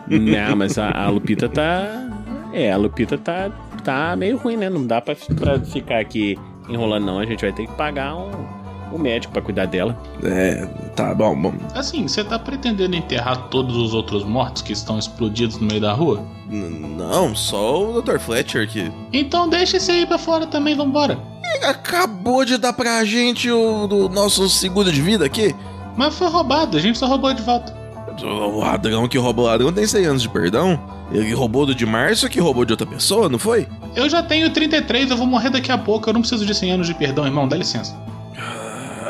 É 0.10 0.18
Não, 0.18 0.56
mas 0.56 0.78
a, 0.78 0.90
a 0.90 1.10
Lupita 1.10 1.48
tá. 1.48 2.10
É, 2.52 2.72
a 2.72 2.78
Lupita 2.78 3.18
tá, 3.18 3.52
tá 3.84 4.16
meio 4.16 4.38
ruim, 4.38 4.58
né? 4.58 4.70
Não 4.70 4.86
dá 4.86 5.02
pra, 5.02 5.16
pra 5.36 5.60
ficar 5.60 6.00
aqui 6.00 6.38
enrolando, 6.68 7.06
não. 7.06 7.20
A 7.20 7.26
gente 7.26 7.42
vai 7.42 7.52
ter 7.52 7.68
que 7.68 7.74
pagar 7.76 8.16
um, 8.16 8.32
um 8.94 9.00
médico 9.00 9.34
pra 9.34 9.42
cuidar 9.42 9.66
dela. 9.66 9.98
é, 10.24 10.66
tá 10.96 11.14
bom, 11.14 11.36
bom. 11.36 11.54
Assim, 11.76 12.08
você 12.08 12.24
tá 12.24 12.38
pretendendo 12.38 12.96
enterrar 12.96 13.50
todos 13.50 13.76
os 13.76 13.94
outros 13.94 14.24
mortos 14.24 14.62
que 14.62 14.74
estão 14.74 14.98
explodidos 15.00 15.58
no 15.58 15.68
meio 15.68 15.82
da 15.82 15.94
rua? 15.94 16.24
N- 16.50 16.96
Não, 16.98 17.36
só 17.36 17.82
o 17.84 18.02
Dr. 18.02 18.20
Fletcher 18.20 18.64
aqui. 18.64 18.92
Então 19.12 19.50
deixa 19.50 19.78
esse 19.78 19.92
aí 19.92 20.06
pra 20.06 20.18
fora 20.18 20.46
também, 20.48 20.76
vambora. 20.76 21.18
Ele 21.56 21.66
acabou 21.66 22.46
de 22.46 22.58
dar 22.58 22.74
pra 22.74 23.04
gente 23.04 23.50
o 23.52 23.86
do 23.88 24.10
nosso 24.10 24.48
seguro 24.50 24.92
de 24.92 25.02
vida 25.02 25.26
aqui. 25.26 25.56
Mas 25.98 26.16
foi 26.16 26.28
roubado, 26.28 26.78
a 26.78 26.80
gente 26.80 26.98
só 26.98 27.06
roubou 27.08 27.34
de 27.34 27.42
volta. 27.42 27.74
O 28.24 28.60
ladrão 28.60 29.08
que 29.08 29.18
rouba 29.18 29.42
o 29.42 29.46
ladrão 29.46 29.74
tem 29.74 29.86
100 29.88 30.06
anos 30.06 30.22
de 30.22 30.30
perdão. 30.30 30.80
Ele 31.12 31.34
roubou 31.34 31.66
do 31.66 31.76
de 31.76 31.86
Márcio 31.86 32.30
que 32.30 32.40
roubou 32.40 32.64
de 32.66 32.74
outra 32.74 32.86
pessoa, 32.88 33.28
não 33.30 33.38
foi? 33.38 33.68
Eu 33.96 34.10
já 34.10 34.24
tenho 34.24 34.52
33, 34.52 35.12
eu 35.12 35.18
vou 35.18 35.28
morrer 35.28 35.50
daqui 35.50 35.72
a 35.72 35.78
pouco, 35.78 36.10
eu 36.10 36.14
não 36.14 36.22
preciso 36.22 36.46
de 36.46 36.54
100 36.56 36.72
anos 36.72 36.88
de 36.88 36.94
perdão, 36.94 37.26
irmão, 37.26 37.48
dá 37.48 37.56
licença. 37.58 37.96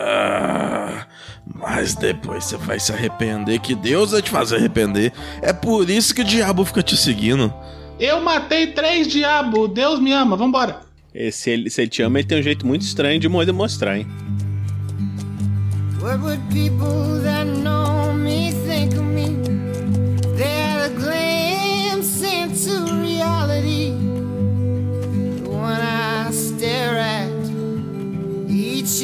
Ah, 0.06 1.06
mas 1.46 1.96
depois 1.96 2.44
você 2.44 2.58
vai 2.58 2.78
se 2.80 2.92
arrepender, 2.92 3.60
que 3.60 3.74
Deus 3.74 4.12
vai 4.12 4.22
te 4.22 4.30
fazer 4.30 4.58
arrepender. 4.58 5.14
É 5.42 5.54
por 5.54 5.90
isso 5.90 6.14
que 6.14 6.22
o 6.22 6.26
diabo 6.26 6.66
fica 6.66 6.84
te 6.84 6.98
seguindo. 6.98 7.54
Eu 8.00 8.20
matei 8.22 8.68
três 8.68 9.08
diabo, 9.08 9.68
Deus 9.68 10.00
me 10.00 10.12
ama, 10.12 10.36
vambora. 10.36 10.82
E 11.16 11.32
se 11.32 11.52
ele, 11.52 11.70
se 11.70 11.82
ele 11.82 11.90
te 11.90 12.02
ama, 12.02 12.20
ele 12.20 12.28
tem 12.28 12.40
um 12.40 12.44
jeito 12.44 12.66
muito 12.68 12.82
estranho 12.82 13.20
de 13.20 13.30
mo- 13.30 13.46
demonstrar, 13.46 13.98
hein? 13.98 14.08
What 16.02 16.20
would 16.22 16.42
people 16.52 17.22
that 17.24 17.46
know 17.62 17.93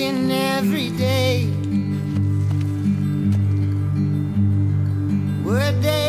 and 0.01 0.31
every 0.31 0.89
day. 0.91 1.45
Would 5.43 5.81
they 5.81 6.08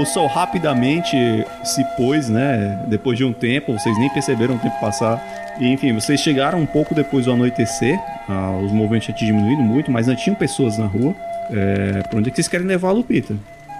o 0.00 0.06
sol 0.06 0.26
rapidamente 0.26 1.16
se 1.64 1.84
pôs, 1.96 2.28
né? 2.28 2.84
Depois 2.88 3.16
de 3.18 3.24
um 3.24 3.32
tempo, 3.32 3.72
vocês 3.72 3.96
nem 3.98 4.08
perceberam 4.10 4.56
o 4.56 4.58
tempo 4.58 4.78
passar. 4.80 5.20
E, 5.60 5.68
enfim, 5.68 5.92
vocês 5.92 6.20
chegaram 6.20 6.60
um 6.60 6.66
pouco 6.66 6.94
depois 6.94 7.24
do 7.24 7.32
anoitecer. 7.32 7.98
Ah, 8.28 8.58
os 8.64 8.72
movimentos 8.72 9.08
já 9.08 9.14
tinham 9.14 9.36
diminuído 9.36 9.62
muito, 9.62 9.90
mas 9.90 10.08
ainda 10.08 10.20
tinham 10.20 10.36
pessoas 10.36 10.78
na 10.78 10.86
rua. 10.86 11.14
É, 11.50 12.02
pra 12.02 12.18
onde 12.18 12.28
é 12.28 12.30
que 12.30 12.36
vocês 12.36 12.48
querem 12.48 12.66
levar 12.66 12.88
a 12.88 12.92
Lupita? 12.92 13.36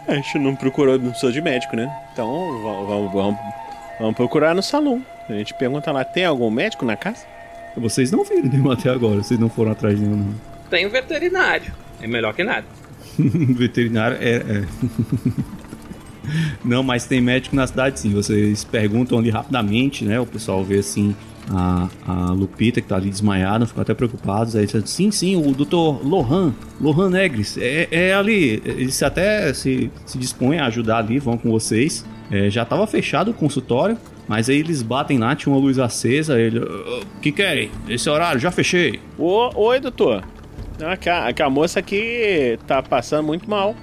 A 0.07 0.15
gente 0.15 0.39
não 0.39 0.57
procurou, 0.57 0.99
não 0.99 1.15
sou 1.15 1.31
de 1.31 1.41
médico, 1.41 1.77
né? 1.77 1.91
Então 2.13 2.27
vamos, 2.63 2.89
vamos, 2.89 3.13
vamos, 3.13 3.41
vamos 4.01 4.17
procurar 4.17 4.55
no 4.55 4.63
salão. 4.63 5.03
A 5.29 5.33
gente 5.35 5.53
pergunta 5.55 5.93
lá, 5.93 6.03
tem 6.03 6.25
algum 6.25 6.51
médico 6.51 6.85
na 6.85 6.97
casa? 6.97 7.27
Vocês 7.77 8.11
não 8.11 8.25
viram 8.25 8.49
nenhum 8.49 8.71
até 8.71 8.89
agora, 8.89 9.23
vocês 9.23 9.39
não 9.39 9.51
foram 9.51 9.73
atrás 9.73 9.99
de 9.99 10.05
nenhum. 10.05 10.17
não. 10.17 10.35
Tem 10.71 10.87
um 10.87 10.91
veterinário. 10.91 11.73
É 12.03 12.07
melhor 12.07 12.33
que 12.35 12.43
nada. 12.43 12.65
Veterinário 13.19 14.17
é. 14.21 14.37
é. 14.37 14.65
Não, 16.65 16.83
mas 16.83 17.07
tem 17.07 17.21
médico 17.21 17.55
na 17.57 17.67
cidade 17.67 18.01
sim. 18.01 18.13
Vocês 18.13 18.65
perguntam 18.65 19.19
ali 19.19 19.31
rapidamente, 19.31 20.05
né? 20.05 20.19
O 20.21 20.27
pessoal 20.27 20.63
vê 20.65 20.79
assim 20.79 21.15
a, 21.51 21.89
a 22.07 22.13
Lupita 22.33 22.81
que 22.81 22.87
tá 22.89 22.97
ali 22.97 23.09
desmaiada, 23.09 23.67
ficam 23.67 23.83
até 23.83 23.95
preocupados. 23.95 24.55
Aí 24.55 24.67
eles 24.73 24.91
sim, 24.91 25.11
sim, 25.11 25.37
o 25.37 25.53
doutor 25.53 26.07
Lohan, 26.07 26.55
Lohan 26.81 27.11
Negres, 27.11 27.57
é, 27.59 27.89
é 27.91 28.15
ali. 28.15 28.63
Eles 28.65 29.03
até 29.03 29.53
se, 29.55 29.91
se 30.05 30.19
dispõem 30.19 30.59
a 30.59 30.67
ajudar 30.67 30.99
ali, 30.99 31.19
vão 31.19 31.37
com 31.39 31.51
vocês. 31.51 32.05
É, 32.31 32.51
já 32.51 32.65
tava 32.65 32.87
fechado 32.87 33.31
o 33.31 33.35
consultório, 33.35 33.97
mas 34.27 34.51
aí 34.51 34.59
eles 34.59 34.83
batem 34.83 35.19
lá, 35.19 35.35
tinha 35.35 35.53
uma 35.53 35.61
luz 35.61 35.79
acesa. 35.79 36.39
Ele, 36.39 36.59
"Ah, 36.59 37.01
o 37.17 37.21
que 37.21 37.33
querem? 37.33 37.71
Esse 37.89 38.11
horário, 38.11 38.39
já 38.41 38.51
fechei. 38.51 39.01
Ô, 39.19 39.51
oi, 39.55 39.81
doutor. 39.81 40.23
Não, 40.79 40.97
que 40.97 41.09
a, 41.09 41.33
que 41.33 41.43
a 41.43 41.51
moça 41.51 41.81
aqui 41.81 42.59
tá 42.67 42.83
passando 42.83 43.27
muito 43.27 43.49
mal. 43.49 43.75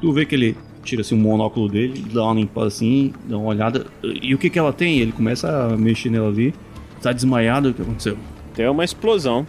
Tu 0.00 0.10
vê 0.12 0.24
que 0.24 0.34
ele 0.34 0.56
tira 0.90 1.02
assim, 1.02 1.14
um 1.14 1.18
monóculo 1.18 1.68
dele, 1.68 2.04
dá 2.12 2.24
uma 2.24 2.34
limpada 2.34 2.66
assim, 2.66 3.12
dá 3.24 3.38
uma 3.38 3.48
olhada. 3.48 3.86
E 4.02 4.34
o 4.34 4.38
que 4.38 4.50
que 4.50 4.58
ela 4.58 4.72
tem? 4.72 4.98
Ele 4.98 5.12
começa 5.12 5.48
a 5.72 5.76
mexer 5.76 6.10
nela 6.10 6.28
ali. 6.28 6.52
Tá 7.00 7.12
desmaiado, 7.12 7.70
o 7.70 7.74
que 7.74 7.82
aconteceu? 7.82 8.18
Tem 8.54 8.68
uma 8.68 8.84
explosão. 8.84 9.46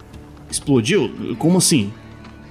Explodiu? 0.50 1.10
Como 1.38 1.58
assim? 1.58 1.92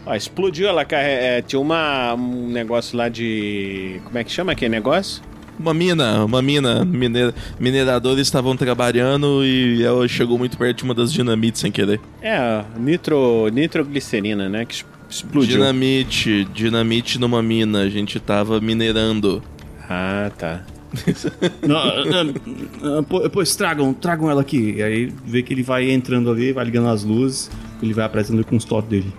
Ó, 0.05 0.13
explodiu, 0.15 0.67
ela 0.67 0.85
é, 0.91 1.41
tinha 1.41 1.59
uma, 1.59 2.13
um 2.15 2.47
negócio 2.49 2.97
lá 2.97 3.07
de. 3.07 3.99
Como 4.03 4.17
é 4.17 4.23
que 4.23 4.31
chama 4.31 4.51
aquele 4.51 4.69
negócio? 4.69 5.23
Uma 5.59 5.73
mina, 5.73 6.25
uma 6.25 6.41
mina, 6.41 6.83
mine- 6.83 7.33
mineradores 7.59 8.27
estavam 8.27 8.55
trabalhando 8.57 9.45
e 9.45 9.83
ela 9.83 10.07
chegou 10.07 10.37
muito 10.37 10.57
perto 10.57 10.77
de 10.79 10.83
uma 10.83 10.93
das 10.95 11.13
dinamites 11.13 11.61
sem 11.61 11.71
querer. 11.71 11.99
É, 12.21 12.63
nitro, 12.79 13.47
nitroglicerina, 13.53 14.49
né? 14.49 14.65
Que 14.65 14.83
explodiu. 15.11 15.57
Dinamite, 15.57 16.45
dinamite 16.45 17.19
numa 17.19 17.41
mina, 17.41 17.81
a 17.81 17.89
gente 17.89 18.19
tava 18.19 18.59
minerando. 18.59 19.43
Ah, 19.89 20.31
tá. 20.37 20.63
Não, 21.65 23.03
pois 23.29 23.55
tragam, 23.55 23.93
tragam 23.93 24.29
ela 24.29 24.41
aqui. 24.41 24.75
E 24.77 24.83
aí 24.83 25.13
vê 25.25 25.41
que 25.41 25.53
ele 25.53 25.63
vai 25.63 25.89
entrando 25.89 26.29
ali, 26.31 26.51
vai 26.51 26.65
ligando 26.65 26.89
as 26.89 27.03
luzes, 27.03 27.49
ele 27.81 27.93
vai 27.93 28.05
apresentando 28.05 28.43
com 28.45 28.55
os 28.55 28.65
toques 28.65 28.89
dele. 28.89 29.13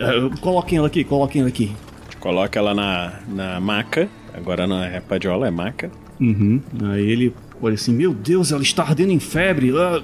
Ah, 0.00 0.36
coloquem 0.40 0.78
ela 0.78 0.86
aqui, 0.86 1.04
coloquem 1.04 1.40
ela 1.40 1.48
aqui. 1.48 1.70
Coloca 2.18 2.58
ela 2.58 2.74
na, 2.74 3.20
na 3.28 3.60
maca. 3.60 4.08
Agora 4.34 4.66
não 4.66 4.82
é 4.82 5.00
padiola, 5.00 5.46
é 5.46 5.50
maca. 5.50 5.90
Uhum. 6.20 6.60
Aí 6.84 7.08
ele 7.08 7.34
olha 7.60 7.74
assim, 7.74 7.92
meu 7.92 8.14
Deus, 8.14 8.52
ela 8.52 8.62
está 8.62 8.82
ardendo 8.82 9.12
em 9.12 9.20
febre. 9.20 9.72
Ah, 9.76 10.02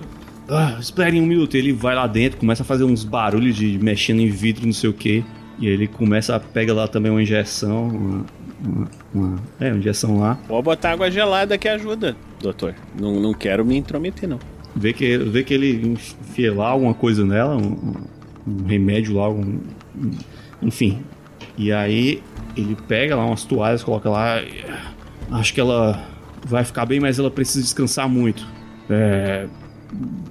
ah, 0.49 0.77
esperem 0.81 1.21
um 1.23 1.27
minuto. 1.27 1.57
Ele 1.57 1.73
vai 1.73 1.95
lá 1.95 2.07
dentro, 2.07 2.39
começa 2.39 2.63
a 2.63 2.67
fazer 2.67 2.85
uns 2.85 3.05
barulhos 3.05 3.57
de 3.57 3.79
mexendo 3.79 4.21
em 4.21 4.29
vidro, 4.31 4.67
não 4.67 4.73
sei 4.73 4.91
o 4.91 4.93
que. 4.93 5.25
E 5.59 5.67
aí 5.67 5.73
ele 5.73 5.89
começa 5.89 6.37
a 6.37 6.41
pega 6.41 6.73
lá 6.73 6.87
também 6.89 7.11
uma 7.11 7.23
injeção. 7.23 7.89
Uma, 7.89 8.27
uma- 8.65 8.89
uma- 9.15 9.37
é, 9.61 9.69
uma 9.71 9.79
injeção 9.79 10.19
lá. 10.19 10.39
Vou 10.49 10.63
botar 10.63 10.93
água 10.93 11.11
gelada 11.11 11.57
que 11.59 11.69
ajuda, 11.69 12.17
doutor. 12.41 12.75
Não, 12.99 13.21
não 13.21 13.33
quero 13.35 13.65
me 13.65 13.77
intrometer, 13.77 14.29
não. 14.29 14.39
Vê 14.77 14.93
que, 14.93 15.17
vê 15.19 15.43
que 15.43 15.55
ele 15.55 15.93
enfia 15.93 16.55
lá 16.55 16.69
alguma 16.69 16.95
coisa 16.95 17.25
nela, 17.25 17.57
um, 17.57 17.95
um 18.47 18.65
remédio 18.67 19.17
lá, 19.17 19.29
um, 19.29 19.61
um- 19.97 20.11
enfim. 20.63 21.03
E 21.57 21.73
aí 21.73 22.23
ele 22.57 22.77
pega 22.87 23.17
lá 23.17 23.25
umas 23.27 23.45
toalhas, 23.45 23.83
coloca 23.83 24.09
lá. 24.09 24.41
Acho 25.31 25.53
que 25.53 25.61
ela 25.61 26.05
vai 26.47 26.65
ficar 26.65 26.87
bem, 26.87 27.01
mas 27.01 27.19
ela 27.19 27.31
precisa 27.31 27.63
descansar 27.63 28.09
muito. 28.09 28.47
É. 28.89 29.47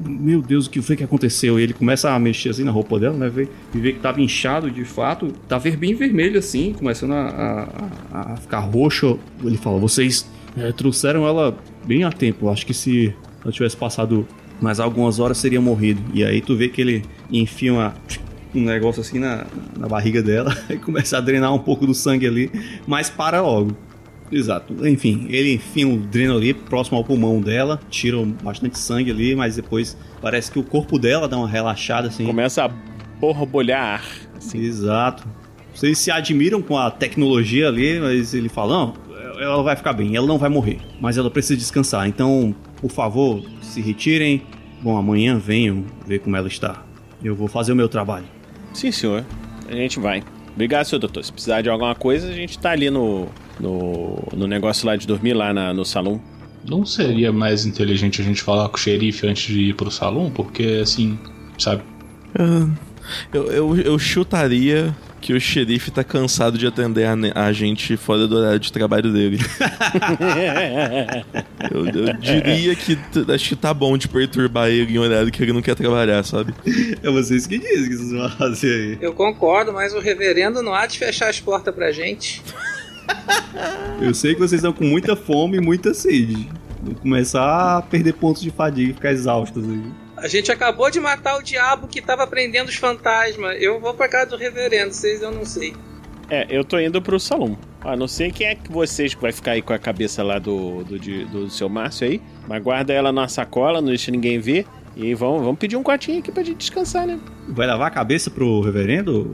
Meu 0.06 0.42
Deus, 0.42 0.68
o 0.68 0.70
que 0.70 0.82
foi 0.82 0.96
que 0.96 1.04
aconteceu? 1.04 1.60
E 1.60 1.64
ele 1.64 1.74
começa 1.74 2.12
a 2.12 2.20
mexer 2.20 2.50
assim 2.50 2.64
na 2.64 2.72
roupa 2.72 3.00
dela, 3.00 3.16
né? 3.18 3.30
Vê, 3.30 3.48
e 3.74 3.78
vê 3.80 3.94
que 3.94 4.00
tava 4.00 4.22
inchado 4.22 4.70
de 4.70 4.86
fato. 4.86 5.34
Tá 5.48 5.58
ver- 5.58 5.78
bem 5.78 5.96
vermelho 5.96 6.38
assim, 6.40 6.74
começando 6.74 7.14
a, 7.14 7.68
a- 8.12 8.34
a 8.34 8.38
ficar 8.38 8.60
roxo. 8.60 9.20
Ele 9.44 9.58
fala: 9.58 9.80
Vocês 9.80 10.30
é, 10.56 10.72
trouxeram 10.72 11.26
ela 11.28 11.58
bem 11.86 12.04
a 12.04 12.12
tempo. 12.12 12.50
Acho 12.50 12.66
que 12.66 12.74
se 12.74 13.14
ela 13.44 13.52
tivesse 13.52 13.76
passado 13.78 14.28
mais 14.62 14.80
algumas 14.80 15.20
horas, 15.20 15.38
seria 15.38 15.60
morrido. 15.62 16.02
E 16.14 16.24
aí 16.24 16.42
tu 16.42 16.56
vê 16.56 16.68
que 16.70 16.82
ele 16.82 17.04
enfia 17.32 17.74
uma- 17.74 17.94
um 18.56 18.62
negócio 18.64 19.02
assim 19.02 19.20
na, 19.20 19.46
na 19.78 19.88
barriga 19.88 20.22
dela 20.22 20.56
e 20.70 20.78
começa 20.78 21.18
a 21.18 21.22
drenar 21.22 21.54
um 21.54 21.60
pouco 21.60 21.86
do 21.86 21.94
sangue 21.94 22.26
ali, 22.26 22.52
mas 22.88 23.10
para 23.10 23.42
logo. 23.42 23.76
Exato. 24.32 24.88
Enfim, 24.88 25.28
ele 25.30 25.54
enfia 25.54 25.88
um 25.88 25.98
dreno 25.98 26.36
ali 26.36 26.54
próximo 26.54 26.98
ao 26.98 27.04
pulmão 27.04 27.40
dela, 27.42 27.80
tira 27.90 28.18
bastante 28.44 28.78
sangue 28.78 29.12
ali, 29.12 29.36
mas 29.36 29.56
depois 29.56 29.98
parece 30.22 30.52
que 30.52 30.60
o 30.60 30.64
corpo 30.64 31.00
dela 31.00 31.28
dá 31.28 31.38
uma 31.38 31.48
relaxada 31.48 32.10
assim. 32.10 32.26
Começa 32.26 32.66
a 32.66 32.68
borbulhar 33.20 33.82
ar. 33.82 34.06
Assim. 34.36 34.60
Exato. 34.60 35.28
Vocês 35.74 35.98
se 35.98 36.12
admiram 36.12 36.62
com 36.62 36.78
a 36.78 36.92
tecnologia 36.92 37.68
ali, 37.68 38.00
mas 38.00 38.34
ele 38.34 38.50
fala: 38.50 38.74
não, 38.74 38.94
ela 39.40 39.64
vai 39.64 39.76
ficar 39.76 39.94
bem, 39.94 40.16
ela 40.16 40.28
não 40.28 40.38
vai 40.38 40.50
morrer, 40.50 40.80
mas 41.00 41.18
ela 41.18 41.30
precisa 41.30 41.56
descansar. 41.58 42.08
Então, 42.08 42.56
por 42.82 42.92
favor, 42.92 43.44
se 43.62 43.82
retirem. 43.82 44.42
Bom, 44.82 44.96
amanhã 44.96 45.40
venham 45.40 45.86
ver 46.06 46.20
como 46.20 46.36
ela 46.36 46.48
está. 46.48 46.86
Eu 47.24 47.36
vou 47.36 47.48
fazer 47.48 47.72
o 47.72 47.76
meu 47.76 47.90
trabalho. 47.90 48.26
Sim, 48.74 48.92
senhor. 48.92 49.26
A 49.68 49.74
gente 49.74 50.00
vai. 50.00 50.24
Obrigado, 50.54 50.86
senhor 50.86 51.00
doutor. 51.00 51.24
Se 51.24 51.32
precisar 51.32 51.62
de 51.62 51.70
alguma 51.70 51.96
coisa, 51.96 52.30
a 52.30 52.34
gente 52.34 52.60
tá 52.60 52.72
ali 52.72 52.90
no, 52.92 53.28
no, 53.60 54.22
no 54.36 54.48
negócio 54.48 54.86
lá 54.88 54.96
de 54.96 55.06
dormir, 55.08 55.34
lá 55.34 55.54
na- 55.54 55.74
no 55.74 55.86
salão. 55.86 56.22
Não 56.68 56.86
seria 56.86 57.32
mais 57.32 57.66
inteligente 57.66 58.22
a 58.22 58.26
gente 58.26 58.42
falar 58.42 58.68
com 58.70 58.76
o 58.76 58.80
xerife 58.80 59.26
antes 59.28 59.54
de 59.54 59.62
ir 59.70 59.74
pro 59.76 59.90
salão? 59.92 60.30
Porque, 60.30 60.80
assim, 60.82 61.18
sabe? 61.58 61.82
Ah, 62.38 62.68
Eu, 63.34 63.46
eu, 63.52 63.78
eu 63.78 63.98
chutaria 64.00 64.94
que 65.22 65.34
o 65.34 65.40
xerife 65.40 65.90
tá 65.92 66.04
cansado 66.04 66.58
de 66.58 66.68
atender 66.68 67.06
a, 67.06 67.46
a 67.48 67.54
gente 67.54 67.96
fora 67.98 68.28
do 68.28 68.36
horário 68.36 68.60
de 68.60 68.72
trabalho 68.72 69.12
dele. 69.14 69.40
Eu, 71.72 71.86
eu 71.88 72.14
diria 72.18 72.76
que 72.76 72.98
acho 73.34 73.50
que 73.50 73.56
tá 73.56 73.74
bom 73.74 73.98
de 73.98 74.08
perturbar 74.08 74.70
ele 74.70 74.94
em 74.94 74.98
horário 75.00 75.32
que 75.32 75.42
ele 75.42 75.52
não 75.54 75.62
quer 75.62 75.76
trabalhar, 75.76 76.24
sabe? 76.24 76.54
É 77.02 77.10
vocês 77.10 77.48
que 77.48 77.58
dizem 77.58 77.90
que 77.90 77.96
vocês 77.98 78.12
vão 78.12 78.30
fazer 78.30 78.74
aí. 78.74 78.98
Eu 79.02 79.14
concordo, 79.14 79.74
mas 79.74 79.94
o 79.94 80.00
reverendo 80.00 80.62
não 80.62 80.74
há 80.74 80.86
de 80.86 80.98
fechar 81.00 81.30
as 81.30 81.40
portas 81.40 81.74
pra 81.74 81.92
gente. 81.92 82.42
Eu 84.02 84.14
sei 84.14 84.34
que 84.34 84.40
vocês 84.40 84.60
estão 84.60 84.74
com 84.74 84.84
muita 84.86 85.16
fome 85.16 85.58
e 85.58 85.62
muita 85.62 85.94
sede. 85.94 86.48
Vão 86.82 86.94
começar 86.96 87.78
a 87.78 87.82
perder 87.82 88.14
pontos 88.14 88.42
de 88.42 88.52
fadiga 88.52 88.92
e 88.92 88.94
ficar 88.94 89.12
exaustos 89.12 89.68
aí. 89.68 89.82
A 90.18 90.28
gente 90.28 90.52
acabou 90.52 90.90
de 90.90 91.00
matar 91.00 91.38
o 91.38 91.44
diabo 91.44 91.88
que 91.88 92.02
tava 92.02 92.26
prendendo 92.28 92.70
os 92.70 92.76
fantasmas. 92.76 93.58
Eu 93.60 93.80
vou 93.80 93.94
pra 93.94 94.08
casa 94.08 94.32
do 94.32 94.38
reverendo, 94.38 94.94
vocês 94.94 95.22
eu 95.22 95.32
não 95.32 95.46
sei. 95.46 95.74
É, 96.30 96.46
eu 96.50 96.64
tô 96.64 96.80
indo 96.80 97.02
pro 97.02 97.20
salão. 97.20 97.58
A 97.82 97.96
não 97.96 98.08
sei 98.08 98.32
quem 98.32 98.48
é 98.48 98.56
que 98.56 98.72
vocês 98.72 99.14
que 99.14 99.22
vai 99.22 99.32
ficar 99.32 99.52
aí 99.52 99.62
com 99.62 99.74
a 99.74 99.80
cabeça 99.80 100.22
lá 100.24 100.40
do, 100.40 100.84
do, 100.84 101.00
de- 101.00 101.26
do 101.26 101.50
seu 101.50 101.70
Márcio 101.70 102.08
aí. 102.08 102.22
Mas 102.48 102.62
guarda 102.62 102.92
ela 102.94 103.12
na 103.12 103.28
sacola, 103.28 103.80
não 103.82 103.90
deixa 103.90 104.12
ninguém 104.12 104.40
ver. 104.40 104.66
E 104.96 105.14
vamos, 105.14 105.42
vamos 105.44 105.60
pedir 105.60 105.78
um 105.78 105.84
quartinho 105.84 106.20
aqui 106.20 106.32
pra 106.32 106.44
gente 106.44 106.58
descansar, 106.58 107.06
né? 107.06 107.20
Vai 107.50 107.68
lavar 107.68 107.88
a 107.88 107.92
cabeça 107.92 108.30
pro 108.32 108.62
reverendo? 108.62 109.34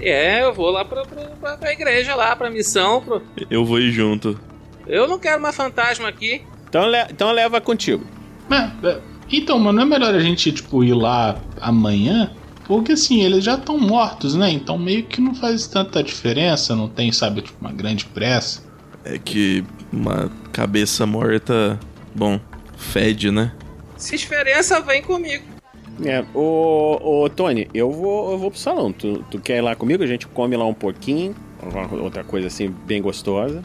É, 0.00 0.42
eu 0.44 0.52
vou 0.54 0.70
lá 0.70 0.84
pra, 0.84 1.02
pra, 1.04 1.22
pra- 1.40 1.56
pra 1.56 1.72
igreja 1.72 2.14
lá, 2.14 2.34
pra 2.36 2.50
missão. 2.50 3.00
Pro... 3.02 3.22
Eu 3.50 3.64
vou 3.64 3.78
ir 3.80 3.92
junto. 3.92 4.38
Eu 4.86 5.06
não 5.06 5.18
quero 5.18 5.40
mais 5.40 5.54
fantasma 5.54 6.08
aqui. 6.08 6.42
Então, 6.68 6.86
le- 6.86 7.06
então 7.10 7.30
leva 7.32 7.60
contigo. 7.60 8.04
É, 8.50 8.98
então, 9.30 9.58
mano, 9.58 9.76
não 9.78 9.82
é 9.82 9.86
melhor 9.98 10.14
a 10.14 10.20
gente, 10.20 10.50
tipo, 10.52 10.82
ir 10.82 10.94
lá 10.94 11.36
amanhã? 11.60 12.32
Porque, 12.66 12.92
assim, 12.92 13.20
eles 13.22 13.44
já 13.44 13.54
estão 13.54 13.76
mortos, 13.78 14.34
né? 14.34 14.50
Então 14.50 14.78
meio 14.78 15.02
que 15.04 15.20
não 15.20 15.34
faz 15.34 15.66
tanta 15.66 16.02
diferença, 16.02 16.74
não 16.76 16.88
tem, 16.88 17.10
sabe, 17.12 17.42
tipo, 17.42 17.56
uma 17.60 17.72
grande 17.72 18.04
pressa. 18.06 18.62
É 19.04 19.18
que 19.18 19.64
uma 19.92 20.30
cabeça 20.52 21.04
morta, 21.06 21.78
bom, 22.14 22.38
fede, 22.76 23.30
né? 23.30 23.52
Se 23.96 24.16
diferença, 24.16 24.80
vem 24.80 25.02
comigo. 25.02 25.44
É, 26.04 26.24
ô, 26.34 27.24
ô 27.24 27.28
Tony, 27.28 27.68
eu 27.74 27.90
vou, 27.90 28.32
eu 28.32 28.38
vou 28.38 28.50
pro 28.50 28.58
salão. 28.58 28.92
Tu, 28.92 29.24
tu 29.30 29.38
quer 29.38 29.58
ir 29.58 29.60
lá 29.60 29.74
comigo? 29.74 30.02
A 30.02 30.06
gente 30.06 30.26
come 30.26 30.56
lá 30.56 30.64
um 30.64 30.74
pouquinho. 30.74 31.34
alguma 31.62 32.02
Outra 32.02 32.24
coisa 32.24 32.46
assim, 32.46 32.74
bem 32.86 33.02
gostosa. 33.02 33.62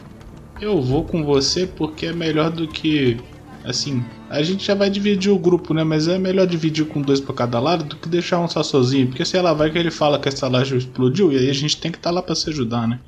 Eu 0.60 0.80
vou 0.80 1.04
com 1.04 1.24
você 1.24 1.66
porque 1.66 2.06
é 2.06 2.12
melhor 2.12 2.50
do 2.50 2.66
que. 2.68 3.16
Assim, 3.64 4.04
a 4.30 4.42
gente 4.42 4.64
já 4.64 4.74
vai 4.74 4.88
dividir 4.88 5.30
o 5.30 5.38
grupo, 5.38 5.74
né? 5.74 5.82
Mas 5.82 6.06
é 6.06 6.18
melhor 6.18 6.46
dividir 6.46 6.86
com 6.86 7.02
dois 7.02 7.20
pra 7.20 7.34
cada 7.34 7.58
lado 7.58 7.84
do 7.84 7.96
que 7.96 8.08
deixar 8.08 8.38
um 8.38 8.46
só 8.46 8.62
sozinho. 8.62 9.08
Porque 9.08 9.24
sei 9.24 9.40
lá, 9.40 9.52
vai 9.52 9.70
que 9.70 9.78
ele 9.78 9.90
fala 9.90 10.18
que 10.20 10.28
essa 10.28 10.46
laje 10.46 10.76
explodiu 10.76 11.32
e 11.32 11.38
aí 11.38 11.50
a 11.50 11.54
gente 11.54 11.80
tem 11.80 11.90
que 11.90 11.98
estar 11.98 12.10
lá 12.10 12.22
pra 12.22 12.34
se 12.34 12.48
ajudar, 12.50 12.86
né? 12.86 13.00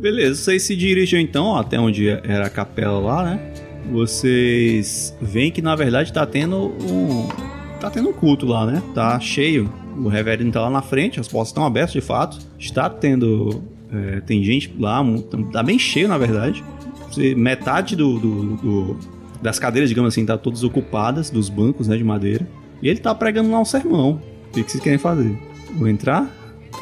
Beleza, 0.00 0.34
vocês 0.34 0.62
se 0.64 0.76
dirigem 0.76 1.22
então 1.22 1.46
ó, 1.46 1.60
até 1.60 1.78
onde 1.78 2.08
era 2.08 2.46
a 2.46 2.50
capela 2.50 2.98
lá, 2.98 3.24
né? 3.24 3.54
Vocês 3.90 5.16
veem 5.20 5.50
que 5.50 5.62
na 5.62 5.76
verdade 5.76 6.12
tá 6.12 6.26
tendo 6.26 6.56
um. 6.56 7.28
Tá 7.84 7.90
tendo 7.90 8.08
um 8.08 8.12
culto 8.12 8.46
lá, 8.46 8.66
né? 8.66 8.82
Tá 8.94 9.18
cheio. 9.20 9.70
O 9.96 10.08
reverendo 10.08 10.50
tá 10.52 10.60
lá 10.62 10.70
na 10.70 10.82
frente, 10.82 11.20
as 11.20 11.28
portas 11.28 11.48
estão 11.48 11.64
abertas 11.64 11.92
de 11.92 12.00
fato. 12.00 12.38
Está 12.58 12.88
tendo. 12.90 13.62
é, 13.92 14.20
tem 14.20 14.42
gente 14.42 14.74
lá, 14.78 15.00
um- 15.00 15.20
tá 15.52 15.62
bem 15.62 15.78
cheio 15.78 16.08
na 16.08 16.18
verdade. 16.18 16.64
Metade 17.36 17.94
do, 17.94 18.18
do- 18.18 18.56
do- 18.56 18.98
das 19.40 19.58
cadeiras, 19.58 19.88
digamos 19.88 20.12
assim, 20.12 20.24
tá 20.26 20.36
todas 20.36 20.64
ocupadas, 20.64 21.30
dos 21.30 21.48
bancos, 21.48 21.86
né, 21.86 21.96
de 21.96 22.02
madeira. 22.04 22.46
E 22.82 22.88
ele 22.88 22.98
tá 22.98 23.14
pregando 23.14 23.50
lá 23.52 23.60
um 23.60 23.64
sermão. 23.64 24.20
O 24.48 24.52
que, 24.54 24.64
que 24.64 24.70
vocês 24.72 24.82
querem 24.82 24.98
fazer? 24.98 25.36
Vou 25.76 25.86
entrar? 25.86 26.28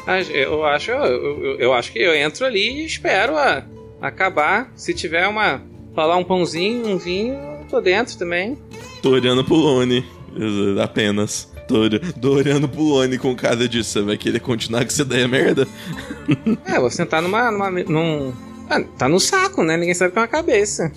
Ah, 0.07 0.21
Eu 0.21 0.65
acho, 0.65 0.89
eu, 0.91 1.43
eu- 1.43 1.59
eu 1.59 1.73
acho 1.73 1.91
que 1.91 1.99
eu 1.99 2.15
entro 2.15 2.45
ali 2.45 2.81
e 2.81 2.85
espero 2.85 3.37
a, 3.37 3.63
acabar. 4.01 4.71
Se 4.75 4.93
tiver 4.93 5.27
uma. 5.27 5.61
falar 5.93 6.17
um 6.17 6.23
pãozinho, 6.23 6.87
um 6.87 6.97
vinho, 6.97 7.33
eu 7.35 7.65
tô 7.69 7.79
dentro 7.79 8.17
também. 8.17 8.57
Tô 9.03 9.11
olhando 9.11 9.43
pro 9.43 9.55
Lone. 9.55 10.03
Apenas. 10.81 11.51
Tô, 11.67 11.81
tô 12.19 12.33
olhando 12.33 12.67
pro 12.67 12.81
Lone 12.81 13.17
com 13.17 13.35
cara 13.35 13.67
disso. 13.67 13.91
Você 13.91 14.01
vai 14.01 14.17
querer 14.17 14.39
continuar 14.39 14.81
com 14.81 14.87
essa 14.87 15.03
ideia 15.03 15.27
merda? 15.27 15.67
É, 16.65 16.79
vou 16.79 16.89
sentar 16.89 17.21
numa. 17.21 17.51
numa 17.51 17.69
num... 17.69 18.33
Ah, 18.69 18.81
tá 18.97 19.09
no 19.09 19.19
saco, 19.19 19.61
né? 19.63 19.75
Ninguém 19.75 19.93
sabe 19.93 20.13
que 20.13 20.17
é 20.17 20.21
uma 20.21 20.27
cabeça. 20.27 20.89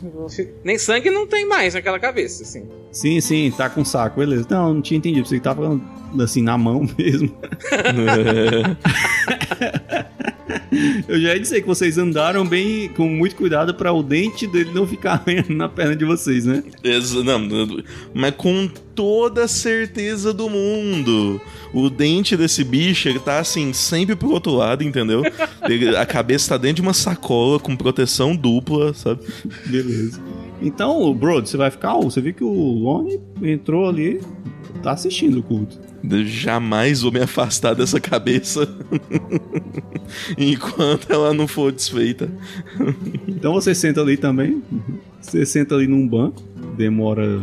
Nem 0.65 0.79
sangue 0.79 1.11
não 1.11 1.27
tem 1.27 1.47
mais 1.47 1.75
naquela 1.75 1.99
cabeça, 1.99 2.45
assim. 2.45 2.65
Sim, 2.93 3.21
sim, 3.21 3.53
tá 3.57 3.69
com 3.69 3.85
saco, 3.85 4.21
beleza. 4.21 4.47
Não, 4.49 4.75
não 4.75 4.81
tinha 4.81 4.99
entendido. 4.99 5.27
Você 5.27 5.41
tava 5.41 5.63
falando 5.63 6.23
assim 6.23 6.43
na 6.43 6.57
mão 6.57 6.89
mesmo. 6.97 7.37
Eu 11.09 11.21
já 11.21 11.35
ia 11.35 11.41
dizer 11.41 11.61
que 11.61 11.67
vocês 11.67 11.97
andaram 11.99 12.47
bem 12.47 12.89
com 12.91 13.09
muito 13.09 13.37
cuidado 13.37 13.75
pra 13.75 13.93
o 13.93 14.03
dente 14.03 14.47
dele 14.47 14.71
não 14.75 14.87
ficar 14.87 15.13
arranhando 15.25 15.53
na 15.55 15.69
perna 15.69 15.95
de 15.95 16.05
vocês, 16.05 16.45
né? 16.45 16.63
Não, 17.47 17.83
mas 18.15 18.35
com 18.37 18.69
toda 18.95 19.45
a 19.45 19.49
certeza 19.49 20.33
do 20.33 20.49
mundo. 20.51 21.41
O 21.73 21.91
dente 21.91 22.37
desse 22.37 22.65
bicho, 22.65 23.09
ele 23.09 23.19
tá 23.19 23.39
assim, 23.39 23.73
sempre 23.73 24.17
pro 24.17 24.31
outro 24.31 24.53
lado, 24.55 24.83
entendeu? 24.83 25.23
Ele- 25.69 25.95
a 25.95 26.07
cabeça 26.07 26.51
tá 26.51 26.57
dentro 26.57 26.77
de 26.77 26.83
uma 26.83 26.95
sacola 26.95 27.59
com 27.61 27.77
proteção 27.77 28.35
dupla, 28.35 28.95
sabe? 28.95 29.21
Beleza. 29.67 30.19
Então, 30.61 31.13
Brod, 31.15 31.47
você 31.47 31.57
vai 31.57 31.71
ficar. 31.71 31.95
Você 31.97 32.21
viu 32.21 32.35
que 32.35 32.45
o 32.45 32.53
Lone 32.53 33.21
entrou 33.43 33.89
ali, 33.89 34.21
tá 34.83 34.93
assistindo 34.93 35.41
o 35.41 35.43
culto. 35.43 35.79
Eu 36.09 36.25
jamais 36.25 37.03
vou 37.03 37.13
me 37.13 37.21
afastar 37.21 37.75
dessa 37.75 38.01
cabeça 38.01 38.69
enquanto 40.39 41.13
ela 41.13 41.35
não 41.35 41.49
for 41.49 41.73
desfeita. 41.73 42.31
Então 43.27 43.53
você 43.53 43.75
senta 43.75 44.01
ali 44.01 44.17
também. 44.17 44.63
Você 45.21 45.45
senta 45.45 45.75
ali 45.75 45.87
num 45.87 46.07
banco. 46.07 46.43
Demora 46.77 47.43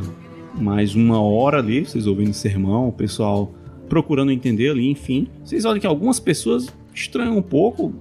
mais 0.55 0.95
uma 0.95 1.19
hora 1.19 1.57
ali, 1.57 1.83
vocês 1.83 2.05
ouvindo 2.05 2.29
o 2.29 2.33
sermão, 2.33 2.87
o 2.87 2.91
pessoal 2.91 3.53
procurando 3.89 4.31
entender 4.31 4.69
ali, 4.69 4.89
enfim. 4.89 5.27
Vocês 5.43 5.65
olham 5.65 5.79
que 5.79 5.87
algumas 5.87 6.19
pessoas 6.19 6.67
estranham 6.93 7.37
um 7.37 7.41
pouco. 7.41 7.93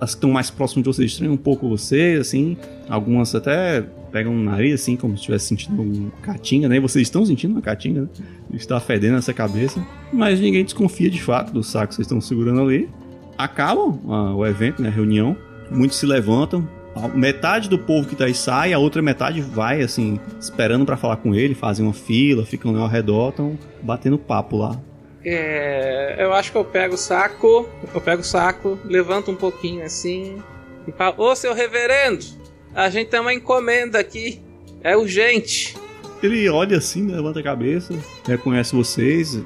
As 0.00 0.10
que 0.10 0.16
estão 0.16 0.30
mais 0.30 0.50
próximas 0.50 0.84
de 0.84 0.88
vocês 0.88 1.12
estranham 1.12 1.34
um 1.34 1.38
pouco 1.38 1.68
vocês, 1.68 2.18
assim. 2.20 2.56
Algumas 2.88 3.34
até 3.34 3.84
pegam 4.16 4.32
no 4.32 4.42
nariz, 4.42 4.80
assim, 4.80 4.96
como 4.96 5.12
se 5.12 5.20
estivesse 5.20 5.48
sentindo 5.48 5.82
uma 5.82 6.10
catinga, 6.22 6.70
né? 6.70 6.76
E 6.76 6.80
vocês 6.80 7.06
estão 7.06 7.26
sentindo 7.26 7.52
uma 7.52 7.60
catinga, 7.60 8.02
né? 8.02 8.08
Está 8.54 8.80
fedendo 8.80 9.18
essa 9.18 9.34
cabeça. 9.34 9.86
Mas 10.10 10.40
ninguém 10.40 10.64
desconfia 10.64 11.10
de 11.10 11.22
fato 11.22 11.52
do 11.52 11.62
saco 11.62 11.88
que 11.88 11.96
vocês 11.96 12.06
estão 12.06 12.18
segurando 12.18 12.62
ali. 12.62 12.88
Acabam 13.36 14.00
ah, 14.08 14.34
o 14.34 14.46
evento, 14.46 14.80
né? 14.80 14.88
A 14.88 14.92
reunião. 14.92 15.36
Muitos 15.70 15.98
se 15.98 16.06
levantam, 16.06 16.66
metade 17.12 17.68
do 17.68 17.78
povo 17.78 18.08
que 18.08 18.16
tá 18.16 18.24
aí 18.24 18.32
sai, 18.34 18.72
a 18.72 18.78
outra 18.78 19.02
metade 19.02 19.42
vai, 19.42 19.82
assim, 19.82 20.18
esperando 20.40 20.86
pra 20.86 20.96
falar 20.96 21.16
com 21.16 21.34
ele, 21.34 21.54
fazem 21.54 21.84
uma 21.84 21.92
fila, 21.92 22.46
ficam 22.46 22.74
ao 22.80 22.88
redor, 22.88 23.32
tão 23.32 23.58
batendo 23.82 24.16
papo 24.16 24.56
lá. 24.56 24.80
É, 25.24 26.16
eu 26.20 26.32
acho 26.32 26.52
que 26.52 26.56
eu 26.56 26.64
pego 26.64 26.94
o 26.94 26.98
saco, 26.98 27.68
eu 27.92 28.00
pego 28.00 28.22
o 28.22 28.24
saco, 28.24 28.78
levanto 28.84 29.30
um 29.30 29.34
pouquinho 29.34 29.84
assim 29.84 30.40
e 30.86 30.92
falo: 30.92 31.16
Ô 31.18 31.34
seu 31.34 31.52
reverendo, 31.52 32.24
a 32.76 32.90
gente 32.90 33.08
tem 33.08 33.18
uma 33.20 33.32
encomenda 33.34 33.98
aqui, 33.98 34.40
é 34.82 34.96
urgente. 34.96 35.74
Ele 36.22 36.48
olha 36.48 36.78
assim, 36.78 37.02
né, 37.02 37.14
levanta 37.16 37.40
a 37.40 37.42
cabeça, 37.42 37.94
reconhece 38.26 38.74
vocês, 38.74 39.38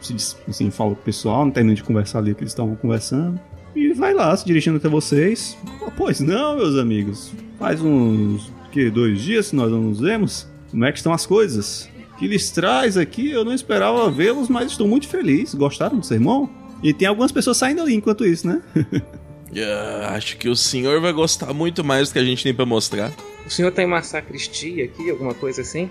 assim, 0.49 0.71
fala 0.71 0.95
com 0.95 1.01
o 1.01 1.05
pessoal, 1.05 1.45
não 1.45 1.51
termina 1.53 1.75
de 1.75 1.83
conversar 1.83 2.19
ali 2.19 2.35
que 2.35 2.43
eles 2.43 2.53
estavam 2.53 2.77
conversando. 2.77 3.41
E 3.75 3.93
vai 3.93 4.13
lá, 4.13 4.37
se 4.37 4.45
dirigindo 4.45 4.77
até 4.77 4.89
vocês. 4.89 5.57
"Ah, 5.83 5.91
Pois 5.97 6.21
não, 6.21 6.57
meus 6.57 6.77
amigos. 6.77 7.33
Faz 7.59 7.81
uns, 7.81 8.53
que, 8.73 8.89
dois 8.91 9.21
dias 9.21 9.51
que 9.51 9.57
nós 9.57 9.71
não 9.71 9.81
nos 9.83 10.01
vemos. 10.01 10.47
Como 10.71 10.85
é 10.85 10.93
que 10.93 10.99
estão 10.99 11.13
as 11.13 11.27
coisas? 11.27 11.89
Que 12.19 12.27
lhes 12.27 12.51
traz 12.51 12.97
aqui, 12.97 13.31
eu 13.31 13.45
não 13.45 13.53
esperava 13.53 14.11
vê-los, 14.11 14.49
mas 14.49 14.71
estou 14.71 14.87
muito 14.89 15.09
feliz. 15.09 15.55
Gostaram 15.55 15.99
do 15.99 16.07
sermão? 16.07 16.49
E 16.83 16.93
tem 16.95 17.07
algumas 17.09 17.33
pessoas 17.33 17.57
saindo 17.57 17.83
ali 17.83 17.95
enquanto 17.95 18.25
isso, 18.25 18.47
né? 18.47 18.63
Ah, 19.57 20.13
acho 20.15 20.37
que 20.37 20.49
o 20.49 20.57
senhor 20.57 21.01
vai 21.01 21.13
gostar 21.13 21.53
muito 21.53 21.83
mais 21.83 22.09
do 22.09 22.13
que 22.13 22.19
a 22.19 22.25
gente 22.25 22.43
tem 22.43 22.55
pra 22.55 22.67
mostrar. 22.67 23.11
O 23.47 23.51
senhor 23.51 23.73
tem 23.73 23.87
uma 23.87 24.03
sacristia 24.03 24.85
aqui, 24.85 25.11
alguma 25.11 25.35
coisa 25.35 25.63
assim? 25.63 25.91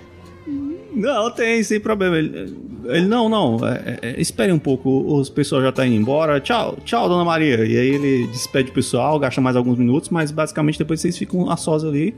Não, 0.93 1.30
tem, 1.32 1.62
sem 1.64 1.80
problema. 1.80 2.18
Ele, 2.18 2.55
ele, 2.86 3.05
não, 3.05 3.30
não, 3.30 3.60
é, 3.68 3.99
é, 4.01 4.22
espere 4.22 4.51
um 4.51 4.60
pouco, 4.60 4.89
os 5.14 5.30
pessoal 5.30 5.62
já 5.62 5.72
tá 5.72 5.86
indo 5.86 5.95
embora. 5.95 6.39
Tchau, 6.39 6.78
tchau, 6.84 7.07
dona 7.07 7.24
Maria. 7.24 7.66
E 7.66 7.78
aí 7.78 7.88
ele 7.89 8.28
despede 8.28 8.70
o 8.72 8.74
pessoal, 8.74 9.20
gasta 9.20 9.39
mais 9.39 9.55
alguns 9.55 9.78
minutos, 9.78 10.10
mas 10.10 10.32
basicamente 10.32 10.80
depois 10.80 10.99
vocês 10.99 11.18
ficam 11.18 11.49
a 11.49 11.57
sós 11.57 11.84
ali. 11.84 12.16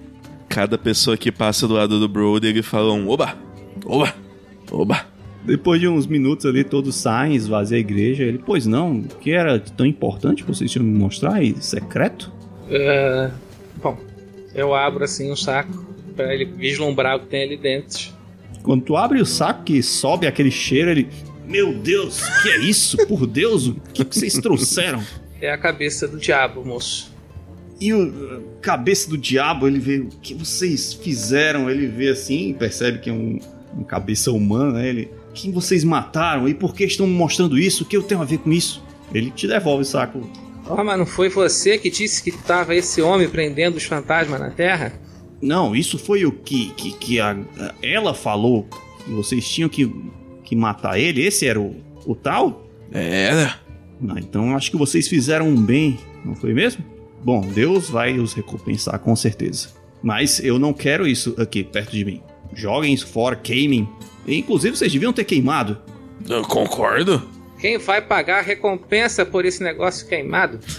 Cada 0.47 0.77
pessoa 0.77 1.17
que 1.17 1.31
passa 1.31 1.67
do 1.67 1.73
lado 1.73 1.99
do 1.99 2.07
Brody, 2.07 2.47
ele 2.47 2.61
fala 2.61 2.93
um 2.93 3.09
oba, 3.09 3.35
oba, 3.85 4.13
oba. 4.71 5.10
Depois 5.43 5.79
de 5.81 5.87
uns 5.87 6.05
minutos 6.05 6.45
ali, 6.45 6.63
todos 6.63 6.95
saem, 6.95 7.35
esvazia 7.35 7.77
a 7.77 7.79
igreja. 7.79 8.23
Ele, 8.23 8.39
pois 8.45 8.65
não, 8.65 8.99
o 8.99 9.07
que 9.07 9.31
era 9.31 9.59
tão 9.59 9.85
importante 9.85 10.43
vocês 10.43 10.69
tinham 10.71 10.85
me 10.85 10.97
mostrar 10.97 11.43
e 11.43 11.55
secreto? 11.61 12.31
Ah, 12.71 13.31
bom, 13.81 13.97
eu 14.53 14.73
abro 14.73 15.03
assim 15.03 15.31
o 15.31 15.35
saco 15.35 15.85
pra 16.15 16.33
ele 16.33 16.45
vislumbrar 16.45 17.17
o 17.17 17.21
que 17.21 17.27
tem 17.27 17.43
ali 17.43 17.57
dentro. 17.57 18.11
Quando 18.61 18.83
tu 18.83 18.95
abre 18.95 19.19
o 19.19 19.25
saco 19.25 19.63
que 19.63 19.81
sobe 19.81 20.27
aquele 20.27 20.51
cheiro, 20.51 20.91
ele. 20.91 21.09
Meu 21.47 21.73
Deus, 21.73 22.21
que 22.43 22.49
é 22.49 22.59
isso? 22.59 22.97
Por 23.07 23.25
Deus, 23.25 23.67
o 23.67 23.75
que, 23.93 24.05
que 24.05 24.15
vocês 24.15 24.33
trouxeram? 24.35 25.03
É 25.41 25.51
a 25.51 25.57
cabeça 25.57 26.07
do 26.07 26.17
diabo, 26.17 26.63
moço. 26.63 27.11
E 27.79 27.91
o 27.93 28.07
uh, 28.07 28.43
cabeça 28.61 29.09
do 29.09 29.17
diabo, 29.17 29.67
ele 29.67 29.79
vê 29.79 29.97
o 29.99 30.07
que 30.07 30.35
vocês 30.35 30.93
fizeram, 30.93 31.67
ele 31.67 31.87
vê 31.87 32.09
assim, 32.09 32.53
percebe 32.53 32.99
que 32.99 33.09
é 33.09 33.13
um, 33.13 33.39
um 33.75 33.83
cabeça 33.83 34.31
humana, 34.31 34.73
né? 34.73 34.87
Ele, 34.89 35.11
quem 35.33 35.51
vocês 35.51 35.83
mataram 35.83 36.47
e 36.47 36.53
por 36.53 36.73
que 36.75 36.83
estão 36.83 37.07
me 37.07 37.13
mostrando 37.13 37.57
isso? 37.57 37.83
O 37.83 37.87
que 37.87 37.95
eu 37.97 38.03
tenho 38.03 38.21
a 38.21 38.25
ver 38.25 38.37
com 38.39 38.51
isso? 38.51 38.83
Ele 39.13 39.31
te 39.31 39.47
devolve 39.47 39.81
o 39.81 39.85
saco. 39.85 40.29
Oh, 40.69 40.83
mas 40.83 40.97
não 40.97 41.05
foi 41.05 41.27
você 41.29 41.77
que 41.77 41.89
disse 41.89 42.23
que 42.23 42.31
tava 42.31 42.73
esse 42.75 43.01
homem 43.01 43.27
prendendo 43.27 43.75
os 43.77 43.83
fantasmas 43.83 44.39
na 44.39 44.49
Terra? 44.51 44.93
Não, 45.41 45.75
isso 45.75 45.97
foi 45.97 46.23
o 46.25 46.31
que, 46.31 46.69
que, 46.71 46.91
que 46.93 47.19
a, 47.19 47.31
a- 47.31 47.73
ela 47.81 48.13
falou. 48.13 48.67
que 49.03 49.11
Vocês 49.11 49.47
tinham 49.49 49.67
que, 49.69 49.91
que 50.43 50.55
matar 50.55 50.99
ele? 50.99 51.25
Esse 51.25 51.47
era 51.47 51.59
o, 51.59 51.75
o 52.05 52.15
tal? 52.15 52.67
Era. 52.91 53.59
Ah, 54.07 54.15
então 54.19 54.55
acho 54.55 54.69
que 54.71 54.77
vocês 54.77 55.07
fizeram 55.07 55.47
um 55.49 55.61
bem, 55.61 55.99
não 56.23 56.35
foi 56.35 56.53
mesmo? 56.53 56.83
Bom, 57.23 57.41
Deus 57.41 57.89
vai 57.89 58.17
os 58.19 58.33
recompensar 58.33 58.97
com 58.99 59.15
certeza. 59.15 59.69
Mas 60.01 60.39
eu 60.39 60.57
não 60.57 60.73
quero 60.73 61.05
isso 61.07 61.35
aqui 61.37 61.63
perto 61.63 61.91
de 61.91 62.03
mim. 62.05 62.21
Joguem 62.53 62.93
isso 62.93 63.07
fora, 63.07 63.35
queimem. 63.35 63.87
Inclusive 64.27 64.77
vocês 64.77 64.91
deviam 64.91 65.13
ter 65.13 65.23
queimado. 65.25 65.77
Eu 66.27 66.43
concordo. 66.43 67.21
Quem 67.59 67.77
vai 67.77 68.01
pagar 68.01 68.39
a 68.39 68.41
recompensa 68.41 69.25
por 69.25 69.45
esse 69.45 69.63
negócio 69.63 70.07
queimado? 70.07 70.59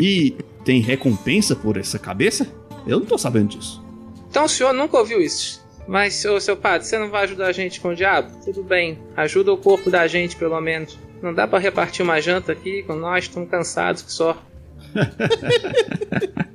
E 0.00 0.36
tem 0.64 0.80
recompensa 0.80 1.54
por 1.54 1.76
essa 1.76 1.98
cabeça? 1.98 2.50
Eu 2.86 3.00
não 3.00 3.06
tô 3.06 3.18
sabendo 3.18 3.48
disso. 3.48 3.84
Então 4.30 4.44
o 4.44 4.48
senhor 4.48 4.72
nunca 4.72 4.96
ouviu 4.96 5.20
isso. 5.20 5.62
Mas, 5.86 6.24
ô, 6.24 6.38
seu 6.40 6.56
padre, 6.56 6.86
você 6.86 6.98
não 6.98 7.10
vai 7.10 7.24
ajudar 7.24 7.46
a 7.46 7.52
gente 7.52 7.80
com 7.80 7.88
o 7.88 7.94
diabo? 7.94 8.30
Tudo 8.44 8.62
bem, 8.62 8.98
ajuda 9.16 9.52
o 9.52 9.56
corpo 9.56 9.90
da 9.90 10.06
gente 10.06 10.36
pelo 10.36 10.60
menos. 10.60 10.98
Não 11.22 11.34
dá 11.34 11.46
pra 11.46 11.58
repartir 11.58 12.02
uma 12.02 12.20
janta 12.20 12.52
aqui 12.52 12.82
com 12.82 12.94
nós, 12.94 13.24
estamos 13.24 13.50
cansados 13.50 14.02
que 14.02 14.12
só. 14.12 14.36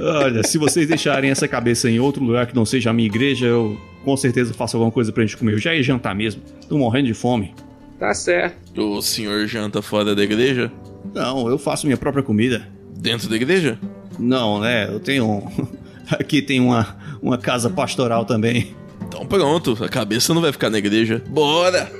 Olha, 0.00 0.42
se 0.42 0.58
vocês 0.58 0.86
deixarem 0.86 1.30
essa 1.30 1.48
cabeça 1.48 1.88
em 1.90 1.98
outro 1.98 2.22
lugar 2.22 2.46
que 2.46 2.54
não 2.54 2.64
seja 2.64 2.90
a 2.90 2.92
minha 2.92 3.06
igreja, 3.06 3.46
eu 3.46 3.78
com 4.04 4.16
certeza 4.16 4.54
faço 4.54 4.76
alguma 4.76 4.92
coisa 4.92 5.12
pra 5.12 5.24
gente 5.24 5.36
comer. 5.36 5.54
Eu 5.54 5.58
já 5.58 5.74
ia 5.74 5.82
jantar 5.82 6.14
mesmo. 6.14 6.42
Tô 6.68 6.78
morrendo 6.78 7.06
de 7.06 7.14
fome. 7.14 7.54
Tá 7.98 8.14
certo. 8.14 8.80
O 8.96 9.02
senhor 9.02 9.46
janta 9.46 9.82
fora 9.82 10.14
da 10.14 10.22
igreja? 10.22 10.70
Não, 11.14 11.48
eu 11.48 11.58
faço 11.58 11.86
minha 11.86 11.96
própria 11.96 12.22
comida. 12.22 12.66
Dentro 12.98 13.28
da 13.28 13.36
igreja? 13.36 13.78
Não, 14.18 14.60
né? 14.60 14.88
Eu 14.88 15.00
tenho. 15.00 15.26
um- 15.26 15.66
Aqui 16.12 16.42
tem 16.42 16.60
uma, 16.60 16.96
uma 17.22 17.38
casa 17.38 17.70
pastoral 17.70 18.24
também. 18.24 18.74
Então 19.06 19.24
pronto, 19.24 19.76
a 19.82 19.88
cabeça 19.88 20.34
não 20.34 20.40
vai 20.40 20.52
ficar 20.52 20.70
na 20.70 20.78
igreja. 20.78 21.22
Bora! 21.28 21.90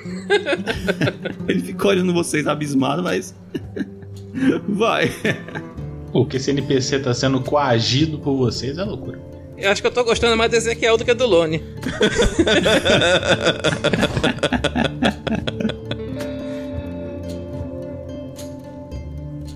Ele 1.48 1.60
fica 1.60 1.88
olhando 1.88 2.12
vocês 2.12 2.46
abismado, 2.46 3.02
mas. 3.02 3.34
Vai. 4.68 5.10
O 6.12 6.26
que 6.26 6.36
esse 6.38 6.50
NPC 6.50 6.98
tá 7.00 7.14
sendo 7.14 7.40
coagido 7.40 8.18
por 8.18 8.36
vocês 8.36 8.78
é 8.78 8.84
loucura. 8.84 9.18
Eu 9.56 9.70
acho 9.70 9.80
que 9.82 9.86
eu 9.86 9.92
tô 9.92 10.02
gostando 10.02 10.36
mais 10.36 10.50
do 10.50 10.56
Ezequiel 10.56 10.96
do 10.96 11.04
que 11.04 11.12
do 11.12 11.26
Lone. 11.26 11.62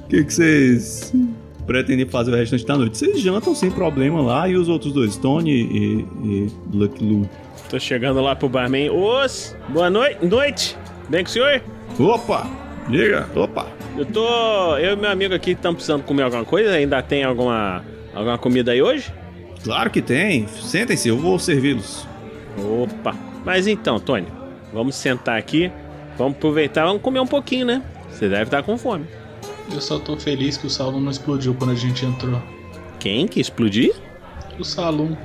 O 0.04 0.08
que, 0.08 0.24
que 0.24 0.32
vocês 0.32 1.12
pretendem 1.66 2.06
fazer 2.06 2.30
o 2.30 2.36
restante 2.36 2.66
da 2.66 2.76
noite? 2.76 2.98
Vocês 2.98 3.18
jantam 3.20 3.54
sem 3.54 3.70
problema 3.70 4.20
lá 4.20 4.46
e 4.48 4.56
os 4.56 4.68
outros 4.68 4.92
dois, 4.92 5.16
Tony 5.16 5.50
e, 5.50 6.06
e 6.22 6.52
Lucky 6.72 7.02
Lu. 7.02 7.28
Tô 7.70 7.80
chegando 7.80 8.20
lá 8.20 8.36
pro 8.36 8.48
barman. 8.48 8.90
Os, 8.90 9.56
boa 9.70 9.88
noite, 9.88 10.24
noite. 10.24 10.76
Bem 11.08 11.24
com 11.24 11.30
o 11.30 11.32
senhor? 11.32 11.62
Opa! 11.98 12.63
Diga! 12.88 13.28
Opa! 13.34 13.66
Eu 13.96 14.04
tô. 14.04 14.76
Eu 14.76 14.92
e 14.92 14.96
meu 14.96 15.10
amigo 15.10 15.34
aqui 15.34 15.52
estamos 15.52 15.76
precisando 15.76 16.02
comer 16.02 16.24
alguma 16.24 16.44
coisa. 16.44 16.70
Ainda 16.72 17.02
tem 17.02 17.24
alguma, 17.24 17.84
alguma 18.14 18.36
comida 18.36 18.72
aí 18.72 18.82
hoje? 18.82 19.12
Claro 19.62 19.90
que 19.90 20.02
tem. 20.02 20.46
Sentem-se, 20.48 21.08
eu 21.08 21.16
vou 21.16 21.38
servi-los. 21.38 22.06
Opa! 22.58 23.14
Mas 23.44 23.66
então, 23.66 23.98
Tony, 23.98 24.26
vamos 24.72 24.94
sentar 24.96 25.38
aqui. 25.38 25.72
Vamos 26.18 26.36
aproveitar, 26.36 26.84
vamos 26.84 27.02
comer 27.02 27.20
um 27.20 27.26
pouquinho, 27.26 27.66
né? 27.66 27.82
Você 28.10 28.28
deve 28.28 28.44
estar 28.44 28.62
com 28.62 28.76
fome. 28.76 29.06
Eu 29.72 29.80
só 29.80 29.98
tô 29.98 30.16
feliz 30.16 30.56
que 30.56 30.66
o 30.66 30.70
salão 30.70 31.00
não 31.00 31.10
explodiu 31.10 31.54
quando 31.54 31.70
a 31.70 31.74
gente 31.74 32.04
entrou. 32.04 32.40
Quem 33.00 33.26
que 33.26 33.40
explodir? 33.40 33.94
O 34.58 34.64
salão. 34.64 35.16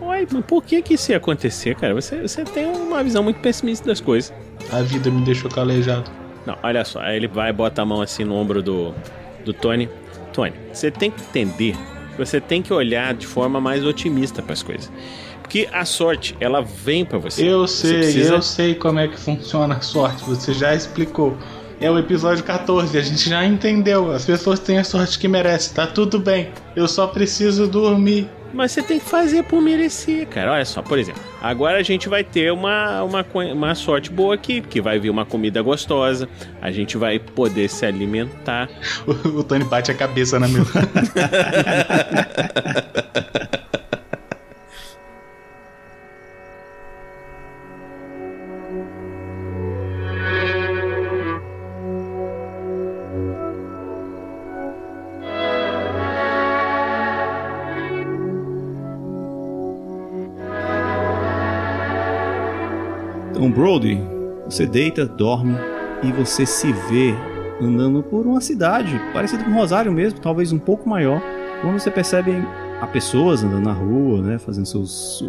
Uai, 0.00 0.26
mas 0.30 0.44
por 0.44 0.64
que 0.64 0.82
que 0.82 0.94
isso 0.94 1.12
ia 1.12 1.18
acontecer, 1.18 1.76
cara? 1.76 1.94
Você, 1.94 2.22
você 2.22 2.42
tem 2.42 2.66
uma 2.66 3.04
visão 3.04 3.22
muito 3.22 3.38
pessimista 3.40 3.86
das 3.86 4.00
coisas. 4.00 4.32
A 4.72 4.82
vida 4.82 5.10
me 5.10 5.24
deixou 5.24 5.50
calejado. 5.50 6.10
Não, 6.46 6.56
olha 6.62 6.84
só. 6.84 7.00
Aí 7.00 7.16
ele 7.16 7.28
vai 7.28 7.50
e 7.50 7.52
bota 7.52 7.82
a 7.82 7.84
mão 7.84 8.00
assim 8.02 8.24
no 8.24 8.34
ombro 8.34 8.62
do, 8.62 8.94
do 9.44 9.52
Tony. 9.52 9.88
Tony, 10.32 10.52
você 10.72 10.90
tem 10.90 11.10
que 11.10 11.20
entender. 11.22 11.76
que 12.12 12.18
Você 12.18 12.40
tem 12.40 12.62
que 12.62 12.72
olhar 12.72 13.14
de 13.14 13.26
forma 13.26 13.60
mais 13.60 13.84
otimista 13.84 14.42
para 14.42 14.52
as 14.52 14.62
coisas. 14.62 14.90
Porque 15.42 15.68
a 15.72 15.84
sorte, 15.84 16.34
ela 16.40 16.62
vem 16.62 17.04
para 17.04 17.18
você. 17.18 17.46
Eu 17.46 17.66
Você 17.66 17.88
sei, 17.88 17.98
precisa- 17.98 18.34
eu 18.34 18.42
sei 18.42 18.74
como 18.74 18.98
é 18.98 19.08
que 19.08 19.18
funciona 19.18 19.74
a 19.76 19.80
sorte, 19.80 20.24
você 20.24 20.52
já 20.54 20.74
explicou. 20.74 21.36
É 21.82 21.90
o 21.90 21.98
episódio 21.98 22.44
14, 22.44 22.96
a 22.96 23.00
gente 23.00 23.28
já 23.28 23.44
entendeu. 23.44 24.12
As 24.12 24.24
pessoas 24.24 24.60
têm 24.60 24.78
a 24.78 24.84
sorte 24.84 25.18
que 25.18 25.26
merecem, 25.26 25.74
tá 25.74 25.84
tudo 25.84 26.20
bem. 26.20 26.50
Eu 26.76 26.86
só 26.86 27.08
preciso 27.08 27.66
dormir. 27.66 28.30
Mas 28.54 28.70
você 28.70 28.82
tem 28.82 29.00
que 29.00 29.04
fazer 29.04 29.42
por 29.42 29.60
merecer, 29.60 30.28
cara. 30.28 30.52
Olha 30.52 30.64
só, 30.64 30.80
por 30.80 30.96
exemplo, 30.96 31.20
agora 31.40 31.78
a 31.78 31.82
gente 31.82 32.08
vai 32.08 32.22
ter 32.22 32.52
uma, 32.52 33.02
uma, 33.02 33.26
uma 33.52 33.74
sorte 33.74 34.12
boa 34.12 34.36
aqui, 34.36 34.60
porque 34.60 34.80
vai 34.80 35.00
vir 35.00 35.10
uma 35.10 35.26
comida 35.26 35.60
gostosa, 35.60 36.28
a 36.60 36.70
gente 36.70 36.96
vai 36.96 37.18
poder 37.18 37.68
se 37.68 37.84
alimentar. 37.84 38.68
O, 39.04 39.10
o 39.40 39.42
Tony 39.42 39.64
bate 39.64 39.90
a 39.90 39.94
cabeça 39.94 40.38
na 40.38 40.46
minha. 40.46 40.62
Então, 63.42 63.50
Brody, 63.50 64.00
você 64.44 64.64
deita, 64.64 65.04
dorme 65.04 65.56
e 66.00 66.12
você 66.12 66.46
se 66.46 66.72
vê 66.72 67.12
andando 67.60 68.00
por 68.00 68.24
uma 68.24 68.40
cidade 68.40 68.96
parecida 69.12 69.42
com 69.42 69.50
Rosário 69.50 69.90
mesmo, 69.90 70.20
talvez 70.20 70.52
um 70.52 70.60
pouco 70.60 70.88
maior. 70.88 71.20
Quando 71.60 71.76
você 71.80 71.90
percebe 71.90 72.36
a 72.80 72.86
pessoas 72.86 73.42
andando 73.42 73.64
na 73.64 73.72
rua, 73.72 74.22
né, 74.22 74.38
fazendo 74.38 74.66
seus 74.66 75.24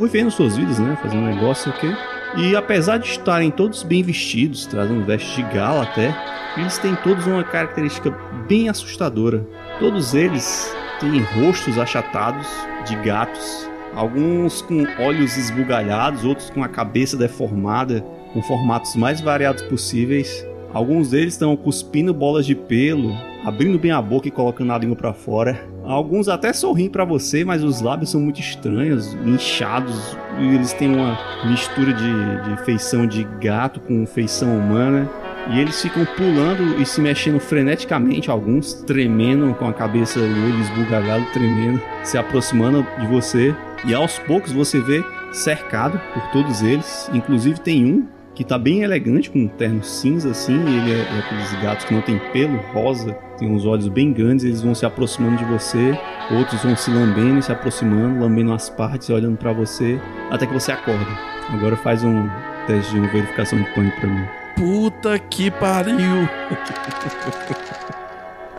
vivendo 0.00 0.32
suas 0.32 0.56
vidas, 0.56 0.80
né, 0.80 0.98
fazendo 1.00 1.22
negócio, 1.22 1.70
o 1.70 1.78
quê? 1.78 1.94
E 2.36 2.56
apesar 2.56 2.98
de 2.98 3.06
estarem 3.06 3.52
todos 3.52 3.84
bem 3.84 4.02
vestidos, 4.02 4.66
trazendo 4.66 5.04
vestes 5.04 5.36
de 5.36 5.42
gala 5.54 5.84
até, 5.84 6.12
eles 6.56 6.76
têm 6.78 6.96
todos 7.04 7.24
uma 7.24 7.44
característica 7.44 8.10
bem 8.48 8.68
assustadora. 8.68 9.46
Todos 9.78 10.12
eles 10.12 10.74
têm 10.98 11.20
rostos 11.20 11.78
achatados 11.78 12.48
de 12.84 12.96
gatos, 12.96 13.70
alguns 13.94 14.62
com 14.62 14.84
olhos 14.98 15.36
esbugalhados, 15.36 16.24
outros 16.24 16.50
com 16.50 16.62
a 16.62 16.68
cabeça 16.68 17.16
deformada, 17.16 18.00
com 18.32 18.42
formatos 18.42 18.96
mais 18.96 19.20
variados 19.20 19.62
possíveis. 19.62 20.46
Alguns 20.72 21.10
deles 21.10 21.34
estão 21.34 21.56
cuspindo 21.56 22.12
bolas 22.12 22.44
de 22.44 22.54
pelo, 22.54 23.12
abrindo 23.44 23.78
bem 23.78 23.92
a 23.92 24.02
boca 24.02 24.26
e 24.26 24.30
colocando 24.30 24.72
a 24.72 24.78
língua 24.78 24.96
para 24.96 25.12
fora. 25.12 25.74
Alguns 25.84 26.28
até 26.28 26.52
sorriem 26.52 26.88
para 26.88 27.04
você, 27.04 27.44
mas 27.44 27.62
os 27.62 27.80
lábios 27.80 28.10
são 28.10 28.20
muito 28.20 28.40
estranhos, 28.40 29.14
inchados, 29.24 30.16
e 30.40 30.54
eles 30.54 30.72
têm 30.72 30.92
uma 30.92 31.16
mistura 31.44 31.92
de, 31.92 32.48
de 32.48 32.64
feição 32.64 33.06
de 33.06 33.22
gato 33.40 33.80
com 33.80 34.04
feição 34.06 34.58
humana. 34.58 35.08
E 35.50 35.60
eles 35.60 35.80
ficam 35.80 36.06
pulando 36.16 36.80
e 36.80 36.86
se 36.86 37.02
mexendo 37.02 37.38
freneticamente, 37.38 38.30
alguns 38.30 38.72
tremendo 38.72 39.54
com 39.54 39.68
a 39.68 39.74
cabeça, 39.74 40.18
o 40.18 40.22
olho 40.22 40.60
esbugalhado, 40.60 41.26
tremendo, 41.34 41.80
se 42.02 42.16
aproximando 42.16 42.84
de 42.98 43.06
você. 43.06 43.54
E 43.86 43.94
aos 43.94 44.18
poucos 44.18 44.52
você 44.52 44.80
vê 44.80 45.04
cercado 45.32 46.00
por 46.12 46.22
todos 46.32 46.62
eles. 46.62 47.10
Inclusive 47.12 47.60
tem 47.60 47.84
um 47.84 48.08
que 48.34 48.42
tá 48.42 48.58
bem 48.58 48.82
elegante, 48.82 49.30
com 49.30 49.40
um 49.40 49.48
terno 49.48 49.82
cinza 49.84 50.30
assim. 50.30 50.54
Ele 50.54 50.92
é, 50.92 50.98
é 50.98 51.18
aqueles 51.18 51.52
gatos 51.62 51.84
que 51.84 51.94
não 51.94 52.00
tem 52.00 52.18
pelo, 52.32 52.56
rosa, 52.72 53.12
tem 53.38 53.48
uns 53.48 53.64
olhos 53.64 53.88
bem 53.88 54.12
grandes. 54.12 54.44
Eles 54.44 54.62
vão 54.62 54.74
se 54.74 54.84
aproximando 54.84 55.36
de 55.36 55.44
você. 55.44 55.96
Outros 56.30 56.62
vão 56.62 56.76
se 56.76 56.90
lambendo 56.90 57.38
e 57.38 57.42
se 57.42 57.52
aproximando, 57.52 58.20
lambendo 58.20 58.52
as 58.52 58.70
partes 58.70 59.08
e 59.08 59.12
olhando 59.12 59.36
pra 59.36 59.52
você, 59.52 60.00
até 60.30 60.46
que 60.46 60.52
você 60.52 60.72
acorda. 60.72 61.06
Agora 61.50 61.76
faz 61.76 62.02
um 62.02 62.28
teste 62.66 62.92
de 62.92 63.00
verificação 63.08 63.60
de 63.60 63.70
pânico 63.70 64.00
pra 64.00 64.08
mim. 64.08 64.24
Puta 64.56 65.18
que 65.18 65.50
pariu. 65.50 65.98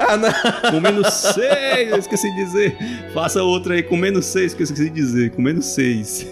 ah, 0.07 0.17
não. 0.17 0.71
Com 0.71 0.79
menos 0.79 1.13
6, 1.13 1.91
eu 1.91 1.97
esqueci 1.97 2.29
de 2.31 2.45
dizer. 2.45 2.77
Faça 3.13 3.41
outra 3.43 3.73
aí 3.75 3.83
com 3.83 3.97
menos 3.97 4.25
6, 4.25 4.53
que 4.53 4.61
eu 4.61 4.65
esqueci 4.65 4.89
de 4.89 4.95
dizer. 4.95 5.31
Com 5.31 5.41
menos 5.41 5.65
6. 5.67 6.27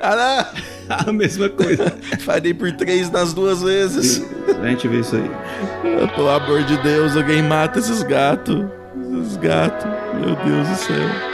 Ah, 0.00 0.16
não. 0.16 0.72
A 1.08 1.12
mesma 1.12 1.48
coisa. 1.48 1.96
Falei 2.20 2.52
por 2.52 2.72
três 2.72 3.10
nas 3.10 3.32
duas 3.32 3.62
vezes. 3.62 4.22
A 4.60 4.66
gente 4.68 4.88
vê 4.88 5.00
isso 5.00 5.16
aí. 5.16 5.30
Pelo 6.14 6.28
amor 6.28 6.64
de 6.64 6.76
Deus, 6.82 7.16
alguém 7.16 7.42
mata 7.42 7.78
esses 7.78 8.02
gatos. 8.02 8.64
Esses 9.22 9.36
gatos. 9.36 9.90
Meu 10.14 10.34
Deus 10.36 10.68
do 10.68 10.76
céu. 10.76 11.32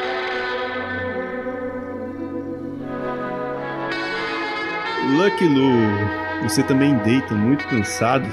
Lucky 5.17 5.47
Lu, 5.47 6.43
você 6.43 6.63
também 6.63 6.95
deita 6.99 7.35
muito 7.35 7.67
cansado 7.67 8.29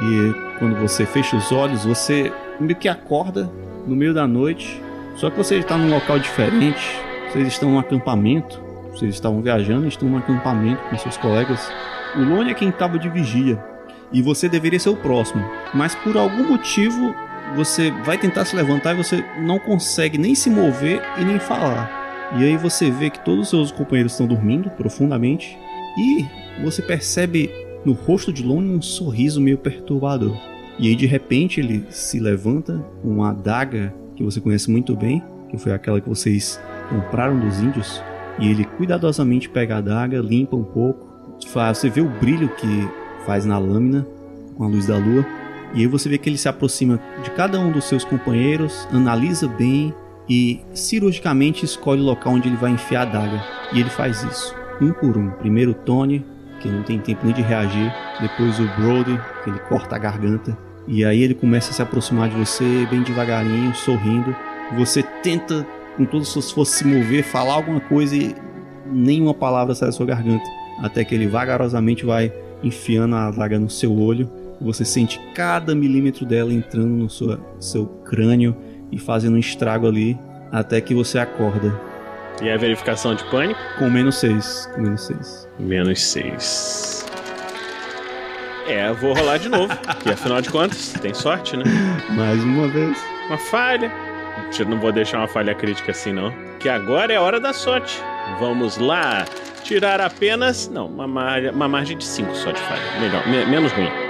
e 0.00 0.58
quando 0.58 0.76
você 0.76 1.04
fecha 1.04 1.36
os 1.36 1.50
olhos, 1.50 1.84
você 1.84 2.32
meio 2.60 2.76
que 2.76 2.88
acorda 2.88 3.50
no 3.86 3.96
meio 3.96 4.14
da 4.14 4.26
noite. 4.26 4.80
Só 5.16 5.30
que 5.30 5.36
você 5.36 5.56
está 5.56 5.76
num 5.76 5.90
local 5.90 6.18
diferente. 6.18 7.00
Vocês 7.28 7.48
estão 7.48 7.70
num 7.70 7.78
acampamento. 7.78 8.60
Vocês 8.92 9.14
estavam 9.14 9.42
viajando 9.42 9.86
estão 9.86 10.08
num 10.08 10.18
acampamento 10.18 10.82
com 10.88 10.98
seus 10.98 11.16
colegas. 11.16 11.70
O 12.16 12.20
Lone 12.20 12.50
é 12.50 12.54
quem 12.54 12.68
estava 12.68 12.98
de 12.98 13.08
vigia 13.08 13.62
e 14.12 14.22
você 14.22 14.48
deveria 14.48 14.78
ser 14.78 14.88
o 14.90 14.96
próximo. 14.96 15.44
Mas 15.74 15.94
por 15.94 16.16
algum 16.16 16.48
motivo 16.48 17.14
você 17.54 17.90
vai 18.04 18.18
tentar 18.18 18.44
se 18.44 18.56
levantar 18.56 18.94
e 18.94 19.02
você 19.02 19.24
não 19.40 19.58
consegue 19.58 20.18
nem 20.18 20.34
se 20.34 20.50
mover 20.50 21.02
e 21.18 21.24
nem 21.24 21.38
falar. 21.38 22.32
E 22.36 22.44
aí 22.44 22.56
você 22.56 22.90
vê 22.90 23.10
que 23.10 23.24
todos 23.24 23.44
os 23.44 23.50
seus 23.50 23.72
companheiros 23.72 24.12
estão 24.12 24.26
dormindo 24.26 24.70
profundamente 24.70 25.58
e 25.98 26.26
você 26.62 26.82
percebe 26.82 27.50
no 27.88 27.94
rosto 27.94 28.30
de 28.30 28.42
Lone 28.42 28.74
um 28.74 28.82
sorriso 28.82 29.40
meio 29.40 29.56
perturbador. 29.56 30.36
E 30.78 30.88
aí 30.88 30.94
de 30.94 31.06
repente 31.06 31.58
ele 31.58 31.86
se 31.88 32.20
levanta 32.20 32.84
com 33.00 33.08
uma 33.08 33.30
adaga 33.30 33.94
que 34.14 34.22
você 34.22 34.42
conhece 34.42 34.70
muito 34.70 34.94
bem, 34.94 35.22
que 35.48 35.56
foi 35.56 35.72
aquela 35.72 35.98
que 35.98 36.08
vocês 36.08 36.60
compraram 36.90 37.40
dos 37.40 37.58
índios, 37.60 38.02
e 38.38 38.50
ele 38.50 38.64
cuidadosamente 38.64 39.48
pega 39.48 39.76
a 39.76 39.78
adaga, 39.78 40.20
limpa 40.20 40.54
um 40.54 40.64
pouco, 40.64 41.08
você 41.42 41.88
vê 41.88 42.02
o 42.02 42.08
brilho 42.08 42.50
que 42.56 42.88
faz 43.24 43.46
na 43.46 43.56
lâmina 43.58 44.06
com 44.54 44.64
a 44.64 44.68
luz 44.68 44.86
da 44.86 44.98
lua, 44.98 45.24
e 45.74 45.80
aí 45.80 45.86
você 45.86 46.10
vê 46.10 46.18
que 46.18 46.28
ele 46.28 46.36
se 46.36 46.48
aproxima 46.48 47.00
de 47.24 47.30
cada 47.30 47.58
um 47.58 47.72
dos 47.72 47.84
seus 47.84 48.04
companheiros, 48.04 48.86
analisa 48.92 49.48
bem 49.48 49.94
e 50.28 50.60
cirurgicamente 50.74 51.64
escolhe 51.64 52.02
o 52.02 52.04
local 52.04 52.34
onde 52.34 52.48
ele 52.48 52.56
vai 52.56 52.70
enfiar 52.70 53.06
a 53.06 53.10
adaga. 53.10 53.42
E 53.72 53.80
ele 53.80 53.90
faz 53.90 54.22
isso, 54.22 54.54
um 54.80 54.92
por 54.92 55.16
um. 55.16 55.30
Primeiro 55.30 55.72
Tony, 55.72 56.24
que 56.60 56.68
não 56.68 56.82
tem 56.82 56.98
tempo 56.98 57.24
nem 57.24 57.34
de 57.34 57.42
reagir, 57.42 57.92
depois 58.20 58.58
o 58.58 58.66
Brody, 58.76 59.18
que 59.42 59.50
ele 59.50 59.58
corta 59.60 59.96
a 59.96 59.98
garganta, 59.98 60.56
e 60.86 61.04
aí 61.04 61.22
ele 61.22 61.34
começa 61.34 61.70
a 61.70 61.74
se 61.74 61.82
aproximar 61.82 62.28
de 62.28 62.36
você 62.36 62.86
bem 62.90 63.02
devagarinho, 63.02 63.74
sorrindo. 63.74 64.34
Você 64.76 65.02
tenta 65.22 65.66
com 65.96 66.04
todas 66.04 66.28
as 66.28 66.32
suas 66.32 66.50
forças 66.50 66.76
se 66.76 66.86
mover, 66.86 67.22
falar 67.22 67.54
alguma 67.54 67.80
coisa 67.80 68.16
e 68.16 68.34
nenhuma 68.86 69.34
palavra 69.34 69.74
sai 69.74 69.88
da 69.88 69.92
sua 69.92 70.06
garganta, 70.06 70.44
até 70.82 71.04
que 71.04 71.14
ele 71.14 71.26
vagarosamente 71.26 72.06
vai 72.06 72.32
enfiando 72.62 73.14
a 73.14 73.28
adaga 73.28 73.58
no 73.58 73.70
seu 73.70 73.96
olho 73.96 74.28
Você 74.60 74.84
sente 74.84 75.20
cada 75.34 75.74
milímetro 75.74 76.26
dela 76.26 76.52
entrando 76.52 76.88
no 76.88 77.08
sua, 77.08 77.40
seu 77.60 77.86
crânio 77.86 78.56
e 78.90 78.98
fazendo 78.98 79.34
um 79.34 79.38
estrago 79.38 79.86
ali 79.86 80.18
até 80.50 80.80
que 80.80 80.94
você 80.94 81.18
acorda. 81.18 81.87
E 82.40 82.50
a 82.50 82.56
verificação 82.56 83.14
de 83.14 83.24
pânico? 83.24 83.60
Com 83.78 83.90
menos 83.90 84.16
6. 84.16 84.70
Com 84.74 84.82
menos 84.82 85.06
6. 85.06 85.48
Menos 85.58 86.02
6. 86.02 87.06
É, 88.68 88.92
vou 88.92 89.14
rolar 89.14 89.38
de 89.38 89.48
novo. 89.48 89.74
que 90.02 90.10
afinal 90.10 90.40
de 90.40 90.50
contas, 90.50 90.92
tem 91.00 91.12
sorte, 91.14 91.56
né? 91.56 91.64
Mais 92.10 92.42
uma 92.44 92.68
vez. 92.68 92.96
Uma 93.28 93.38
falha. 93.38 93.90
Eu 94.58 94.66
não 94.66 94.78
vou 94.78 94.92
deixar 94.92 95.18
uma 95.18 95.28
falha 95.28 95.54
crítica 95.54 95.90
assim, 95.90 96.12
não. 96.12 96.32
Que 96.60 96.68
agora 96.68 97.12
é 97.12 97.16
a 97.16 97.22
hora 97.22 97.40
da 97.40 97.52
sorte. 97.52 98.00
Vamos 98.38 98.78
lá. 98.78 99.24
Tirar 99.64 100.00
apenas. 100.00 100.68
Não, 100.68 100.86
uma, 100.86 101.06
margem, 101.06 101.50
uma 101.50 101.68
margem 101.68 101.98
de 101.98 102.04
5 102.04 102.34
só 102.36 102.52
de 102.52 102.60
falha. 102.60 103.00
Melhor, 103.00 103.26
me, 103.26 103.44
menos 103.46 103.72
ruim. 103.72 104.07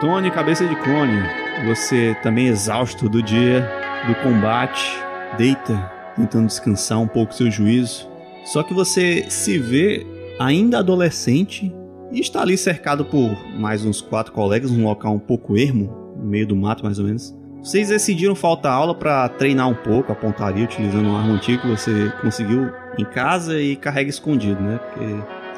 Tony, 0.00 0.30
cabeça 0.30 0.66
de 0.66 0.74
clone, 0.76 1.22
você 1.66 2.16
também 2.22 2.46
exausto 2.46 3.06
do 3.06 3.22
dia, 3.22 3.68
do 4.06 4.14
combate, 4.22 4.98
deita, 5.36 5.76
tentando 6.16 6.46
descansar 6.46 6.98
um 6.98 7.06
pouco 7.06 7.34
seu 7.34 7.50
juízo. 7.50 8.08
Só 8.46 8.62
que 8.62 8.72
você 8.72 9.26
se 9.28 9.58
vê 9.58 10.06
ainda 10.38 10.78
adolescente 10.78 11.70
e 12.10 12.18
está 12.18 12.40
ali 12.40 12.56
cercado 12.56 13.04
por 13.04 13.36
mais 13.58 13.84
uns 13.84 14.00
quatro 14.00 14.32
colegas 14.32 14.70
num 14.70 14.84
local 14.84 15.12
um 15.12 15.18
pouco 15.18 15.54
ermo, 15.54 16.14
no 16.16 16.24
meio 16.24 16.46
do 16.46 16.56
mato 16.56 16.82
mais 16.82 16.98
ou 16.98 17.04
menos. 17.04 17.36
Vocês 17.62 17.90
decidiram 17.90 18.34
faltar 18.34 18.72
aula 18.72 18.94
para 18.94 19.28
treinar 19.28 19.68
um 19.68 19.74
pouco 19.74 20.10
a 20.10 20.14
pontaria 20.14 20.64
utilizando 20.64 21.10
uma 21.10 21.20
arma 21.20 21.34
antiga 21.34 21.60
que 21.60 21.68
você 21.68 22.10
conseguiu 22.22 22.72
em 22.96 23.04
casa 23.04 23.60
e 23.60 23.76
carrega 23.76 24.08
escondido, 24.08 24.62
né? 24.62 24.78
Porque 24.78 25.04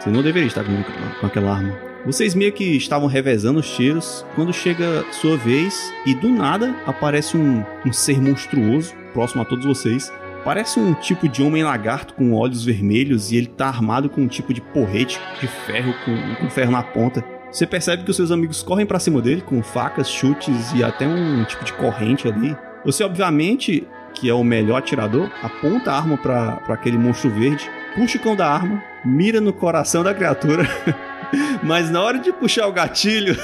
você 0.00 0.10
não 0.10 0.20
deveria 0.20 0.48
estar 0.48 0.64
com, 0.64 0.72
com 1.20 1.26
aquela 1.26 1.54
arma. 1.54 1.91
Vocês 2.04 2.34
meio 2.34 2.52
que 2.52 2.64
estavam 2.76 3.06
revezando 3.06 3.60
os 3.60 3.70
tiros 3.76 4.26
quando 4.34 4.52
chega 4.52 5.04
sua 5.12 5.36
vez 5.36 5.94
e 6.04 6.12
do 6.12 6.28
nada 6.28 6.74
aparece 6.84 7.36
um, 7.36 7.64
um 7.86 7.92
ser 7.92 8.20
monstruoso 8.20 8.92
próximo 9.12 9.42
a 9.42 9.44
todos 9.44 9.64
vocês. 9.64 10.12
Parece 10.44 10.80
um 10.80 10.94
tipo 10.94 11.28
de 11.28 11.44
homem 11.44 11.62
lagarto 11.62 12.14
com 12.14 12.32
olhos 12.34 12.64
vermelhos 12.64 13.30
e 13.30 13.36
ele 13.36 13.46
tá 13.46 13.68
armado 13.68 14.10
com 14.10 14.22
um 14.22 14.26
tipo 14.26 14.52
de 14.52 14.60
porrete 14.60 15.20
de 15.40 15.46
ferro 15.46 15.94
com, 16.04 16.34
com 16.40 16.50
ferro 16.50 16.72
na 16.72 16.82
ponta. 16.82 17.24
Você 17.52 17.68
percebe 17.68 18.02
que 18.02 18.10
os 18.10 18.16
seus 18.16 18.32
amigos 18.32 18.64
correm 18.64 18.84
para 18.84 18.98
cima 18.98 19.22
dele 19.22 19.40
com 19.40 19.62
facas, 19.62 20.10
chutes 20.10 20.72
e 20.74 20.82
até 20.82 21.06
um 21.06 21.44
tipo 21.44 21.64
de 21.64 21.72
corrente 21.74 22.26
ali. 22.26 22.56
Você 22.84 23.04
obviamente, 23.04 23.86
que 24.12 24.28
é 24.28 24.34
o 24.34 24.42
melhor 24.42 24.78
atirador, 24.78 25.30
aponta 25.40 25.92
a 25.92 25.98
arma 25.98 26.18
para 26.18 26.60
aquele 26.68 26.98
monstro 26.98 27.30
verde, 27.30 27.70
puxa 27.94 28.18
o 28.18 28.20
cão 28.20 28.34
da 28.34 28.48
arma, 28.48 28.82
mira 29.04 29.40
no 29.40 29.52
coração 29.52 30.02
da 30.02 30.12
criatura 30.12 30.66
Mas 31.62 31.90
na 31.90 32.00
hora 32.00 32.18
de 32.18 32.32
puxar 32.32 32.66
o 32.66 32.72
gatilho. 32.72 33.36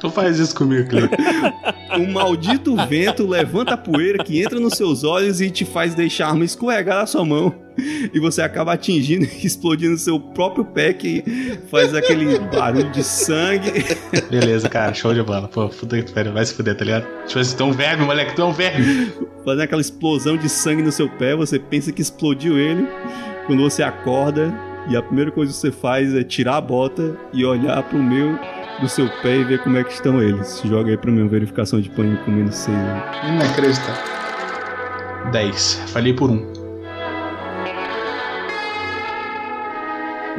tu 0.00 0.10
faz 0.10 0.38
isso 0.38 0.54
comigo, 0.54 0.88
Cleiton. 0.88 1.16
um 1.98 2.12
maldito 2.12 2.74
vento 2.86 3.26
levanta 3.26 3.74
a 3.74 3.76
poeira 3.76 4.22
que 4.22 4.42
entra 4.42 4.58
nos 4.58 4.74
seus 4.74 5.04
olhos 5.04 5.40
e 5.40 5.50
te 5.50 5.64
faz 5.64 5.94
deixar 5.94 6.26
a 6.26 6.30
arma 6.30 6.44
escorregar 6.44 6.98
na 6.98 7.06
sua 7.06 7.24
mão. 7.24 7.54
E 8.12 8.18
você 8.18 8.42
acaba 8.42 8.72
atingindo 8.72 9.24
e 9.24 9.46
explodindo 9.46 9.96
seu 9.96 10.18
próprio 10.18 10.64
pé 10.64 10.92
que 10.92 11.22
faz 11.70 11.94
aquele 11.94 12.38
barulho 12.40 12.90
de 12.90 13.04
sangue. 13.04 13.84
Beleza, 14.28 14.68
cara, 14.68 14.92
show 14.92 15.14
de 15.14 15.22
bola. 15.22 15.46
Pô, 15.46 15.68
puta 15.68 16.02
que 16.02 16.12
pariu, 16.12 16.32
vai 16.32 16.44
se 16.44 16.54
fuder, 16.54 16.76
tá 16.76 16.84
ligado? 16.84 17.06
Ver 17.32 17.44
se 17.44 17.56
tu 17.56 17.62
é 17.62 17.66
um 17.66 17.72
verme, 17.72 18.04
moleque, 18.04 18.34
tu 18.34 18.42
é 18.42 18.44
um 18.44 18.52
verme. 18.52 19.12
Fazendo 19.44 19.62
aquela 19.62 19.80
explosão 19.80 20.36
de 20.36 20.48
sangue 20.48 20.82
no 20.82 20.90
seu 20.90 21.08
pé, 21.08 21.36
você 21.36 21.58
pensa 21.58 21.92
que 21.92 22.02
explodiu 22.02 22.58
ele. 22.58 22.88
Quando 23.46 23.62
você 23.62 23.82
acorda, 23.82 24.52
e 24.88 24.96
a 24.96 25.02
primeira 25.02 25.30
coisa 25.30 25.52
que 25.52 25.58
você 25.58 25.70
faz 25.70 26.14
é 26.14 26.24
tirar 26.24 26.56
a 26.56 26.60
bota 26.60 27.16
e 27.32 27.44
olhar 27.44 27.82
pro 27.82 28.02
meu 28.02 28.38
do 28.80 28.88
seu 28.88 29.08
pé 29.22 29.36
e 29.36 29.44
ver 29.44 29.62
como 29.62 29.76
é 29.76 29.84
que 29.84 29.92
estão 29.92 30.22
eles. 30.22 30.62
Joga 30.64 30.90
aí 30.90 30.96
pra 30.96 31.10
mim 31.10 31.20
uma 31.20 31.28
verificação 31.28 31.80
de 31.80 31.90
pânico 31.90 32.24
com 32.24 32.30
menos 32.30 32.54
6. 32.54 32.76
Não 32.76 33.50
acredito. 33.50 34.08
10. 35.30 35.74
Falhei 35.92 36.14
por 36.14 36.30
1. 36.30 36.58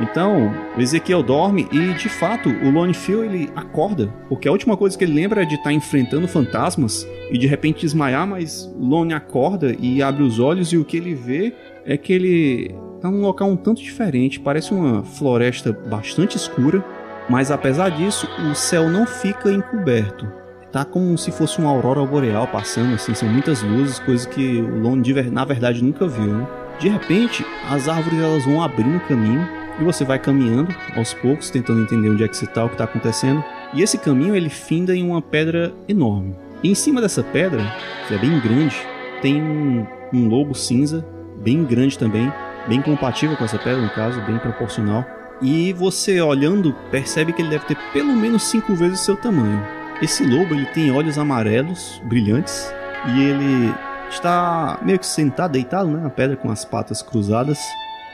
Então, 0.02 0.54
o 0.78 0.82
Ezequiel 0.82 1.22
dorme 1.22 1.68
e, 1.72 1.93
de 1.93 2.08
fato, 2.08 2.50
o 2.50 2.72
Lone 2.72 2.93
Phil 2.93 3.24
ele 3.24 3.52
acorda, 3.54 4.08
porque 4.30 4.47
a 4.47 4.52
última 4.52 4.78
coisa 4.78 4.97
que 4.97 5.04
ele 5.04 5.14
lembra 5.14 5.41
é 5.41 5.45
de 5.45 5.56
estar 5.56 5.66
tá 5.66 5.74
enfrentando 5.74 6.26
fantasmas 6.26 7.06
e 7.30 7.38
de 7.38 7.45
repente 7.45 7.82
desmaiar, 7.82 8.26
mas 8.26 8.74
Lone 8.80 9.14
acorda 9.14 9.76
e 9.78 10.02
abre 10.02 10.24
os 10.24 10.39
olhos 10.39 10.72
e 10.72 10.78
o 10.78 10.86
que 10.86 10.95
ele 10.95 11.14
vê 11.14 11.54
é 11.86 11.97
que 11.97 12.14
ele 12.14 12.76
está 13.00 13.10
num 13.10 13.22
local 13.22 13.50
um 13.50 13.56
tanto 13.56 13.82
diferente, 13.82 14.39
parece 14.39 14.74
uma 14.74 15.04
floresta 15.04 15.72
bastante 15.72 16.38
escura, 16.38 16.84
mas 17.30 17.52
apesar 17.52 17.89
disso, 17.89 18.28
o 18.52 18.54
céu 18.54 18.89
não 18.89 19.06
fica 19.06 19.52
encoberto. 19.52 20.28
Tá 20.72 20.86
como 20.86 21.18
se 21.18 21.32
fosse 21.32 21.60
uma 21.60 21.70
aurora 21.70 22.06
boreal 22.06 22.47
passando, 22.47 22.93
assim, 22.93 23.14
são 23.14 23.28
muitas 23.28 23.64
luzes, 23.64 24.00
coisas 24.00 24.26
que 24.26 24.62
o 24.62 24.80
Lone 24.80 25.14
na 25.32 25.43
verdade 25.43 25.84
nunca 25.84 26.08
viu. 26.08 26.28
Né? 26.28 26.47
De 26.80 26.89
repente, 26.89 27.45
as 27.70 27.88
árvores 27.88 28.20
elas 28.20 28.45
vão 28.45 28.62
abrindo 28.62 29.00
caminho 29.08 29.47
e 29.80 29.84
você 29.84 30.04
vai 30.04 30.20
caminhando 30.20 30.74
aos 30.95 31.14
poucos, 31.14 31.50
tentando 31.50 31.82
entender 31.82 32.10
onde 32.10 32.24
é 32.24 32.28
que 32.28 32.38
você 32.38 32.45
está, 32.45 32.64
o 32.64 32.68
que 32.68 32.76
está 32.76 32.84
acontecendo. 32.84 33.43
E 33.74 33.82
esse 33.82 33.97
caminho 33.97 34.36
ele 34.36 34.50
finda 34.50 34.95
em 34.95 35.04
uma 35.04 35.22
pedra 35.22 35.74
enorme. 35.88 36.36
E 36.62 36.70
em 36.70 36.76
cima 36.76 37.02
dessa 37.02 37.24
pedra, 37.24 37.62
que 38.08 38.14
é 38.14 38.18
bem 38.18 38.39
grande, 38.39 38.76
tem 39.22 39.41
um, 39.41 39.86
um 40.14 40.28
lobo 40.28 40.54
cinza, 40.54 41.06
bem 41.38 41.64
grande 41.64 41.97
também, 41.97 42.32
bem 42.70 42.82
compatível 42.82 43.36
com 43.36 43.43
essa 43.43 43.57
pedra, 43.57 43.82
no 43.82 43.89
caso, 43.89 44.22
bem 44.22 44.38
proporcional. 44.38 45.03
E 45.41 45.74
você 45.74 46.22
olhando, 46.22 46.74
percebe 46.91 47.34
que 47.34 47.41
ele 47.41 47.49
deve 47.49 47.65
ter 47.65 47.78
pelo 47.91 48.15
menos 48.15 48.43
cinco 48.43 48.76
vezes 48.76 48.99
seu 48.99 49.17
tamanho. 49.17 49.59
Esse 50.01 50.24
lobo 50.26 50.53
ele 50.53 50.67
tem 50.67 50.91
olhos 50.91 51.17
amarelos, 51.17 52.01
brilhantes, 52.05 52.72
e 53.07 53.22
ele 53.22 53.74
está 54.09 54.80
meio 54.84 54.99
que 54.99 55.05
sentado, 55.05 55.51
deitado 55.53 55.89
né, 55.89 56.01
na 56.01 56.09
pedra 56.09 56.38
com 56.38 56.51
as 56.51 56.63
patas 56.63 57.01
cruzadas. 57.01 57.59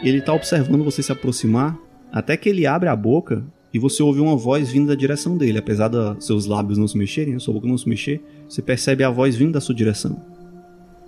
Ele 0.02 0.20
está 0.20 0.34
observando 0.34 0.84
você 0.84 1.04
se 1.04 1.12
aproximar, 1.12 1.78
até 2.12 2.38
que 2.38 2.50
ele 2.50 2.66
abre 2.66 2.90
a 2.90 2.96
boca 2.96 3.44
e 3.74 3.80
você 3.80 4.02
ouve 4.02 4.22
uma 4.22 4.38
voz 4.38 4.72
vindo 4.72 4.88
da 4.88 4.96
direção 4.96 5.38
dele. 5.38 5.58
Apesar 5.58 5.90
dos 5.90 6.26
seus 6.26 6.46
lábios 6.46 6.78
não 6.78 6.88
se 6.88 6.98
mexerem, 6.98 7.36
a 7.36 7.40
sua 7.40 7.54
boca 7.54 7.68
não 7.68 7.78
se 7.78 7.90
mexer, 7.90 8.24
você 8.48 8.62
percebe 8.62 9.04
a 9.04 9.10
voz 9.10 9.36
vindo 9.36 9.52
da 9.52 9.62
sua 9.62 9.76
direção. 9.76 10.22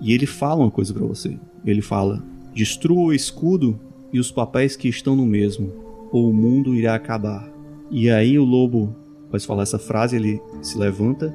E 0.02 0.14
ele 0.14 0.26
fala 0.26 0.62
uma 0.62 0.72
coisa 0.72 0.94
para 0.94 1.06
você. 1.06 1.38
Ele 1.66 1.82
fala: 1.82 2.22
Destrua 2.58 3.04
o 3.04 3.14
escudo 3.14 3.80
e 4.12 4.20
os 4.20 4.32
papéis 4.32 4.76
que 4.76 4.90
estão 4.90 5.16
no 5.16 5.28
mesmo, 5.28 5.72
ou 6.12 6.28
o 6.28 6.34
mundo 6.34 6.74
irá 6.74 6.96
acabar. 6.96 7.48
E 7.92 8.10
aí 8.10 8.40
o 8.40 8.44
lobo, 8.44 8.96
após 9.28 9.46
falar 9.46 9.62
essa 9.62 9.78
frase, 9.78 10.16
ele 10.16 10.42
se 10.60 10.76
levanta 10.76 11.32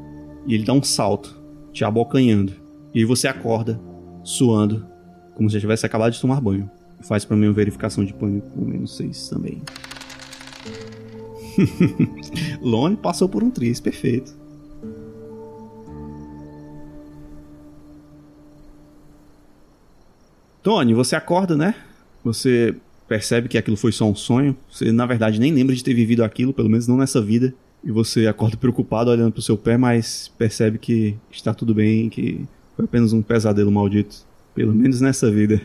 e 0.48 0.52
ele 0.52 0.64
dá 0.64 0.72
um 0.72 0.82
salto, 0.82 1.40
te 1.72 1.84
abocanhando. 1.84 2.54
E 2.92 2.98
aí 2.98 3.04
você 3.04 3.28
acorda, 3.28 3.80
suando, 4.24 4.84
como 5.36 5.48
se 5.48 5.60
tivesse 5.60 5.86
acabado 5.86 6.12
de 6.12 6.20
tomar 6.20 6.40
banho. 6.40 6.68
Faz 7.02 7.24
para 7.24 7.36
mim 7.36 7.46
uma 7.46 7.52
verificação 7.52 8.04
de 8.04 8.12
pânico 8.12 8.50
com 8.50 8.64
menos 8.64 8.96
6 8.96 9.28
também. 9.28 9.62
Lone 12.60 12.96
passou 12.96 13.28
por 13.28 13.44
um 13.44 13.50
triz, 13.50 13.78
perfeito. 13.78 14.41
Tony, 20.62 20.94
você 20.94 21.16
acorda, 21.16 21.56
né? 21.56 21.74
Você 22.24 22.74
percebe 23.08 23.48
que 23.48 23.58
aquilo 23.58 23.76
foi 23.76 23.90
só 23.90 24.08
um 24.08 24.14
sonho. 24.14 24.56
Você, 24.70 24.92
na 24.92 25.04
verdade, 25.04 25.40
nem 25.40 25.52
lembra 25.52 25.74
de 25.74 25.82
ter 25.82 25.92
vivido 25.92 26.22
aquilo, 26.22 26.52
pelo 26.52 26.68
menos 26.68 26.86
não 26.86 26.96
nessa 26.96 27.20
vida. 27.20 27.52
E 27.84 27.90
você 27.90 28.28
acorda 28.28 28.56
preocupado 28.56 29.10
olhando 29.10 29.32
pro 29.32 29.42
seu 29.42 29.58
pé, 29.58 29.76
mas 29.76 30.30
percebe 30.38 30.78
que 30.78 31.16
está 31.30 31.52
tudo 31.52 31.74
bem, 31.74 32.08
que 32.08 32.46
foi 32.76 32.84
apenas 32.84 33.12
um 33.12 33.22
pesadelo 33.22 33.72
maldito. 33.72 34.16
Pelo 34.54 34.72
menos 34.72 35.00
nessa 35.00 35.30
vida. 35.30 35.60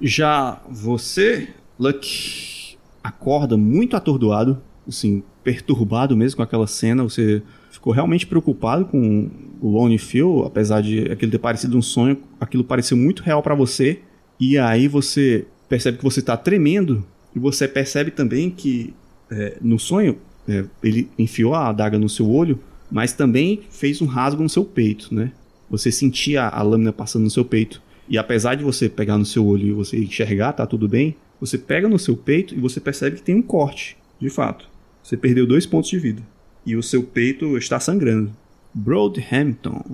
Já 0.00 0.60
você, 0.68 1.48
Luck, 1.78 2.76
acorda 3.02 3.56
muito 3.56 3.96
atordoado, 3.96 4.60
assim, 4.86 5.22
perturbado 5.42 6.14
mesmo 6.16 6.36
com 6.36 6.42
aquela 6.42 6.66
cena. 6.66 7.02
Você 7.04 7.42
ficou 7.70 7.92
realmente 7.92 8.26
preocupado 8.26 8.84
com 8.84 9.30
o 9.60 9.70
Lone 9.70 9.96
Phil, 9.96 10.44
apesar 10.44 10.82
de 10.82 11.10
aquilo 11.10 11.32
ter 11.32 11.38
parecido 11.38 11.78
um 11.78 11.82
sonho, 11.82 12.18
aquilo 12.38 12.64
pareceu 12.64 12.96
muito 12.96 13.22
real 13.22 13.42
para 13.42 13.54
você. 13.54 14.00
E 14.44 14.58
aí 14.58 14.88
você 14.88 15.46
percebe 15.68 15.98
que 15.98 16.02
você 16.02 16.18
está 16.18 16.36
tremendo 16.36 17.06
e 17.32 17.38
você 17.38 17.68
percebe 17.68 18.10
também 18.10 18.50
que 18.50 18.92
é, 19.30 19.56
no 19.60 19.78
sonho 19.78 20.18
é, 20.48 20.64
ele 20.82 21.08
enfiou 21.16 21.54
a 21.54 21.68
adaga 21.68 21.96
no 21.96 22.08
seu 22.08 22.28
olho, 22.28 22.58
mas 22.90 23.12
também 23.12 23.60
fez 23.70 24.02
um 24.02 24.06
rasgo 24.06 24.42
no 24.42 24.48
seu 24.48 24.64
peito, 24.64 25.14
né? 25.14 25.30
Você 25.70 25.92
sentia 25.92 26.48
a 26.48 26.60
lâmina 26.60 26.92
passando 26.92 27.22
no 27.22 27.30
seu 27.30 27.44
peito. 27.44 27.80
E 28.08 28.18
apesar 28.18 28.56
de 28.56 28.64
você 28.64 28.88
pegar 28.88 29.16
no 29.16 29.24
seu 29.24 29.46
olho 29.46 29.68
e 29.68 29.72
você 29.72 29.96
enxergar, 29.96 30.54
tá 30.54 30.66
tudo 30.66 30.88
bem, 30.88 31.14
você 31.40 31.56
pega 31.56 31.88
no 31.88 31.96
seu 31.96 32.16
peito 32.16 32.52
e 32.52 32.58
você 32.58 32.80
percebe 32.80 33.18
que 33.18 33.22
tem 33.22 33.36
um 33.36 33.42
corte, 33.42 33.96
de 34.20 34.28
fato. 34.28 34.68
Você 35.04 35.16
perdeu 35.16 35.46
dois 35.46 35.66
pontos 35.66 35.88
de 35.88 36.00
vida. 36.00 36.20
E 36.66 36.74
o 36.74 36.82
seu 36.82 37.04
peito 37.04 37.56
está 37.56 37.78
sangrando. 37.78 38.32
Broadhampton. 38.74 39.84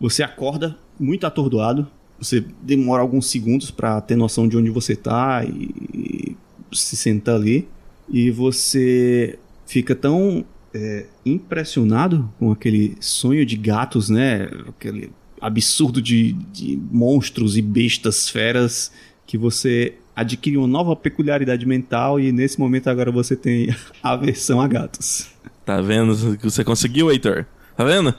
Você 0.00 0.24
acorda 0.24 0.76
muito 0.98 1.24
atordoado 1.24 1.86
Você 2.18 2.44
demora 2.62 3.02
alguns 3.02 3.26
segundos 3.26 3.70
pra 3.70 4.00
ter 4.00 4.16
noção 4.16 4.48
de 4.48 4.56
onde 4.56 4.70
você 4.70 4.96
tá 4.96 5.44
e 5.44 6.36
se 6.72 6.96
sentar 6.96 7.36
ali. 7.36 7.68
E 8.08 8.30
você 8.30 9.38
fica 9.66 9.94
tão 9.94 10.44
é, 10.72 11.06
impressionado 11.24 12.32
com 12.38 12.52
aquele 12.52 12.96
sonho 13.00 13.44
de 13.44 13.56
gatos, 13.56 14.08
né? 14.08 14.48
Aquele 14.68 15.10
absurdo 15.40 16.00
de, 16.00 16.32
de 16.32 16.78
monstros 16.90 17.56
e 17.56 17.62
bestas 17.62 18.28
feras 18.28 18.90
que 19.26 19.36
você 19.36 19.94
adquire 20.14 20.56
uma 20.56 20.66
nova 20.66 20.96
peculiaridade 20.96 21.66
mental 21.66 22.18
e 22.18 22.32
nesse 22.32 22.58
momento 22.58 22.88
agora 22.88 23.10
você 23.10 23.36
tem 23.36 23.74
aversão 24.02 24.60
a 24.60 24.68
gatos. 24.68 25.28
Tá 25.64 25.80
vendo 25.80 26.38
que 26.38 26.44
você 26.44 26.64
conseguiu, 26.64 27.10
Heitor? 27.10 27.44
Tá 27.76 27.84
vendo? 27.84 28.14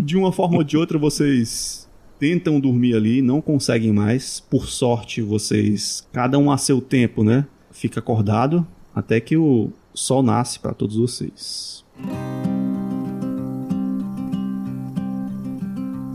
De 0.00 0.16
uma 0.16 0.32
forma 0.32 0.58
ou 0.58 0.64
de 0.64 0.76
outra 0.76 0.98
vocês 0.98 1.81
tentam 2.22 2.60
dormir 2.60 2.94
ali, 2.94 3.20
não 3.20 3.40
conseguem 3.40 3.92
mais. 3.92 4.38
Por 4.38 4.68
sorte, 4.68 5.20
vocês, 5.20 6.06
cada 6.12 6.38
um 6.38 6.52
a 6.52 6.56
seu 6.56 6.80
tempo, 6.80 7.24
né? 7.24 7.44
Fica 7.72 7.98
acordado 7.98 8.64
até 8.94 9.18
que 9.18 9.36
o 9.36 9.72
sol 9.92 10.22
nasce 10.22 10.60
para 10.60 10.72
todos 10.72 10.94
vocês. 10.94 11.84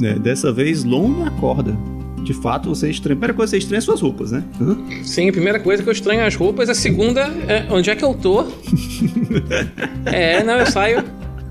É, 0.01 0.18
dessa 0.18 0.49
vez, 0.49 0.86
Lon 0.86 1.26
acorda. 1.26 1.78
De 2.24 2.34
fato, 2.34 2.70
você 2.70 2.89
estranha. 2.89 3.18
A 3.18 3.20
primeira 3.20 3.34
coisa 3.34 3.51
que 3.51 3.60
você 3.60 3.66
estranha 3.66 3.80
é 3.80 3.82
suas 3.82 3.99
roupas, 3.99 4.32
né? 4.32 4.45
Sim, 5.03 5.28
a 5.28 5.34
primeira 5.34 5.60
coisa 5.60 5.84
que 5.84 5.89
eu 5.89 5.93
estranho 5.93 6.22
é 6.22 6.28
as 6.28 6.36
roupas, 6.36 6.70
a 6.70 6.74
segunda 6.74 7.24
é 7.49 7.68
onde 7.70 7.89
é 7.89 7.95
que 7.97 8.05
eu 8.05 8.14
tô. 8.14 8.45
é, 10.05 10.41
não, 10.41 10.53
eu 10.53 10.68
saio. 10.68 11.03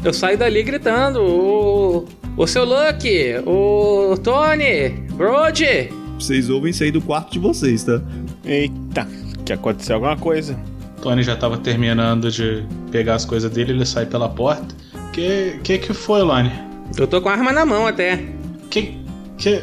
Eu 0.02 0.14
saio 0.14 0.38
dali 0.38 0.62
gritando. 0.62 1.20
O, 1.20 2.06
o 2.36 2.46
seu 2.46 2.64
Lucky, 2.64 3.36
o 3.46 4.16
Tony, 4.22 4.90
Brody. 5.14 5.90
Vocês 6.18 6.48
ouvem 6.50 6.72
sair 6.72 6.90
do 6.90 7.00
quarto 7.00 7.32
de 7.32 7.38
vocês, 7.38 7.84
tá? 7.84 8.00
Eita, 8.44 9.06
que 9.44 9.52
aconteceu 9.52 9.96
alguma 9.96 10.16
coisa. 10.16 10.58
Tony 11.02 11.22
já 11.22 11.36
tava 11.36 11.58
terminando 11.58 12.30
de 12.30 12.64
pegar 12.90 13.14
as 13.14 13.24
coisas 13.24 13.50
dele, 13.50 13.72
ele 13.72 13.84
sai 13.86 14.06
pela 14.06 14.28
porta. 14.28 14.74
Que 15.12 15.58
que 15.62 15.78
que 15.78 15.92
foi, 15.94 16.22
Lani? 16.22 16.52
Eu 16.96 17.06
tô 17.06 17.20
com 17.20 17.28
a 17.28 17.32
arma 17.32 17.52
na 17.52 17.64
mão 17.66 17.86
até. 17.86 18.24
Que 18.70 18.98
que 19.38 19.62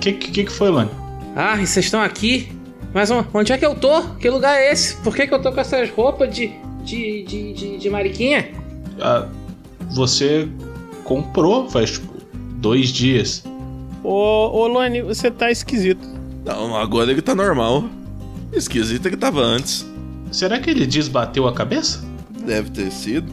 que 0.00 0.12
que, 0.12 0.44
que 0.44 0.52
foi, 0.52 0.70
Lani? 0.70 0.90
Ah, 1.36 1.56
vocês 1.56 1.86
estão 1.86 2.00
aqui? 2.00 2.48
Mas 2.92 3.10
on- 3.10 3.24
onde 3.34 3.52
é 3.52 3.58
que 3.58 3.66
eu 3.66 3.74
tô? 3.74 4.02
Que 4.16 4.28
lugar 4.30 4.56
é 4.58 4.72
esse? 4.72 4.96
Por 4.96 5.14
que, 5.14 5.26
que 5.26 5.34
eu 5.34 5.40
tô 5.40 5.52
com 5.52 5.60
essas 5.60 5.90
roupas 5.90 6.34
de. 6.34 6.50
de. 6.84 7.22
de, 7.22 7.52
de, 7.52 7.78
de 7.78 7.90
mariquinha? 7.90 8.48
Ah, 9.00 9.26
você 9.94 10.48
comprou 11.08 11.68
faz 11.70 11.92
tipo 11.92 12.12
dois 12.56 12.90
dias. 12.90 13.42
Ô, 14.04 14.10
ô 14.60 14.66
Lone, 14.68 15.00
você 15.00 15.30
tá 15.30 15.50
esquisito. 15.50 16.06
Não, 16.44 16.76
agora 16.76 17.10
ele 17.10 17.22
tá 17.22 17.34
normal. 17.34 17.84
Esquisito 18.52 19.06
é 19.06 19.10
que 19.10 19.16
tava 19.16 19.40
antes. 19.40 19.86
Será 20.30 20.58
que 20.58 20.68
ele 20.68 20.86
desbateu 20.86 21.48
a 21.48 21.52
cabeça? 21.54 22.04
Deve 22.46 22.68
ter 22.70 22.90
sido. 22.90 23.26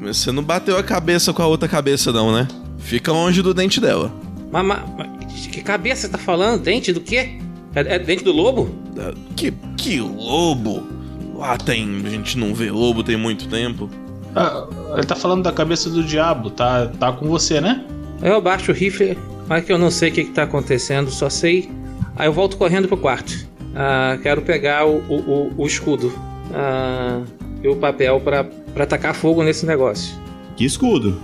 Mas 0.00 0.18
Você 0.18 0.30
não 0.30 0.42
bateu 0.42 0.76
a 0.78 0.82
cabeça 0.82 1.32
com 1.32 1.42
a 1.42 1.46
outra 1.46 1.68
cabeça, 1.68 2.12
não, 2.12 2.32
né? 2.32 2.46
Fica 2.78 3.10
longe 3.12 3.42
do 3.42 3.52
dente 3.52 3.80
dela. 3.80 4.12
Mas, 4.52 4.64
mas- 4.64 4.82
mas 4.96 5.42
de 5.42 5.48
que 5.48 5.60
cabeça 5.62 6.02
você 6.02 6.08
tá 6.08 6.18
falando? 6.18 6.62
Dente 6.62 6.92
do 6.92 7.00
quê? 7.00 7.38
É, 7.74 7.96
é 7.96 7.98
dente 7.98 8.22
do 8.24 8.32
lobo? 8.32 8.70
Ah, 8.98 9.12
Que, 9.36 9.52
que 9.76 10.00
lobo? 10.00 10.86
Lá 11.34 11.56
tem. 11.58 12.02
A 12.04 12.08
gente 12.10 12.38
não 12.38 12.54
vê 12.54 12.70
lobo 12.70 13.02
tem 13.02 13.16
muito 13.16 13.48
tempo. 13.48 13.90
Ah, 14.38 14.66
ele 14.94 15.06
tá 15.06 15.16
falando 15.16 15.42
da 15.42 15.52
cabeça 15.52 15.88
do 15.90 16.02
diabo, 16.02 16.50
tá, 16.50 16.86
tá 16.98 17.12
com 17.12 17.26
você, 17.28 17.60
né? 17.60 17.84
Eu 18.22 18.36
abaixo 18.36 18.70
o 18.72 18.74
rifle, 18.74 19.16
mas 19.48 19.64
que 19.64 19.72
eu 19.72 19.78
não 19.78 19.90
sei 19.90 20.10
o 20.10 20.12
que, 20.12 20.24
que 20.24 20.30
tá 20.32 20.42
acontecendo, 20.44 21.10
só 21.10 21.28
sei. 21.28 21.70
Aí 22.16 22.26
eu 22.28 22.32
volto 22.32 22.56
correndo 22.56 22.88
pro 22.88 22.96
quarto. 22.96 23.32
Ah, 23.74 24.18
quero 24.22 24.42
pegar 24.42 24.86
o, 24.86 24.98
o, 25.08 25.14
o- 25.14 25.52
o 25.58 25.66
escudo 25.66 26.12
ah, 26.54 27.20
e 27.62 27.68
o 27.68 27.76
papel 27.76 28.20
pra, 28.20 28.44
pra 28.74 28.86
tacar 28.86 29.14
fogo 29.14 29.42
nesse 29.42 29.64
negócio. 29.66 30.14
Que 30.56 30.64
escudo? 30.64 31.20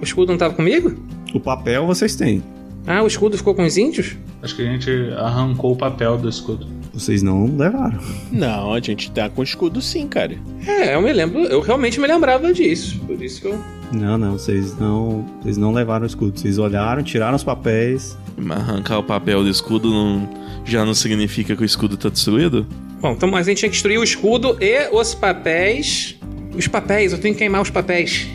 O 0.00 0.04
escudo 0.04 0.30
não 0.32 0.38
tava 0.38 0.54
comigo? 0.54 0.94
O 1.34 1.40
papel 1.40 1.86
vocês 1.86 2.14
têm. 2.16 2.42
Ah, 2.86 3.02
o 3.02 3.06
escudo 3.06 3.36
ficou 3.36 3.54
com 3.54 3.64
os 3.64 3.76
índios? 3.76 4.16
Acho 4.42 4.56
que 4.56 4.62
a 4.62 4.64
gente 4.70 4.90
arrancou 5.18 5.72
o 5.72 5.76
papel 5.76 6.16
do 6.16 6.28
escudo. 6.28 6.66
Vocês 6.98 7.22
não 7.22 7.46
levaram. 7.56 7.98
Não, 8.32 8.74
a 8.74 8.80
gente 8.80 9.10
tá 9.10 9.28
com 9.30 9.42
escudo 9.42 9.80
sim, 9.80 10.06
cara. 10.08 10.36
É, 10.66 10.94
eu 10.94 11.00
me 11.02 11.12
lembro, 11.12 11.38
eu 11.44 11.60
realmente 11.60 11.98
me 12.00 12.06
lembrava 12.06 12.52
disso. 12.52 12.98
Por 13.06 13.22
isso 13.22 13.40
que 13.40 13.46
eu. 13.48 13.58
Não, 13.92 14.18
não, 14.18 14.32
vocês 14.32 14.76
não. 14.78 15.24
Vocês 15.40 15.56
não 15.56 15.72
levaram 15.72 16.04
o 16.04 16.06
escudo. 16.06 16.38
Vocês 16.38 16.58
olharam, 16.58 17.02
tiraram 17.02 17.36
os 17.36 17.44
papéis. 17.44 18.16
Mas 18.36 18.58
arrancar 18.58 18.98
o 18.98 19.02
papel 19.02 19.42
do 19.42 19.48
escudo 19.48 19.90
não, 19.90 20.28
já 20.64 20.84
não 20.84 20.94
significa 20.94 21.56
que 21.56 21.62
o 21.62 21.64
escudo 21.64 21.96
tá 21.96 22.08
destruído? 22.08 22.66
Bom, 23.00 23.12
então 23.12 23.28
mas 23.28 23.46
a 23.46 23.50
gente 23.50 23.58
tinha 23.58 23.68
que 23.68 23.74
destruir 23.74 23.98
o 23.98 24.04
escudo 24.04 24.56
e 24.60 24.88
os 24.92 25.14
papéis. 25.14 26.16
Os 26.56 26.66
papéis, 26.68 27.12
eu 27.12 27.18
tenho 27.18 27.34
que 27.34 27.38
queimar 27.38 27.62
os 27.62 27.70
papéis. 27.70 28.26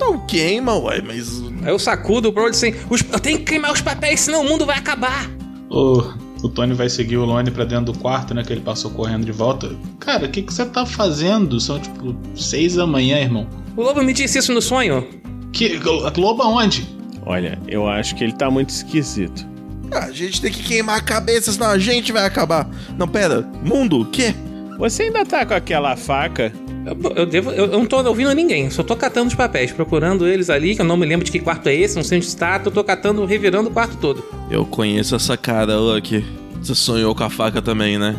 Não 0.00 0.18
queima, 0.26 0.74
ué, 0.78 1.02
mas. 1.02 1.42
Aí 1.62 1.70
eu 1.70 1.78
sacudo 1.78 2.28
o 2.28 2.32
Brody 2.32 2.50
assim: 2.50 2.74
"Os- 2.88 3.02
eu 3.12 3.18
tenho 3.20 3.38
que 3.38 3.44
queimar 3.44 3.72
os 3.72 3.80
papéis, 3.80 4.20
senão 4.20 4.42
o 4.42 4.48
mundo 4.48 4.64
vai 4.66 4.78
acabar. 4.78 5.28
O, 5.70 6.02
o 6.42 6.48
Tony 6.48 6.74
vai 6.74 6.88
seguir 6.88 7.16
o 7.16 7.24
Lone 7.24 7.50
pra 7.50 7.64
dentro 7.64 7.92
do 7.92 7.98
quarto, 7.98 8.34
né? 8.34 8.42
Que 8.42 8.52
ele 8.52 8.60
passou 8.60 8.90
correndo 8.90 9.24
de 9.24 9.32
volta. 9.32 9.70
Cara, 9.98 10.26
o 10.26 10.30
que, 10.30 10.42
que 10.42 10.52
você 10.52 10.64
tá 10.66 10.84
fazendo? 10.84 11.60
São 11.60 11.78
tipo 11.78 12.14
seis 12.34 12.74
da 12.74 12.86
manhã, 12.86 13.18
irmão. 13.18 13.46
O 13.76 13.82
lobo 13.82 14.02
me 14.02 14.12
disse 14.12 14.38
isso 14.38 14.52
no 14.52 14.62
sonho. 14.62 15.06
Que. 15.52 15.80
Lobo 16.16 16.42
aonde? 16.42 16.86
Olha, 17.24 17.58
eu 17.66 17.88
acho 17.88 18.14
que 18.14 18.24
ele 18.24 18.32
tá 18.32 18.50
muito 18.50 18.70
esquisito. 18.70 19.46
Ah, 19.92 20.04
a 20.06 20.12
gente 20.12 20.40
tem 20.40 20.52
que 20.52 20.62
queimar 20.62 20.98
a 20.98 21.02
cabeça, 21.02 21.52
senão 21.52 21.68
a 21.68 21.78
gente 21.78 22.12
vai 22.12 22.24
acabar. 22.24 22.68
Não, 22.98 23.06
pera. 23.06 23.42
Mundo, 23.64 24.00
o 24.00 24.04
quê? 24.04 24.34
Você 24.78 25.04
ainda 25.04 25.24
tá 25.24 25.44
com 25.46 25.54
aquela 25.54 25.96
faca? 25.96 26.52
Eu, 26.86 27.12
eu 27.16 27.26
devo, 27.26 27.50
eu, 27.50 27.64
eu 27.66 27.78
não 27.78 27.84
tô 27.86 28.00
ouvindo 28.06 28.32
ninguém, 28.32 28.70
só 28.70 28.82
tô 28.82 28.94
catando 28.94 29.26
os 29.26 29.34
papéis, 29.34 29.72
procurando 29.72 30.26
eles 30.26 30.48
ali, 30.48 30.74
que 30.76 30.80
eu 30.80 30.84
não 30.86 30.96
me 30.96 31.04
lembro 31.04 31.24
de 31.26 31.32
que 31.32 31.40
quarto 31.40 31.66
é 31.68 31.74
esse, 31.74 31.96
não 31.96 32.04
sei 32.04 32.18
onde 32.18 32.26
está, 32.28 32.60
eu 32.64 32.70
tô 32.70 32.84
catando, 32.84 33.24
revirando 33.24 33.68
o 33.68 33.72
quarto 33.72 33.96
todo. 33.96 34.22
Eu 34.50 34.64
conheço 34.64 35.16
essa 35.16 35.36
cara, 35.36 35.76
Lucky. 35.76 36.24
Você 36.62 36.74
sonhou 36.76 37.14
com 37.14 37.24
a 37.24 37.30
faca 37.30 37.60
também, 37.60 37.98
né? 37.98 38.14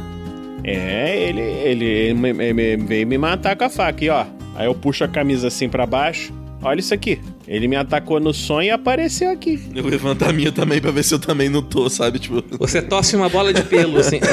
É, 0.64 1.30
ele, 1.30 1.40
ele, 1.42 1.86
ele 1.86 2.14
me- 2.14 2.34
me- 2.34 2.54
me- 2.54 2.78
veio 2.78 3.08
me 3.08 3.18
matar 3.18 3.56
com 3.56 3.64
a 3.64 3.70
faca, 3.70 4.04
e 4.04 4.10
ó. 4.10 4.26
Aí 4.56 4.66
eu 4.66 4.76
puxo 4.76 5.04
a 5.04 5.08
camisa 5.08 5.48
assim 5.48 5.70
pra 5.70 5.86
baixo. 5.86 6.34
Olha 6.62 6.80
isso 6.80 6.94
aqui. 6.94 7.20
Ele 7.48 7.68
me 7.68 7.76
atacou 7.76 8.20
no 8.20 8.34
sonho 8.34 8.68
e 8.68 8.70
apareceu 8.72 9.30
aqui. 9.32 9.60
Eu 9.74 9.84
vou 9.84 9.92
levantar 9.92 10.30
a 10.30 10.34
minha 10.34 10.52
também 10.52 10.82
pra 10.82 10.92
ver 10.92 11.04
se 11.04 11.14
eu 11.14 11.20
também 11.20 11.50
não 11.50 11.62
tô, 11.62 11.90
sabe? 11.90 12.20
Tipo. 12.20 12.44
Você 12.58 12.82
tosse 12.82 13.16
uma 13.16 13.30
bola 13.30 13.54
de 13.54 13.64
pelo, 13.64 14.00
assim. 14.00 14.20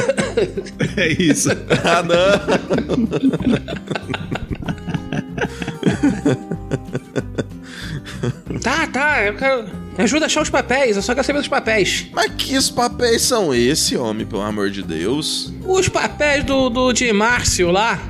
É 0.97 1.09
isso. 1.13 1.49
ah, 1.85 2.03
não! 2.03 2.15
tá, 8.61 8.87
tá, 8.87 9.25
eu 9.25 9.35
quero. 9.35 9.65
Me 9.97 10.03
ajuda 10.05 10.25
a 10.25 10.27
achar 10.27 10.43
os 10.43 10.51
papéis, 10.51 10.97
eu 10.97 11.03
só 11.03 11.15
quero 11.15 11.25
saber 11.27 11.39
dos 11.39 11.49
papéis. 11.49 12.07
Mas 12.13 12.33
que 12.37 12.73
papéis 12.73 13.23
são 13.23 13.55
esse, 13.55 13.97
homem, 13.97 14.27
pelo 14.27 14.43
amor 14.43 14.71
de 14.71 14.83
Deus? 14.83 15.53
Os 15.65 15.89
papéis 15.89 16.43
do, 16.43 16.69
do 16.69 16.93
de 16.93 17.13
Márcio 17.13 17.71
lá. 17.71 18.01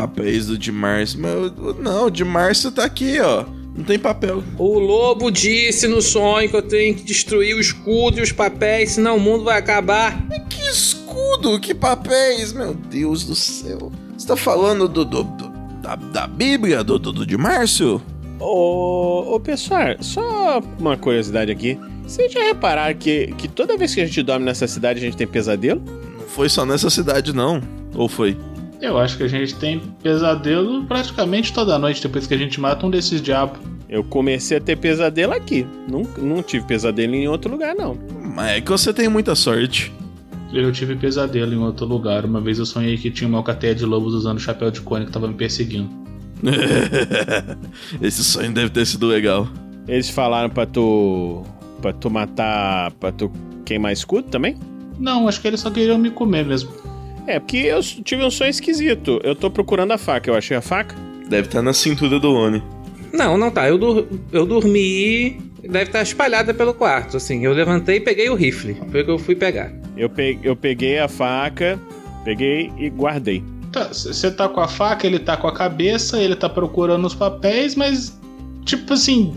Papéis 0.00 0.46
do 0.46 0.58
de 0.58 0.70
Márcio. 0.72 1.18
Mas 1.20 1.52
não, 1.78 2.06
o 2.06 2.10
de 2.10 2.24
Márcio 2.24 2.70
tá 2.70 2.84
aqui, 2.84 3.18
ó. 3.20 3.44
Não 3.76 3.84
tem 3.84 3.98
papel. 3.98 4.42
O 4.58 4.78
lobo 4.78 5.30
disse 5.30 5.86
no 5.86 6.00
sonho 6.00 6.48
que 6.48 6.56
eu 6.56 6.62
tenho 6.62 6.94
que 6.94 7.02
destruir 7.02 7.54
o 7.54 7.60
escudo 7.60 8.18
e 8.18 8.22
os 8.22 8.32
papéis, 8.32 8.92
senão 8.92 9.16
o 9.16 9.20
mundo 9.20 9.44
vai 9.44 9.58
acabar. 9.58 10.18
Que 10.48 10.62
escudo, 10.70 11.60
que 11.60 11.74
papéis, 11.74 12.52
meu 12.52 12.72
Deus 12.74 13.24
do 13.24 13.34
céu. 13.34 13.92
Você 14.16 14.26
tá 14.26 14.36
falando 14.36 14.88
do, 14.88 15.04
do- 15.04 15.22
do- 15.24 15.56
da, 15.82 15.94
da 15.94 16.26
Bíblia, 16.26 16.82
do, 16.82 16.98
do, 16.98 17.12
do 17.12 17.26
de 17.26 17.36
Márcio? 17.36 18.00
Ô, 18.40 19.34
ô 19.34 19.40
pessoal, 19.40 19.94
só 20.00 20.60
uma 20.78 20.96
curiosidade 20.96 21.50
aqui. 21.52 21.78
Vocês 22.02 22.32
já 22.32 22.40
repararam 22.44 22.96
que, 22.96 23.28
que 23.36 23.46
toda 23.48 23.76
vez 23.76 23.94
que 23.94 24.00
a 24.00 24.06
gente 24.06 24.22
dorme 24.22 24.44
nessa 24.44 24.66
cidade 24.66 24.98
a 24.98 25.02
gente 25.02 25.16
tem 25.16 25.26
pesadelo? 25.26 25.82
Não 26.18 26.26
foi 26.26 26.48
só 26.48 26.64
nessa 26.64 26.88
cidade, 26.88 27.34
não. 27.34 27.60
Ou 27.94 28.08
foi? 28.08 28.36
Eu 28.80 28.98
acho 28.98 29.16
que 29.16 29.22
a 29.22 29.28
gente 29.28 29.54
tem 29.54 29.80
pesadelo 30.02 30.84
praticamente 30.84 31.52
toda 31.52 31.78
noite 31.78 32.02
depois 32.02 32.26
que 32.26 32.34
a 32.34 32.38
gente 32.38 32.60
mata 32.60 32.86
um 32.86 32.90
desses 32.90 33.22
diabos. 33.22 33.58
Eu 33.88 34.02
comecei 34.04 34.58
a 34.58 34.60
ter 34.60 34.76
pesadelo 34.76 35.32
aqui. 35.32 35.66
Não, 35.88 36.02
não 36.18 36.42
tive 36.42 36.66
pesadelo 36.66 37.14
em 37.14 37.28
outro 37.28 37.50
lugar, 37.50 37.74
não. 37.74 37.96
Mas 38.34 38.56
é 38.56 38.60
que 38.60 38.70
você 38.70 38.92
tem 38.92 39.08
muita 39.08 39.34
sorte. 39.34 39.92
Eu 40.52 40.72
tive 40.72 40.96
pesadelo 40.96 41.52
em 41.54 41.58
outro 41.58 41.86
lugar. 41.86 42.24
Uma 42.24 42.40
vez 42.40 42.58
eu 42.58 42.66
sonhei 42.66 42.96
que 42.96 43.10
tinha 43.10 43.28
uma 43.28 43.38
alcateia 43.38 43.74
de 43.74 43.84
lobos 43.84 44.12
usando 44.12 44.40
chapéu 44.40 44.70
de 44.70 44.80
cone 44.80 45.06
que 45.06 45.12
tava 45.12 45.28
me 45.28 45.34
perseguindo. 45.34 45.88
Esse 48.02 48.22
sonho 48.22 48.52
deve 48.52 48.70
ter 48.70 48.86
sido 48.86 49.06
legal. 49.06 49.48
Eles 49.88 50.10
falaram 50.10 50.50
pra 50.50 50.66
tu. 50.66 51.42
pra 51.80 51.92
tu 51.92 52.10
matar. 52.10 52.90
pra 52.92 53.12
tu 53.12 53.30
queimar 53.64 53.92
escudo 53.92 54.28
também? 54.28 54.56
Não, 54.98 55.28
acho 55.28 55.40
que 55.40 55.48
eles 55.48 55.60
só 55.60 55.70
queriam 55.70 55.98
me 55.98 56.10
comer 56.10 56.44
mesmo. 56.44 56.70
É, 57.26 57.40
porque 57.40 57.56
eu 57.56 57.80
tive 57.82 58.24
um 58.24 58.30
sonho 58.30 58.50
esquisito. 58.50 59.20
Eu 59.24 59.34
tô 59.34 59.50
procurando 59.50 59.92
a 59.92 59.98
faca. 59.98 60.30
Eu 60.30 60.34
achei 60.34 60.56
a 60.56 60.62
faca? 60.62 60.94
Deve 61.28 61.48
estar 61.48 61.60
na 61.60 61.72
cintura 61.72 62.20
do 62.20 62.28
Lone. 62.28 62.62
Não, 63.12 63.36
não 63.36 63.50
tá. 63.50 63.68
Eu, 63.68 63.78
dur 63.78 64.06
eu 64.32 64.46
dormi. 64.46 65.40
Deve 65.62 65.86
estar 65.86 66.02
espalhada 66.02 66.54
pelo 66.54 66.72
quarto, 66.72 67.16
assim. 67.16 67.44
Eu 67.44 67.52
levantei 67.52 67.96
e 67.96 68.00
peguei 68.00 68.28
o 68.28 68.34
rifle. 68.34 68.76
Foi 68.90 69.02
o 69.02 69.04
que 69.04 69.10
eu 69.10 69.18
fui 69.18 69.34
pegar. 69.34 69.72
Eu, 69.96 70.08
pe 70.08 70.38
eu 70.42 70.54
peguei 70.54 70.98
a 70.98 71.08
faca, 71.08 71.80
peguei 72.24 72.70
e 72.78 72.88
guardei. 72.88 73.42
Tá, 73.72 73.88
você 73.88 74.30
tá 74.30 74.48
com 74.48 74.60
a 74.60 74.68
faca, 74.68 75.06
ele 75.06 75.18
tá 75.18 75.36
com 75.36 75.48
a 75.48 75.52
cabeça, 75.52 76.20
ele 76.20 76.36
tá 76.36 76.48
procurando 76.48 77.04
os 77.06 77.14
papéis, 77.14 77.74
mas. 77.74 78.16
Tipo 78.64 78.92
assim. 78.92 79.34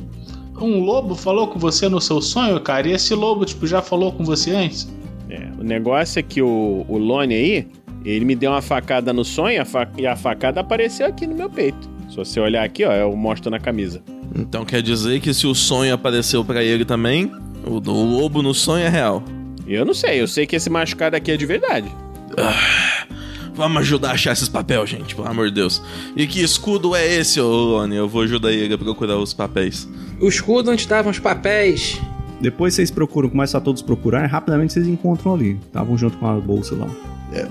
Um 0.61 0.81
lobo 0.83 1.15
falou 1.15 1.47
com 1.47 1.57
você 1.57 1.87
no 1.87 2.01
seu 2.01 2.21
sonho, 2.21 2.59
cara? 2.59 2.89
E 2.89 2.91
esse 2.91 3.15
lobo, 3.15 3.45
tipo, 3.45 3.65
já 3.65 3.81
falou 3.81 4.11
com 4.11 4.25
você 4.25 4.51
antes? 4.51 4.89
É, 5.29 5.47
o 5.57 5.63
negócio 5.63 6.19
é 6.19 6.23
que 6.23 6.41
o, 6.41 6.85
o 6.85 6.97
Lone 6.97 7.33
aí, 7.33 7.67
ele 8.05 8.25
me 8.25 8.35
deu 8.35 8.51
uma 8.51 8.61
facada 8.61 9.11
no 9.11 9.25
sonho 9.25 9.61
a 9.61 9.65
fa 9.65 9.87
e 9.97 10.07
a 10.07 10.15
facada 10.15 10.61
apareceu 10.61 11.05
aqui 11.05 11.27
no 11.27 11.35
meu 11.35 11.49
peito. 11.49 11.89
Se 12.09 12.15
você 12.15 12.39
olhar 12.39 12.63
aqui, 12.63 12.83
ó, 12.83 12.91
eu 12.91 13.15
mostro 13.15 13.51
na 13.51 13.59
camisa. 13.59 14.01
Então 14.35 14.65
quer 14.65 14.81
dizer 14.81 15.19
que 15.19 15.33
se 15.33 15.45
o 15.47 15.55
sonho 15.55 15.93
apareceu 15.93 16.43
para 16.43 16.63
ele 16.63 16.85
também, 16.85 17.31
o, 17.65 17.75
o, 17.75 18.03
lobo 18.03 18.41
no 18.41 18.53
sonho 18.53 18.83
é 18.83 18.89
real. 18.89 19.23
Eu 19.67 19.85
não 19.85 19.93
sei, 19.93 20.21
eu 20.21 20.27
sei 20.27 20.47
que 20.47 20.55
esse 20.55 20.69
machucado 20.69 21.15
aqui 21.15 21.31
é 21.31 21.37
de 21.37 21.45
verdade. 21.45 21.89
Ah, 22.37 23.05
vamos 23.53 23.81
ajudar 23.81 24.09
a 24.09 24.13
achar 24.13 24.33
esses 24.33 24.49
papéis, 24.49 24.89
gente, 24.89 25.15
pelo 25.15 25.27
amor 25.27 25.49
de 25.49 25.55
Deus. 25.55 25.81
E 26.15 26.25
que 26.25 26.41
escudo 26.41 26.95
é 26.95 27.05
esse, 27.05 27.39
ô 27.39 27.47
Lone? 27.47 27.95
Eu 27.95 28.07
vou 28.07 28.21
ajudar 28.23 28.51
ele 28.51 28.73
a 28.73 28.77
procurar 28.77 29.17
os 29.17 29.33
papéis. 29.33 29.87
O 30.19 30.27
escudo 30.27 30.71
onde 30.71 30.81
estavam 30.81 31.11
os 31.11 31.19
papéis. 31.19 31.99
Depois 32.41 32.73
vocês 32.73 32.89
procuram, 32.89 33.29
começam 33.29 33.59
a 33.59 33.61
todos 33.61 33.81
procurar, 33.81 34.23
e 34.23 34.27
rapidamente 34.27 34.73
vocês 34.73 34.87
encontram 34.87 35.33
ali. 35.33 35.59
Estavam 35.65 35.97
junto 35.97 36.17
com 36.17 36.27
a 36.27 36.35
bolsa 36.35 36.75
lá. 36.75 36.87
É, 37.33 37.45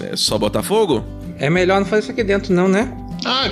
é 0.00 0.16
só 0.16 0.38
botar 0.38 0.62
fogo? 0.62 1.04
É 1.38 1.50
melhor 1.50 1.80
não 1.80 1.86
fazer 1.86 2.02
isso 2.02 2.10
aqui 2.12 2.24
dentro, 2.24 2.54
não, 2.54 2.68
né? 2.68 2.92
Ah, 3.24 3.50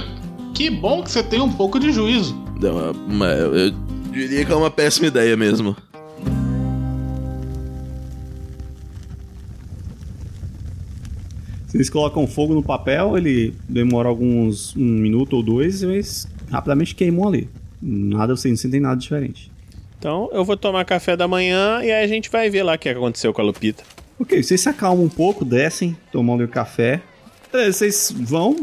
que 0.54 0.70
bom 0.70 1.02
que 1.02 1.10
você 1.10 1.22
tem 1.22 1.40
um 1.40 1.52
pouco 1.52 1.78
de 1.78 1.92
juízo. 1.92 2.34
Não, 2.60 3.24
eu 3.26 3.72
diria 4.12 4.44
que 4.44 4.52
é 4.52 4.54
uma 4.54 4.70
péssima 4.70 5.08
ideia 5.08 5.36
mesmo. 5.36 5.76
Vocês 11.66 11.90
colocam 11.90 12.24
fogo 12.26 12.54
no 12.54 12.62
papel, 12.62 13.18
ele 13.18 13.52
demora 13.68 14.08
alguns 14.08 14.76
um 14.76 14.84
minuto 14.84 15.34
ou 15.34 15.42
dois, 15.42 15.82
mas 15.82 16.28
rapidamente 16.48 16.94
queimou 16.94 17.26
ali. 17.26 17.48
Nada, 17.82 18.36
vocês 18.36 18.52
não 18.52 18.56
sentem 18.56 18.80
nada 18.80 18.96
diferente. 18.96 19.50
Então 19.98 20.30
eu 20.32 20.44
vou 20.44 20.56
tomar 20.56 20.84
café 20.84 21.16
da 21.16 21.26
manhã 21.26 21.80
e 21.82 21.90
aí 21.90 22.04
a 22.04 22.06
gente 22.06 22.30
vai 22.30 22.48
ver 22.48 22.62
lá 22.62 22.74
o 22.74 22.78
que 22.78 22.88
aconteceu 22.88 23.34
com 23.34 23.40
a 23.40 23.44
Lupita. 23.44 23.82
Ok, 24.18 24.42
vocês 24.42 24.60
se 24.60 24.68
acalmam 24.68 25.04
um 25.04 25.08
pouco, 25.08 25.44
descem, 25.44 25.96
tomam 26.12 26.36
o 26.36 26.48
café. 26.48 27.02
É, 27.52 27.70
vocês 27.70 28.12
vão, 28.16 28.56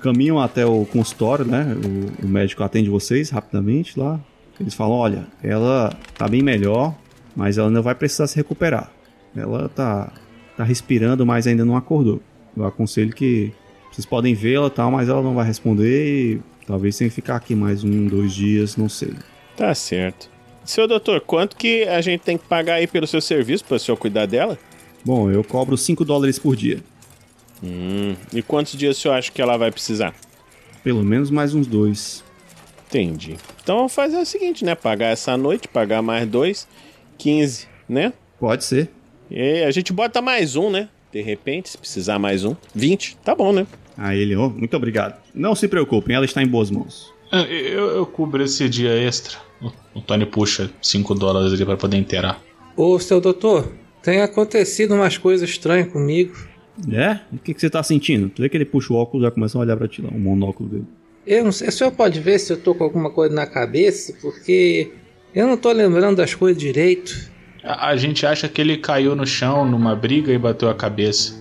caminham 0.00 0.40
até 0.40 0.64
o 0.64 0.84
consultório, 0.86 1.44
né? 1.44 1.74
O, 2.20 2.26
o, 2.26 2.28
médico 2.28 2.62
atende 2.62 2.88
vocês 2.88 3.30
rapidamente 3.30 3.98
lá. 3.98 4.20
Eles 4.58 4.74
falam: 4.74 4.96
olha, 4.96 5.26
ela 5.42 5.94
tá 6.16 6.26
bem 6.26 6.42
melhor, 6.42 6.94
mas 7.36 7.58
ela 7.58 7.68
ainda 7.68 7.82
vai 7.82 7.94
precisar 7.94 8.26
se 8.26 8.36
recuperar. 8.36 8.90
Ela 9.36 9.68
tá, 9.68 10.12
tá 10.56 10.64
respirando, 10.64 11.26
mas 11.26 11.46
ainda 11.46 11.64
não 11.64 11.76
acordou. 11.76 12.22
Eu 12.56 12.64
aconselho 12.64 13.12
que 13.12 13.52
vocês 13.92 14.06
podem 14.06 14.34
vê-la 14.34 14.70
tal, 14.70 14.90
mas 14.90 15.08
ela 15.08 15.22
não 15.22 15.34
vai 15.34 15.46
responder 15.46 16.06
e 16.06 16.40
talvez 16.66 16.96
tenha 16.96 17.08
que 17.10 17.14
ficar 17.14 17.36
aqui 17.36 17.54
mais 17.54 17.84
um, 17.84 18.06
dois 18.06 18.32
dias, 18.32 18.76
não 18.76 18.88
sei. 18.88 19.12
Tá 19.56 19.74
certo. 19.74 20.30
Seu 20.64 20.86
doutor, 20.86 21.20
quanto 21.20 21.56
que 21.56 21.84
a 21.84 22.00
gente 22.00 22.20
tem 22.20 22.36
que 22.36 22.44
pagar 22.44 22.74
aí 22.74 22.86
pelo 22.86 23.06
seu 23.06 23.20
serviço 23.20 23.64
para 23.64 23.76
o 23.76 23.78
senhor 23.78 23.96
cuidar 23.96 24.26
dela? 24.26 24.58
Bom, 25.04 25.30
eu 25.30 25.42
cobro 25.44 25.76
5 25.76 26.04
dólares 26.04 26.38
por 26.38 26.56
dia. 26.56 26.82
Hum, 27.62 28.14
e 28.32 28.42
quantos 28.42 28.74
dias 28.74 28.96
o 28.96 29.00
senhor 29.00 29.14
acha 29.14 29.32
que 29.32 29.42
ela 29.42 29.56
vai 29.56 29.70
precisar? 29.70 30.14
Pelo 30.82 31.02
menos 31.02 31.30
mais 31.30 31.54
uns 31.54 31.66
dois. 31.66 32.24
Entendi. 32.88 33.36
Então 33.62 33.76
vamos 33.76 33.94
fazer 33.94 34.16
o 34.16 34.24
seguinte, 34.24 34.64
né? 34.64 34.74
Pagar 34.74 35.08
essa 35.08 35.36
noite, 35.36 35.68
pagar 35.68 36.00
mais 36.00 36.26
dois, 36.26 36.66
15, 37.18 37.66
né? 37.88 38.12
Pode 38.38 38.64
ser. 38.64 38.90
E 39.30 39.62
a 39.62 39.70
gente 39.70 39.92
bota 39.92 40.22
mais 40.22 40.56
um, 40.56 40.70
né? 40.70 40.88
De 41.12 41.20
repente, 41.20 41.68
se 41.68 41.76
precisar 41.78 42.18
mais 42.18 42.44
um, 42.44 42.54
20, 42.74 43.16
tá 43.24 43.34
bom, 43.34 43.52
né? 43.52 43.66
Ah, 43.96 44.14
ele, 44.14 44.36
oh, 44.36 44.48
muito 44.48 44.76
obrigado. 44.76 45.20
Não 45.34 45.54
se 45.54 45.66
preocupem, 45.68 46.14
ela 46.14 46.24
está 46.24 46.42
em 46.42 46.46
boas 46.46 46.70
mãos. 46.70 47.12
Eu, 47.32 47.40
eu, 47.40 47.86
eu 47.96 48.06
cubro 48.06 48.42
esse 48.42 48.68
dia 48.68 48.92
extra. 48.94 49.36
O, 49.60 49.70
o 49.98 50.00
Tony 50.00 50.24
puxa 50.24 50.70
5 50.80 51.14
dólares 51.14 51.52
ali 51.52 51.64
para 51.64 51.76
poder 51.76 51.96
inteirar. 51.96 52.40
Ô, 52.76 52.98
seu 52.98 53.20
doutor, 53.20 53.72
tem 54.02 54.20
acontecido 54.20 54.94
umas 54.94 55.18
coisas 55.18 55.48
estranhas 55.48 55.88
comigo. 55.88 56.34
É? 56.92 57.18
O 57.32 57.38
que, 57.38 57.54
que 57.54 57.60
você 57.60 57.68
tá 57.68 57.82
sentindo? 57.82 58.28
Tu 58.28 58.42
vê 58.42 58.48
que 58.48 58.56
ele 58.56 58.64
puxa 58.64 58.92
o 58.92 58.96
óculos 58.96 59.24
e 59.24 59.26
já 59.26 59.30
começa 59.30 59.58
a 59.58 59.60
olhar 59.60 59.76
pra 59.76 59.88
ti 59.88 60.00
lá, 60.00 60.10
o 60.10 60.18
monóculo 60.18 60.68
dele. 60.68 60.84
Eu 61.26 61.44
não 61.44 61.52
sei, 61.52 61.68
o 61.68 61.72
senhor 61.72 61.90
pode 61.90 62.20
ver 62.20 62.38
se 62.38 62.52
eu 62.52 62.56
tô 62.56 62.74
com 62.74 62.84
alguma 62.84 63.10
coisa 63.10 63.34
na 63.34 63.46
cabeça, 63.46 64.14
porque 64.22 64.90
eu 65.34 65.46
não 65.46 65.56
tô 65.56 65.70
lembrando 65.72 66.16
das 66.16 66.34
coisas 66.34 66.60
direito. 66.60 67.30
A, 67.62 67.88
a 67.88 67.96
gente 67.96 68.24
acha 68.24 68.48
que 68.48 68.60
ele 68.60 68.78
caiu 68.78 69.14
no 69.14 69.26
chão 69.26 69.68
numa 69.68 69.94
briga 69.94 70.32
e 70.32 70.38
bateu 70.38 70.70
a 70.70 70.74
cabeça. 70.74 71.34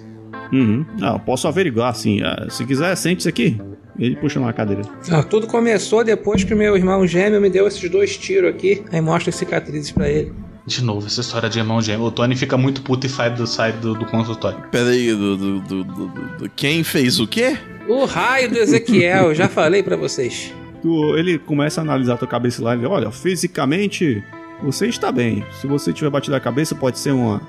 Uhum. 0.51 0.85
Ah, 1.01 1.19
posso 1.19 1.47
averiguar, 1.47 1.95
sim. 1.95 2.21
Ah, 2.21 2.47
se 2.49 2.65
quiser, 2.65 2.95
sente-se 2.95 3.29
aqui. 3.29 3.57
Ele 3.99 4.15
puxa 4.15 4.39
uma 4.39 4.53
cadeira. 4.53 4.83
Ah, 5.09 5.23
tudo 5.23 5.47
começou 5.47 6.03
depois 6.03 6.43
que 6.43 6.53
meu 6.53 6.75
irmão 6.75 7.05
gêmeo 7.07 7.41
me 7.41 7.49
deu 7.49 7.67
esses 7.67 7.89
dois 7.89 8.17
tiros 8.17 8.49
aqui. 8.49 8.83
Aí 8.91 9.01
mostra 9.01 9.29
as 9.29 9.35
cicatrizes 9.35 9.91
para 9.91 10.09
ele. 10.09 10.33
De 10.67 10.83
novo, 10.83 11.07
essa 11.07 11.21
história 11.21 11.47
de 11.49 11.57
irmão 11.59 11.81
gêmeo. 11.81 12.07
O 12.07 12.11
Tony 12.11 12.35
fica 12.35 12.57
muito 12.57 12.81
puto 12.81 13.07
e 13.07 13.09
sai 13.09 13.33
do, 13.33 13.47
sai 13.47 13.71
do, 13.71 13.93
do 13.93 14.05
consultório. 14.05 14.59
Peraí, 14.69 15.13
do, 15.13 15.37
do, 15.37 15.59
do, 15.61 15.83
do, 15.85 16.49
quem 16.57 16.83
fez 16.83 17.21
o 17.21 17.25
quê? 17.25 17.57
O 17.87 18.03
raio 18.03 18.49
do 18.49 18.57
Ezequiel, 18.57 19.33
já 19.33 19.47
falei 19.47 19.81
para 19.81 19.95
vocês. 19.95 20.53
Tu, 20.81 21.17
ele 21.17 21.39
começa 21.39 21.79
a 21.79 21.83
analisar 21.83 22.15
a 22.15 22.17
tua 22.17 22.27
cabeça 22.27 22.61
lá 22.61 22.75
e 22.75 22.79
ele, 22.79 22.85
olha, 22.85 23.09
fisicamente 23.11 24.21
você 24.61 24.87
está 24.87 25.09
bem. 25.09 25.41
Se 25.61 25.67
você 25.67 25.93
tiver 25.93 26.09
batido 26.09 26.35
a 26.35 26.39
cabeça, 26.39 26.75
pode 26.75 26.99
ser 26.99 27.11
uma. 27.11 27.41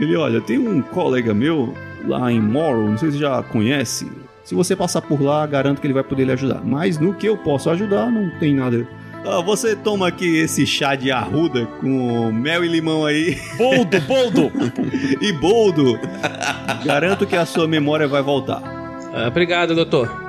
Ele, 0.00 0.16
olha, 0.16 0.40
tem 0.40 0.58
um 0.58 0.82
colega 0.82 1.32
meu 1.32 1.72
lá 2.04 2.32
em 2.32 2.40
Morrow, 2.40 2.90
não 2.90 2.98
sei 2.98 3.12
se 3.12 3.18
já 3.18 3.44
conhece. 3.44 4.10
Se 4.42 4.56
você 4.56 4.74
passar 4.74 5.02
por 5.02 5.22
lá, 5.22 5.46
garanto 5.46 5.80
que 5.80 5.86
ele 5.86 5.94
vai 5.94 6.02
poder 6.02 6.24
lhe 6.24 6.32
ajudar. 6.32 6.64
Mas 6.64 6.98
no 6.98 7.14
que 7.14 7.28
eu 7.28 7.36
posso 7.36 7.70
ajudar, 7.70 8.10
não 8.10 8.28
tem 8.40 8.52
nada 8.52 8.88
você 9.44 9.74
toma 9.74 10.08
aqui 10.08 10.38
esse 10.38 10.66
chá 10.66 10.94
de 10.94 11.10
arruda 11.10 11.66
com 11.80 12.30
mel 12.32 12.64
e 12.64 12.68
limão 12.68 13.04
aí. 13.04 13.38
Boldo, 13.56 14.00
boldo! 14.02 14.52
e 15.20 15.32
boldo. 15.32 15.98
Garanto 16.84 17.26
que 17.26 17.36
a 17.36 17.44
sua 17.44 17.66
memória 17.66 18.06
vai 18.06 18.22
voltar. 18.22 18.62
Ah, 19.12 19.28
obrigado, 19.28 19.74
doutor. 19.74 20.26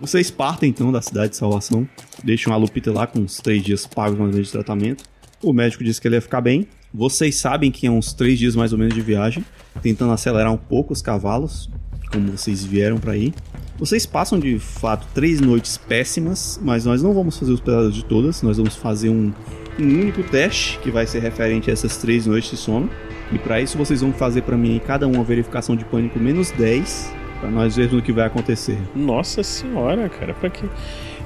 Vocês 0.00 0.30
partem 0.30 0.70
então 0.70 0.92
da 0.92 1.02
cidade 1.02 1.30
de 1.30 1.36
Salvação, 1.36 1.86
deixam 2.22 2.52
a 2.52 2.56
Lupita 2.56 2.92
lá 2.92 3.06
com 3.06 3.18
uns 3.18 3.38
três 3.38 3.62
dias 3.62 3.86
pagos 3.86 4.34
de 4.34 4.50
tratamento. 4.50 5.04
O 5.42 5.52
médico 5.52 5.84
disse 5.84 6.00
que 6.00 6.08
ele 6.08 6.14
ia 6.14 6.20
ficar 6.20 6.40
bem. 6.40 6.66
Vocês 6.94 7.36
sabem 7.36 7.70
que 7.70 7.86
é 7.86 7.90
uns 7.90 8.12
três 8.12 8.38
dias 8.38 8.56
mais 8.56 8.72
ou 8.72 8.78
menos 8.78 8.94
de 8.94 9.00
viagem, 9.02 9.44
tentando 9.82 10.12
acelerar 10.12 10.52
um 10.52 10.56
pouco 10.56 10.92
os 10.92 11.02
cavalos, 11.02 11.68
como 12.10 12.32
vocês 12.32 12.64
vieram 12.64 12.98
para 12.98 13.16
ir. 13.16 13.34
Vocês 13.78 14.04
passam 14.04 14.40
de 14.40 14.58
fato 14.58 15.06
três 15.14 15.40
noites 15.40 15.78
péssimas, 15.78 16.58
mas 16.60 16.84
nós 16.84 17.00
não 17.00 17.12
vamos 17.14 17.38
fazer 17.38 17.52
os 17.52 17.60
pedaços 17.60 17.94
de 17.94 18.04
todas, 18.04 18.42
nós 18.42 18.56
vamos 18.56 18.74
fazer 18.74 19.08
um, 19.08 19.32
um 19.78 19.84
único 19.84 20.20
teste 20.24 20.80
que 20.80 20.90
vai 20.90 21.06
ser 21.06 21.20
referente 21.20 21.70
a 21.70 21.72
essas 21.72 21.96
três 21.96 22.26
noites 22.26 22.50
de 22.50 22.56
sono. 22.56 22.90
E 23.30 23.38
para 23.38 23.60
isso 23.60 23.78
vocês 23.78 24.00
vão 24.00 24.12
fazer 24.12 24.42
para 24.42 24.56
mim 24.56 24.80
cada 24.84 25.06
uma 25.06 25.22
verificação 25.22 25.76
de 25.76 25.84
pânico 25.84 26.18
menos 26.18 26.50
10, 26.50 27.12
para 27.40 27.50
nós 27.50 27.76
vermos 27.76 28.00
o 28.00 28.02
que 28.02 28.12
vai 28.12 28.26
acontecer. 28.26 28.76
Nossa 28.96 29.44
senhora, 29.44 30.08
cara, 30.08 30.34
pra 30.34 30.50
que. 30.50 30.68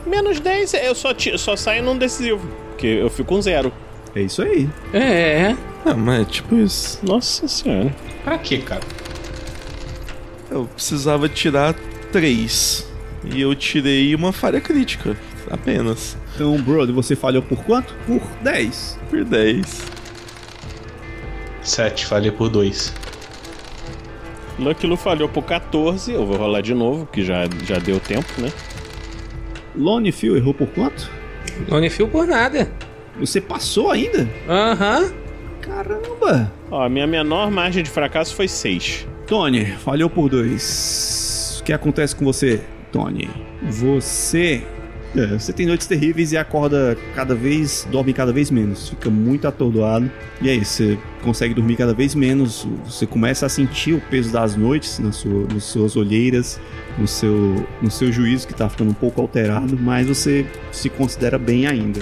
Menos 0.06 0.38
10, 0.38 0.74
eu 0.74 0.94
só, 0.94 1.14
só 1.36 1.56
saio 1.56 1.82
num 1.82 1.96
decisivo, 1.96 2.46
porque 2.68 2.86
eu 2.86 3.08
fico 3.08 3.30
com 3.30 3.40
zero. 3.40 3.72
É 4.14 4.20
isso 4.20 4.42
aí. 4.42 4.68
É. 4.92 5.56
Ah, 5.86 5.94
mas 5.94 6.20
é 6.20 6.24
tipo 6.26 6.54
isso. 6.56 6.98
Nossa 7.02 7.48
senhora. 7.48 7.94
Pra 8.24 8.36
quê, 8.36 8.58
cara? 8.58 8.82
Eu 10.50 10.66
precisava 10.66 11.30
tirar 11.30 11.74
3. 12.12 12.86
E 13.24 13.40
eu 13.40 13.54
tirei 13.54 14.14
uma 14.14 14.32
falha 14.32 14.60
crítica, 14.60 15.16
apenas. 15.50 16.16
Então, 16.34 16.56
brother, 16.60 16.94
você 16.94 17.16
falhou 17.16 17.42
por 17.42 17.64
quanto? 17.64 17.94
Por 18.06 18.20
10. 18.42 18.98
Por 19.10 19.24
10. 19.24 19.82
7, 21.62 22.06
falhei 22.06 22.30
por 22.30 22.48
2. 22.48 22.94
Lucky 24.58 24.86
Lu 24.86 24.96
falhou 24.96 25.28
por 25.28 25.44
14, 25.44 26.12
eu 26.12 26.26
vou 26.26 26.36
rolar 26.36 26.60
de 26.60 26.74
novo, 26.74 27.06
que 27.06 27.24
já, 27.24 27.44
já 27.64 27.78
deu 27.78 27.98
tempo, 27.98 28.28
né? 28.38 28.52
Lone 29.74 30.12
Phil 30.12 30.36
errou 30.36 30.52
por 30.52 30.68
quanto? 30.68 31.10
Lone 31.68 31.88
Phil 31.88 32.06
por 32.08 32.26
nada. 32.26 32.70
Você 33.18 33.40
passou 33.40 33.90
ainda? 33.90 34.28
Aham. 34.48 35.00
Uhum. 35.00 35.12
Caramba! 35.60 36.52
Ó, 36.70 36.82
a 36.82 36.88
minha 36.88 37.06
menor 37.06 37.50
margem 37.50 37.82
de 37.82 37.90
fracasso 37.90 38.34
foi 38.34 38.48
6. 38.48 39.06
Tony, 39.26 39.66
falhou 39.66 40.10
por 40.10 40.28
2. 40.28 41.21
O 41.62 41.64
que 41.64 41.72
acontece 41.72 42.14
com 42.14 42.24
você, 42.24 42.60
Tony? 42.90 43.30
Você 43.70 44.64
É, 45.14 45.26
você 45.38 45.52
tem 45.52 45.66
noites 45.66 45.86
terríveis 45.86 46.32
e 46.32 46.38
acorda 46.38 46.96
cada 47.14 47.34
vez, 47.34 47.86
dorme 47.90 48.14
cada 48.14 48.32
vez 48.32 48.50
menos, 48.50 48.88
fica 48.88 49.10
muito 49.10 49.46
atordoado. 49.46 50.10
E 50.40 50.48
é 50.48 50.54
isso, 50.54 50.72
você 50.72 50.98
consegue 51.22 51.52
dormir 51.52 51.76
cada 51.76 51.92
vez 51.92 52.14
menos, 52.14 52.66
você 52.84 53.06
começa 53.06 53.44
a 53.44 53.48
sentir 53.48 53.92
o 53.92 54.00
peso 54.00 54.32
das 54.32 54.56
noites 54.56 54.98
na 54.98 55.12
sua, 55.12 55.46
nas 55.52 55.64
suas 55.64 55.96
olheiras, 55.96 56.58
no 56.98 57.06
seu, 57.06 57.66
no 57.82 57.90
seu 57.90 58.10
juízo 58.10 58.48
que 58.48 58.54
tá 58.54 58.68
ficando 58.70 58.90
um 58.90 58.94
pouco 58.94 59.20
alterado, 59.20 59.78
mas 59.78 60.08
você 60.08 60.46
se 60.72 60.88
considera 60.88 61.38
bem 61.38 61.66
ainda. 61.66 62.00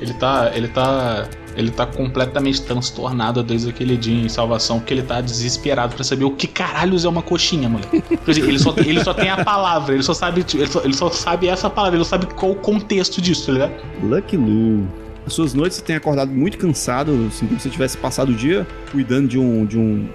Ele 0.00 0.14
tá. 0.14 0.50
Ele 0.54 0.68
tá. 0.68 1.28
Ele 1.56 1.70
tá 1.70 1.86
completamente 1.86 2.60
transtornado 2.62 3.42
desde 3.42 3.70
aquele 3.70 3.96
dia 3.96 4.14
em 4.14 4.28
salvação, 4.28 4.78
porque 4.78 4.92
ele 4.92 5.02
tá 5.02 5.20
desesperado 5.20 5.94
pra 5.94 6.04
saber 6.04 6.24
o 6.24 6.30
que 6.30 6.46
caralhos 6.46 7.04
é 7.04 7.08
uma 7.08 7.22
coxinha, 7.22 7.68
moleque. 7.68 8.02
Ele 8.26 8.58
só, 8.58 8.74
ele 8.76 9.02
só 9.02 9.14
tem 9.14 9.30
a 9.30 9.42
palavra, 9.42 9.94
ele 9.94 10.02
só 10.02 10.12
sabe. 10.12 10.44
Ele 10.54 10.66
só, 10.66 10.80
ele 10.84 10.94
só 10.94 11.10
sabe 11.10 11.48
essa 11.48 11.70
palavra, 11.70 11.96
ele 11.96 12.04
não 12.04 12.04
sabe 12.04 12.26
qual 12.26 12.52
o 12.52 12.56
contexto 12.56 13.20
disso, 13.20 13.46
tá 13.46 13.52
ligado? 13.52 13.72
Lucky 14.02 14.36
Lu. 14.36 14.86
As 15.26 15.32
suas 15.32 15.54
noites 15.54 15.78
você 15.78 15.84
tem 15.84 15.96
acordado 15.96 16.30
muito 16.30 16.56
cansado, 16.56 17.26
assim 17.28 17.46
como 17.46 17.58
se 17.58 17.64
você 17.64 17.70
tivesse 17.70 17.96
passado 17.98 18.28
o 18.28 18.34
dia 18.34 18.66
cuidando 18.92 19.26
de 19.26 19.38
um, 19.38 19.66
de 19.66 19.76
um, 19.76 20.08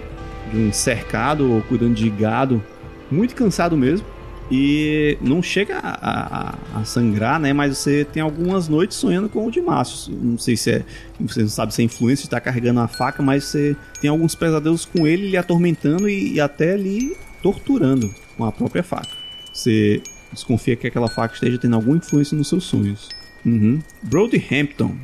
de 0.52 0.58
um 0.58 0.72
cercado 0.72 1.52
ou 1.52 1.62
cuidando 1.64 1.96
de 1.96 2.10
gado. 2.10 2.64
Muito 3.10 3.36
cansado 3.36 3.76
mesmo. 3.76 4.06
E 4.54 5.18
não 5.22 5.42
chega 5.42 5.78
a, 5.78 6.50
a- 6.50 6.80
a 6.82 6.84
sangrar, 6.84 7.40
né? 7.40 7.54
Mas 7.54 7.78
você 7.78 8.04
tem 8.04 8.22
algumas 8.22 8.68
noites 8.68 8.98
sonhando 8.98 9.30
com 9.30 9.48
o 9.48 9.52
de 9.52 9.62
Márcio. 9.62 10.14
Não 10.14 10.38
sei 10.38 10.58
se 10.58 10.72
é. 10.72 10.84
Você 11.22 11.42
não 11.42 11.48
sabe 11.50 11.74
se 11.74 11.82
é 11.82 11.86
influência 11.86 12.24
de 12.24 12.28
estar 12.28 12.42
carregando 12.42 12.82
a 12.82 12.88
faca, 12.88 13.24
mas 13.24 13.46
você 13.46 13.76
tem 14.02 14.10
alguns 14.10 14.36
pesadelos 14.36 14.84
com 14.84 15.08
ele, 15.08 15.30
lhe 15.30 15.38
atormentando 15.38 16.10
e, 16.10 16.34
e 16.34 16.42
até 16.42 16.76
lhe 16.76 17.16
torturando 17.42 18.14
com 18.38 18.44
a 18.44 18.52
própria 18.52 18.84
faca. 18.84 19.08
Você 19.54 20.02
desconfia 20.34 20.76
que 20.76 20.86
aquela 20.88 21.08
faca 21.08 21.34
esteja 21.34 21.58
tendo 21.58 21.76
alguma 21.78 21.96
influência 21.98 22.38
nos 22.38 22.50
seus 22.50 22.66
sonhos. 22.66 23.08
Uhum. 23.46 23.80
Brody 24.04 24.44
Hampton. 24.52 24.96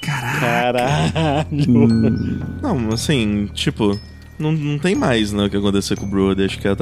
Caralho. 0.00 1.48
Não, 2.62 2.88
assim, 2.92 3.48
tipo, 3.54 3.98
não, 4.40 4.52
não 4.52 4.78
tem 4.78 4.94
mais, 4.94 5.32
né, 5.32 5.44
o 5.44 5.50
que 5.50 5.56
acontecer 5.56 5.96
com 5.96 6.04
o 6.06 6.08
Brody. 6.08 6.44
Acho 6.44 6.58
que 6.58 6.66
a, 6.66 6.72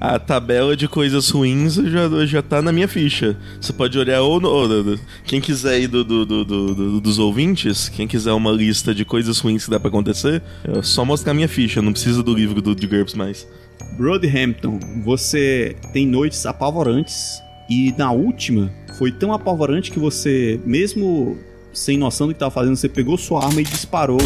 a, 0.00 0.14
a 0.14 0.18
tabela 0.18 0.76
de 0.76 0.88
coisas 0.88 1.30
ruins 1.30 1.74
já, 1.74 2.26
já 2.26 2.42
tá 2.42 2.60
na 2.60 2.72
minha 2.72 2.88
ficha. 2.88 3.36
Você 3.60 3.72
pode 3.72 3.98
olhar 3.98 4.20
ou, 4.22 4.40
no- 4.40 4.48
ou 4.48 4.98
quem 5.24 5.40
quiser 5.40 5.80
ir 5.80 5.86
do, 5.88 6.04
do- 6.04 6.26
do- 6.26 6.44
do- 6.44 6.74
do- 6.74 7.00
dos 7.00 7.18
ouvintes, 7.18 7.88
quem 7.88 8.06
quiser 8.06 8.32
uma 8.32 8.50
lista 8.50 8.94
de 8.94 9.04
coisas 9.04 9.38
ruins 9.38 9.64
que 9.64 9.70
dá 9.70 9.78
pra 9.80 9.88
acontecer, 9.88 10.42
é 10.64 10.82
só 10.82 11.04
mostrar 11.04 11.30
a 11.32 11.34
minha 11.34 11.48
ficha, 11.48 11.80
não 11.80 11.92
precisa 11.92 12.22
do 12.22 12.34
livro 12.34 12.60
do, 12.60 12.74
de 12.74 12.86
GURPS 12.86 13.14
mais. 13.14 13.46
Brody 13.96 14.28
Hampton, 14.28 14.78
você 15.04 15.76
tem 15.92 16.06
noites 16.06 16.44
apavorantes 16.46 17.40
e 17.70 17.94
na 17.96 18.10
última 18.12 18.70
foi 18.98 19.12
tão 19.12 19.32
apavorante 19.32 19.90
que 19.90 19.98
você, 19.98 20.58
mesmo 20.64 21.36
sem 21.72 21.96
noção 21.96 22.26
do 22.26 22.32
que 22.32 22.36
estava 22.36 22.50
fazendo, 22.50 22.74
você 22.76 22.88
pegou 22.88 23.16
sua 23.16 23.44
arma 23.44 23.60
e 23.60 23.64
disparou, 23.64 24.18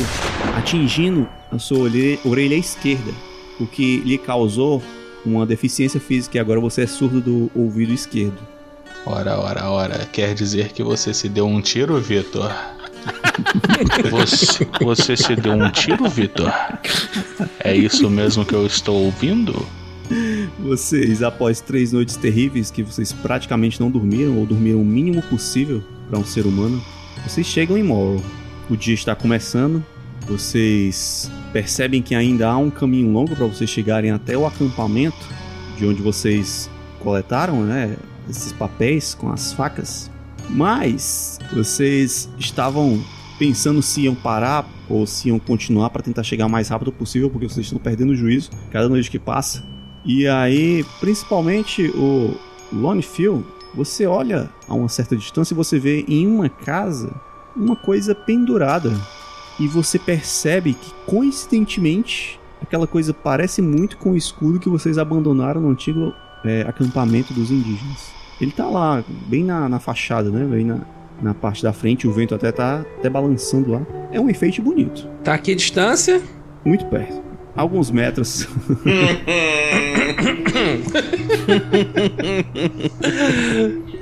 atingindo 0.57 1.29
a 1.51 1.59
sua 1.59 1.79
orelha, 1.79 2.19
orelha 2.25 2.55
esquerda, 2.55 3.13
o 3.61 3.67
que 3.67 3.99
lhe 3.99 4.19
causou 4.19 4.83
uma 5.25 5.47
deficiência 5.47 6.01
física 6.01 6.37
e 6.37 6.41
agora 6.41 6.61
você 6.61 6.83
é 6.83 6.87
surdo 6.87 7.21
do 7.21 7.51
ouvido 7.55 7.93
esquerdo. 7.93 8.39
Ora, 9.05 9.39
ora, 9.39 9.71
ora. 9.71 10.07
Quer 10.13 10.35
dizer 10.35 10.73
que 10.73 10.83
você 10.83 11.13
se 11.13 11.29
deu 11.29 11.47
um 11.47 11.61
tiro, 11.61 12.01
Vitor? 12.01 12.51
Você, 14.11 14.69
você 14.81 15.17
se 15.17 15.35
deu 15.35 15.55
um 15.55 15.69
tiro, 15.71 16.09
Vitor? 16.09 16.53
É 17.59 17.75
isso 17.75 18.09
mesmo 18.09 18.45
que 18.45 18.55
eu 18.55 18.65
estou 18.65 19.07
ouvindo? 19.07 19.67
Vocês, 20.61 21.21
após 21.21 21.61
três 21.61 21.93
noites 21.93 22.17
terríveis 22.17 22.71
que 22.71 22.83
vocês 22.83 23.13
praticamente 23.13 23.81
não 23.81 23.91
dormiram 23.91 24.39
ou 24.39 24.47
dormiram 24.47 24.81
o 24.81 24.85
mínimo 24.85 25.21
possível 25.23 25.83
para 26.09 26.19
um 26.19 26.25
ser 26.25 26.47
humano, 26.47 26.81
vocês 27.27 27.47
chegam 27.47 27.77
em 27.77 27.83
Morrow. 27.83 28.23
O 28.71 28.77
dia 28.77 28.95
está 28.95 29.17
começando. 29.17 29.85
Vocês 30.27 31.31
percebem 31.53 32.01
que 32.01 32.15
ainda 32.15 32.49
há 32.49 32.57
um 32.57 32.71
caminho 32.71 33.11
longo 33.13 33.35
para 33.35 33.47
vocês 33.47 33.69
chegarem 33.69 34.11
até 34.11 34.37
o 34.37 34.47
acampamento 34.47 35.29
de 35.77 35.87
onde 35.87 36.01
vocês 36.01 36.71
coletaram, 37.01 37.63
né, 37.65 37.97
esses 38.29 38.53
papéis 38.53 39.15
com 39.15 39.31
as 39.31 39.53
facas. 39.53 40.11
Mas 40.49 41.39
vocês 41.53 42.29
estavam 42.39 43.03
pensando 43.39 43.83
se 43.83 44.03
iam 44.03 44.15
parar 44.15 44.69
ou 44.89 45.07
se 45.07 45.29
iam 45.29 45.39
continuar 45.39 45.91
para 45.91 46.03
tentar 46.03 46.23
chegar 46.23 46.49
mais 46.49 46.69
rápido 46.69 46.93
possível, 46.93 47.29
porque 47.31 47.49
vocês 47.49 47.67
estão 47.67 47.79
perdendo 47.79 48.11
o 48.11 48.17
juízo 48.17 48.51
cada 48.71 48.89
noite 48.89 49.11
que 49.11 49.19
passa. 49.19 49.65
E 50.05 50.27
aí, 50.27 50.85
principalmente 51.01 51.89
o 51.95 52.37
Lone 52.73 53.03
Phil, 53.03 53.45
você 53.75 54.07
olha 54.07 54.51
a 54.69 54.75
uma 54.75 54.89
certa 54.89 55.17
distância 55.17 55.55
e 55.55 55.57
você 55.57 55.79
vê 55.79 56.05
em 56.07 56.27
uma 56.27 56.49
casa 56.49 57.13
uma 57.57 57.77
coisa 57.77 58.15
pendurada. 58.15 58.93
E 59.63 59.69
você 59.69 59.97
percebe 59.97 60.75
que, 60.75 60.93
coincidentemente, 61.07 62.41
aquela 62.61 62.85
coisa 62.85 63.15
parece 63.15 63.63
muito 63.63 63.97
com 63.97 64.11
o 64.11 64.17
escudo 64.17 64.59
que 64.59 64.69
vocês 64.69 64.99
abandonaram 64.99 65.61
no 65.61 65.69
antigo 65.69 66.13
é, 66.45 66.63
acampamento 66.63 67.33
dos 67.33 67.53
indígenas. 67.53 68.11
Ele 68.41 68.51
tá 68.51 68.67
lá, 68.67 69.05
bem 69.29 69.45
na, 69.45 69.69
na 69.69 69.79
fachada, 69.79 70.31
né? 70.31 70.45
Bem 70.45 70.65
na, 70.65 70.81
na 71.23 71.33
parte 71.33 71.63
da 71.63 71.73
frente, 71.73 72.09
o 72.09 72.13
vento 72.13 72.35
até 72.35 72.51
tá 72.51 72.85
até 72.99 73.09
balançando 73.09 73.71
lá. 73.71 73.83
É 74.11 74.21
um 74.21 74.29
enfeite 74.29 74.61
bonito. 74.61 75.07
Tá 75.23 75.35
aqui 75.35 75.53
a 75.53 75.55
distância? 75.55 76.21
Muito 76.65 76.85
perto. 76.87 77.23
Alguns 77.55 77.89
metros. 77.89 78.49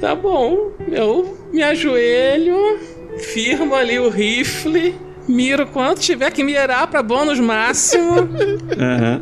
Tá 0.01 0.15
bom, 0.15 0.73
eu 0.91 1.37
me 1.53 1.63
ajoelho, 1.63 2.79
firmo 3.19 3.75
ali 3.75 3.99
o 3.99 4.09
rifle, 4.09 4.95
miro 5.29 5.67
quanto 5.67 6.01
tiver 6.01 6.31
que 6.31 6.43
mirar 6.43 6.87
pra 6.87 7.03
bônus 7.03 7.39
máximo. 7.39 8.29
Aham. 8.79 9.21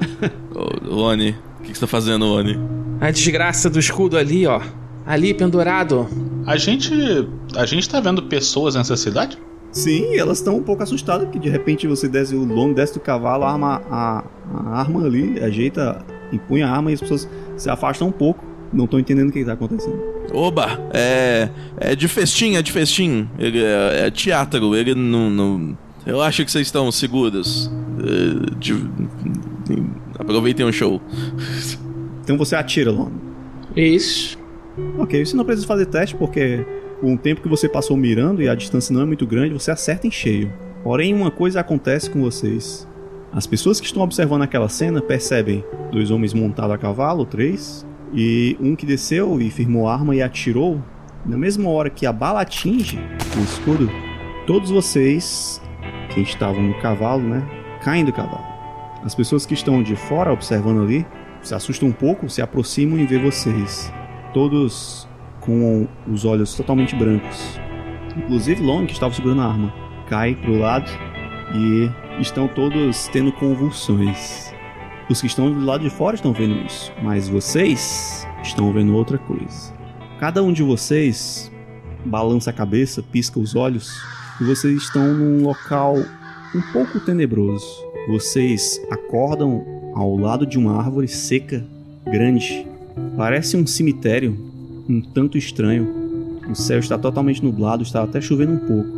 Ô, 0.90 1.02
Oni, 1.04 1.30
o 1.60 1.62
que, 1.62 1.72
que 1.72 1.74
você 1.74 1.80
tá 1.80 1.86
fazendo, 1.86 2.26
Oni? 2.26 2.58
A 3.00 3.10
desgraça 3.10 3.70
do 3.70 3.78
escudo 3.78 4.16
ali, 4.16 4.46
ó. 4.46 4.60
Ali 5.06 5.32
pendurado. 5.32 6.08
A 6.46 6.56
gente. 6.56 6.92
A 7.56 7.64
gente 7.64 7.88
tá 7.88 8.00
vendo 8.00 8.22
pessoas 8.24 8.74
nessa 8.74 8.96
cidade? 8.96 9.38
Sim, 9.70 10.16
elas 10.16 10.38
estão 10.38 10.56
um 10.56 10.62
pouco 10.62 10.82
assustadas 10.82 11.28
que 11.30 11.38
de 11.38 11.48
repente 11.48 11.86
você 11.86 12.08
desce 12.08 12.34
o 12.34 12.44
lomo, 12.44 12.74
desce 12.74 12.94
do 12.94 13.00
cavalo, 13.00 13.44
arma 13.44 13.82
a, 13.90 14.24
a 14.52 14.80
arma 14.80 15.04
ali, 15.04 15.38
ajeita, 15.40 16.04
empunha 16.32 16.66
a 16.66 16.70
arma 16.70 16.90
e 16.90 16.94
as 16.94 17.00
pessoas 17.00 17.28
se 17.56 17.68
afastam 17.68 18.08
um 18.08 18.12
pouco. 18.12 18.44
Não 18.72 18.84
estão 18.84 18.98
entendendo 18.98 19.30
o 19.30 19.32
que 19.32 19.38
está 19.38 19.52
acontecendo. 19.52 19.98
Oba, 20.32 20.78
é. 20.92 21.48
É 21.78 21.96
de 21.96 22.06
festim, 22.06 22.56
é 22.56 22.62
de 22.62 22.70
festim. 22.70 23.28
Ele 23.38 23.62
é, 23.62 24.06
é 24.06 24.10
teatro, 24.10 24.74
ele 24.74 24.94
não. 24.94 25.30
não 25.30 25.78
eu 26.08 26.20
acho 26.22 26.44
que 26.44 26.50
vocês 26.50 26.66
estão 26.66 26.90
seguros. 26.90 27.70
É, 28.00 28.54
de- 28.58 28.88
aproveitem 30.18 30.66
o 30.66 30.72
show. 30.72 31.00
Então 32.22 32.36
você 32.36 32.56
atira, 32.56 32.90
Lomo. 32.90 33.12
Isso. 33.76 34.38
Ok, 34.98 35.24
você 35.24 35.36
não 35.36 35.44
precisa 35.44 35.66
fazer 35.66 35.86
teste 35.86 36.14
porque 36.16 36.64
com 37.00 37.14
o 37.14 37.18
tempo 37.18 37.40
que 37.40 37.48
você 37.48 37.68
passou 37.68 37.96
mirando 37.96 38.42
e 38.42 38.48
a 38.48 38.54
distância 38.54 38.92
não 38.94 39.02
é 39.02 39.04
muito 39.04 39.26
grande, 39.26 39.52
você 39.52 39.70
acerta 39.70 40.06
em 40.06 40.10
cheio. 40.10 40.52
Porém, 40.82 41.14
uma 41.14 41.30
coisa 41.30 41.60
acontece 41.60 42.08
com 42.10 42.20
vocês. 42.20 42.86
As 43.32 43.46
pessoas 43.46 43.78
que 43.80 43.86
estão 43.86 44.02
observando 44.02 44.42
aquela 44.42 44.68
cena 44.68 45.00
percebem 45.02 45.64
dois 45.92 46.10
homens 46.10 46.32
montados 46.32 46.74
a 46.74 46.78
cavalo, 46.78 47.24
três, 47.26 47.86
e 48.14 48.56
um 48.60 48.74
que 48.74 48.86
desceu 48.86 49.40
e 49.40 49.50
firmou 49.50 49.86
a 49.88 49.94
arma 49.94 50.14
e 50.14 50.22
atirou. 50.22 50.82
Na 51.26 51.36
mesma 51.36 51.68
hora 51.68 51.90
que 51.90 52.06
a 52.06 52.12
bala 52.12 52.40
atinge 52.40 52.98
o 53.36 53.42
escudo, 53.44 53.90
todos 54.46 54.70
vocês, 54.70 55.60
quem 56.10 56.22
estavam 56.22 56.62
no 56.62 56.74
cavalo, 56.80 57.22
né, 57.22 57.42
caem 57.82 58.04
do 58.04 58.12
cavalo. 58.12 58.44
As 59.04 59.14
pessoas 59.14 59.46
que 59.46 59.54
estão 59.54 59.82
de 59.82 59.94
fora 59.94 60.32
observando 60.32 60.82
ali 60.82 61.06
se 61.42 61.54
assustam 61.54 61.88
um 61.88 61.92
pouco, 61.92 62.28
se 62.28 62.42
aproximam 62.42 62.98
e 62.98 63.06
vê 63.06 63.18
vocês. 63.18 63.92
Todos 64.34 65.08
com 65.40 65.86
os 66.06 66.24
olhos 66.24 66.54
totalmente 66.54 66.94
brancos. 66.96 67.58
Inclusive 68.16 68.62
Long, 68.62 68.86
que 68.86 68.92
estava 68.92 69.14
segurando 69.14 69.42
a 69.42 69.46
arma, 69.46 69.72
cai 70.08 70.34
pro 70.34 70.58
lado 70.58 70.90
e 71.54 71.90
estão 72.20 72.48
todos 72.48 73.08
tendo 73.08 73.32
convulsões. 73.32 74.52
Os 75.08 75.20
que 75.20 75.26
estão 75.26 75.50
do 75.50 75.64
lado 75.64 75.84
de 75.84 75.90
fora 75.90 76.16
estão 76.16 76.32
vendo 76.32 76.66
isso, 76.66 76.92
mas 77.02 77.28
vocês 77.28 78.26
estão 78.42 78.72
vendo 78.72 78.94
outra 78.94 79.16
coisa. 79.16 79.72
Cada 80.18 80.42
um 80.42 80.52
de 80.52 80.62
vocês 80.62 81.50
balança 82.04 82.50
a 82.50 82.52
cabeça, 82.52 83.02
pisca 83.02 83.38
os 83.38 83.54
olhos 83.54 83.98
e 84.40 84.44
vocês 84.44 84.82
estão 84.82 85.14
num 85.14 85.42
local 85.42 85.96
um 86.54 86.60
pouco 86.72 87.00
tenebroso. 87.00 87.66
Vocês 88.08 88.80
acordam 88.90 89.64
ao 89.94 90.16
lado 90.16 90.46
de 90.46 90.58
uma 90.58 90.78
árvore 90.78 91.08
seca, 91.08 91.64
grande. 92.04 92.66
Parece 93.16 93.56
um 93.56 93.66
cemitério, 93.66 94.36
um 94.88 95.00
tanto 95.00 95.36
estranho. 95.36 95.88
O 96.48 96.54
céu 96.54 96.78
está 96.78 96.96
totalmente 96.96 97.44
nublado, 97.44 97.82
está 97.82 98.02
até 98.02 98.20
chovendo 98.20 98.52
um 98.52 98.58
pouco. 98.58 98.88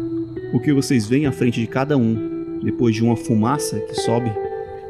O 0.53 0.61
que 0.61 0.73
vocês 0.73 1.07
veem 1.07 1.27
à 1.27 1.33
frente 1.33 1.61
de 1.61 1.67
cada 1.67 1.97
um, 1.97 2.61
depois 2.63 2.95
de 2.95 3.03
uma 3.03 3.17
fumaça 3.17 3.81
que 3.81 3.95
sobe, 3.95 4.31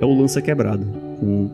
é 0.00 0.04
o 0.04 0.18
lança 0.18 0.42
quebrado, 0.42 0.84
com 1.18 1.50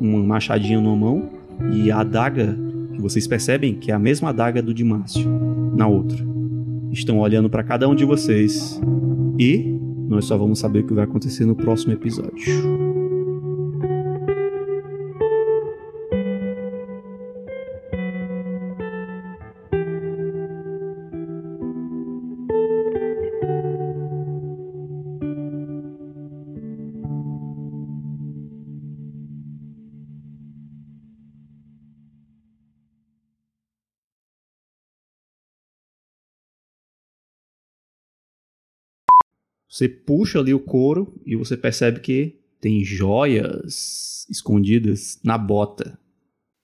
uma 0.00 0.22
machadinha 0.22 0.80
numa 0.80 0.96
mão 0.96 1.30
e 1.72 1.90
a 1.90 2.00
adaga 2.00 2.56
que 2.92 3.00
vocês 3.00 3.26
percebem 3.26 3.74
que 3.74 3.90
é 3.90 3.94
a 3.94 3.98
mesma 3.98 4.30
adaga 4.30 4.60
do 4.60 4.74
de 4.74 4.84
Márcio, 4.84 5.28
na 5.74 5.86
outra. 5.86 6.33
Estão 6.92 7.18
olhando 7.18 7.50
para 7.50 7.64
cada 7.64 7.88
um 7.88 7.94
de 7.94 8.04
vocês 8.04 8.80
e 9.38 9.78
nós 10.08 10.26
só 10.26 10.36
vamos 10.36 10.58
saber 10.58 10.80
o 10.80 10.86
que 10.86 10.94
vai 10.94 11.04
acontecer 11.04 11.44
no 11.44 11.56
próximo 11.56 11.92
episódio. 11.92 12.83
Você 39.74 39.88
puxa 39.88 40.38
ali 40.38 40.54
o 40.54 40.60
couro 40.60 41.12
e 41.26 41.34
você 41.34 41.56
percebe 41.56 41.98
que 41.98 42.38
tem 42.60 42.84
joias 42.84 44.24
escondidas 44.30 45.18
na 45.24 45.36
bota. 45.36 45.98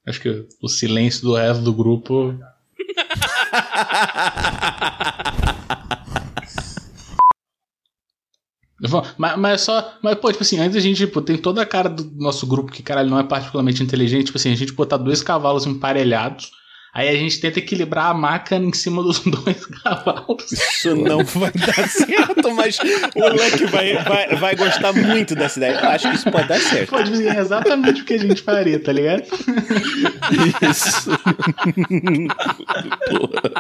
Acho 0.07 0.20
que 0.20 0.47
o 0.62 0.69
silêncio 0.69 1.23
do 1.23 1.35
resto 1.35 1.65
do 1.65 1.73
grupo. 1.73 2.39
mas, 9.19 9.37
mas 9.37 9.55
é 9.55 9.59
só. 9.59 9.99
Mas, 10.01 10.15
pô, 10.15 10.31
tipo 10.31 10.45
assim, 10.45 10.61
antes 10.61 10.77
a 10.77 10.81
gente, 10.81 11.05
tem 11.09 11.37
toda 11.37 11.62
a 11.62 11.66
cara 11.66 11.89
do 11.89 12.09
nosso 12.12 12.47
grupo 12.47 12.70
que, 12.70 12.81
caralho, 12.81 13.11
não 13.11 13.19
é 13.19 13.24
particularmente 13.24 13.82
inteligente. 13.82 14.27
Tipo 14.27 14.39
assim, 14.39 14.53
a 14.53 14.57
gente 14.57 14.73
botar 14.73 14.99
dois 14.99 15.20
cavalos 15.20 15.66
emparelhados. 15.66 16.53
Aí 16.92 17.08
a 17.08 17.14
gente 17.14 17.40
tenta 17.40 17.60
equilibrar 17.60 18.06
a 18.06 18.14
maca 18.14 18.56
em 18.56 18.72
cima 18.72 19.02
dos 19.02 19.20
dois 19.24 19.64
cavalos. 19.66 20.50
Isso 20.52 20.96
não 20.96 21.24
vai 21.24 21.52
dar 21.52 21.88
certo, 21.88 22.52
mas 22.54 22.78
o 23.14 23.28
Luck 23.28 23.64
vai, 23.66 23.94
vai, 24.02 24.36
vai 24.36 24.56
gostar 24.56 24.92
muito 24.92 25.34
dessa 25.34 25.58
ideia. 25.58 25.78
Eu 25.80 25.88
acho 25.88 26.10
que 26.10 26.16
isso 26.16 26.30
pode 26.30 26.48
dar 26.48 26.60
certo. 26.60 26.90
Pode 26.90 27.10
dizer 27.10 27.38
exatamente 27.38 28.02
o 28.02 28.04
que 28.04 28.14
a 28.14 28.18
gente 28.18 28.42
faria, 28.42 28.80
tá 28.82 28.92
ligado? 28.92 29.22
Isso. 30.62 31.10
Porra. 33.10 33.50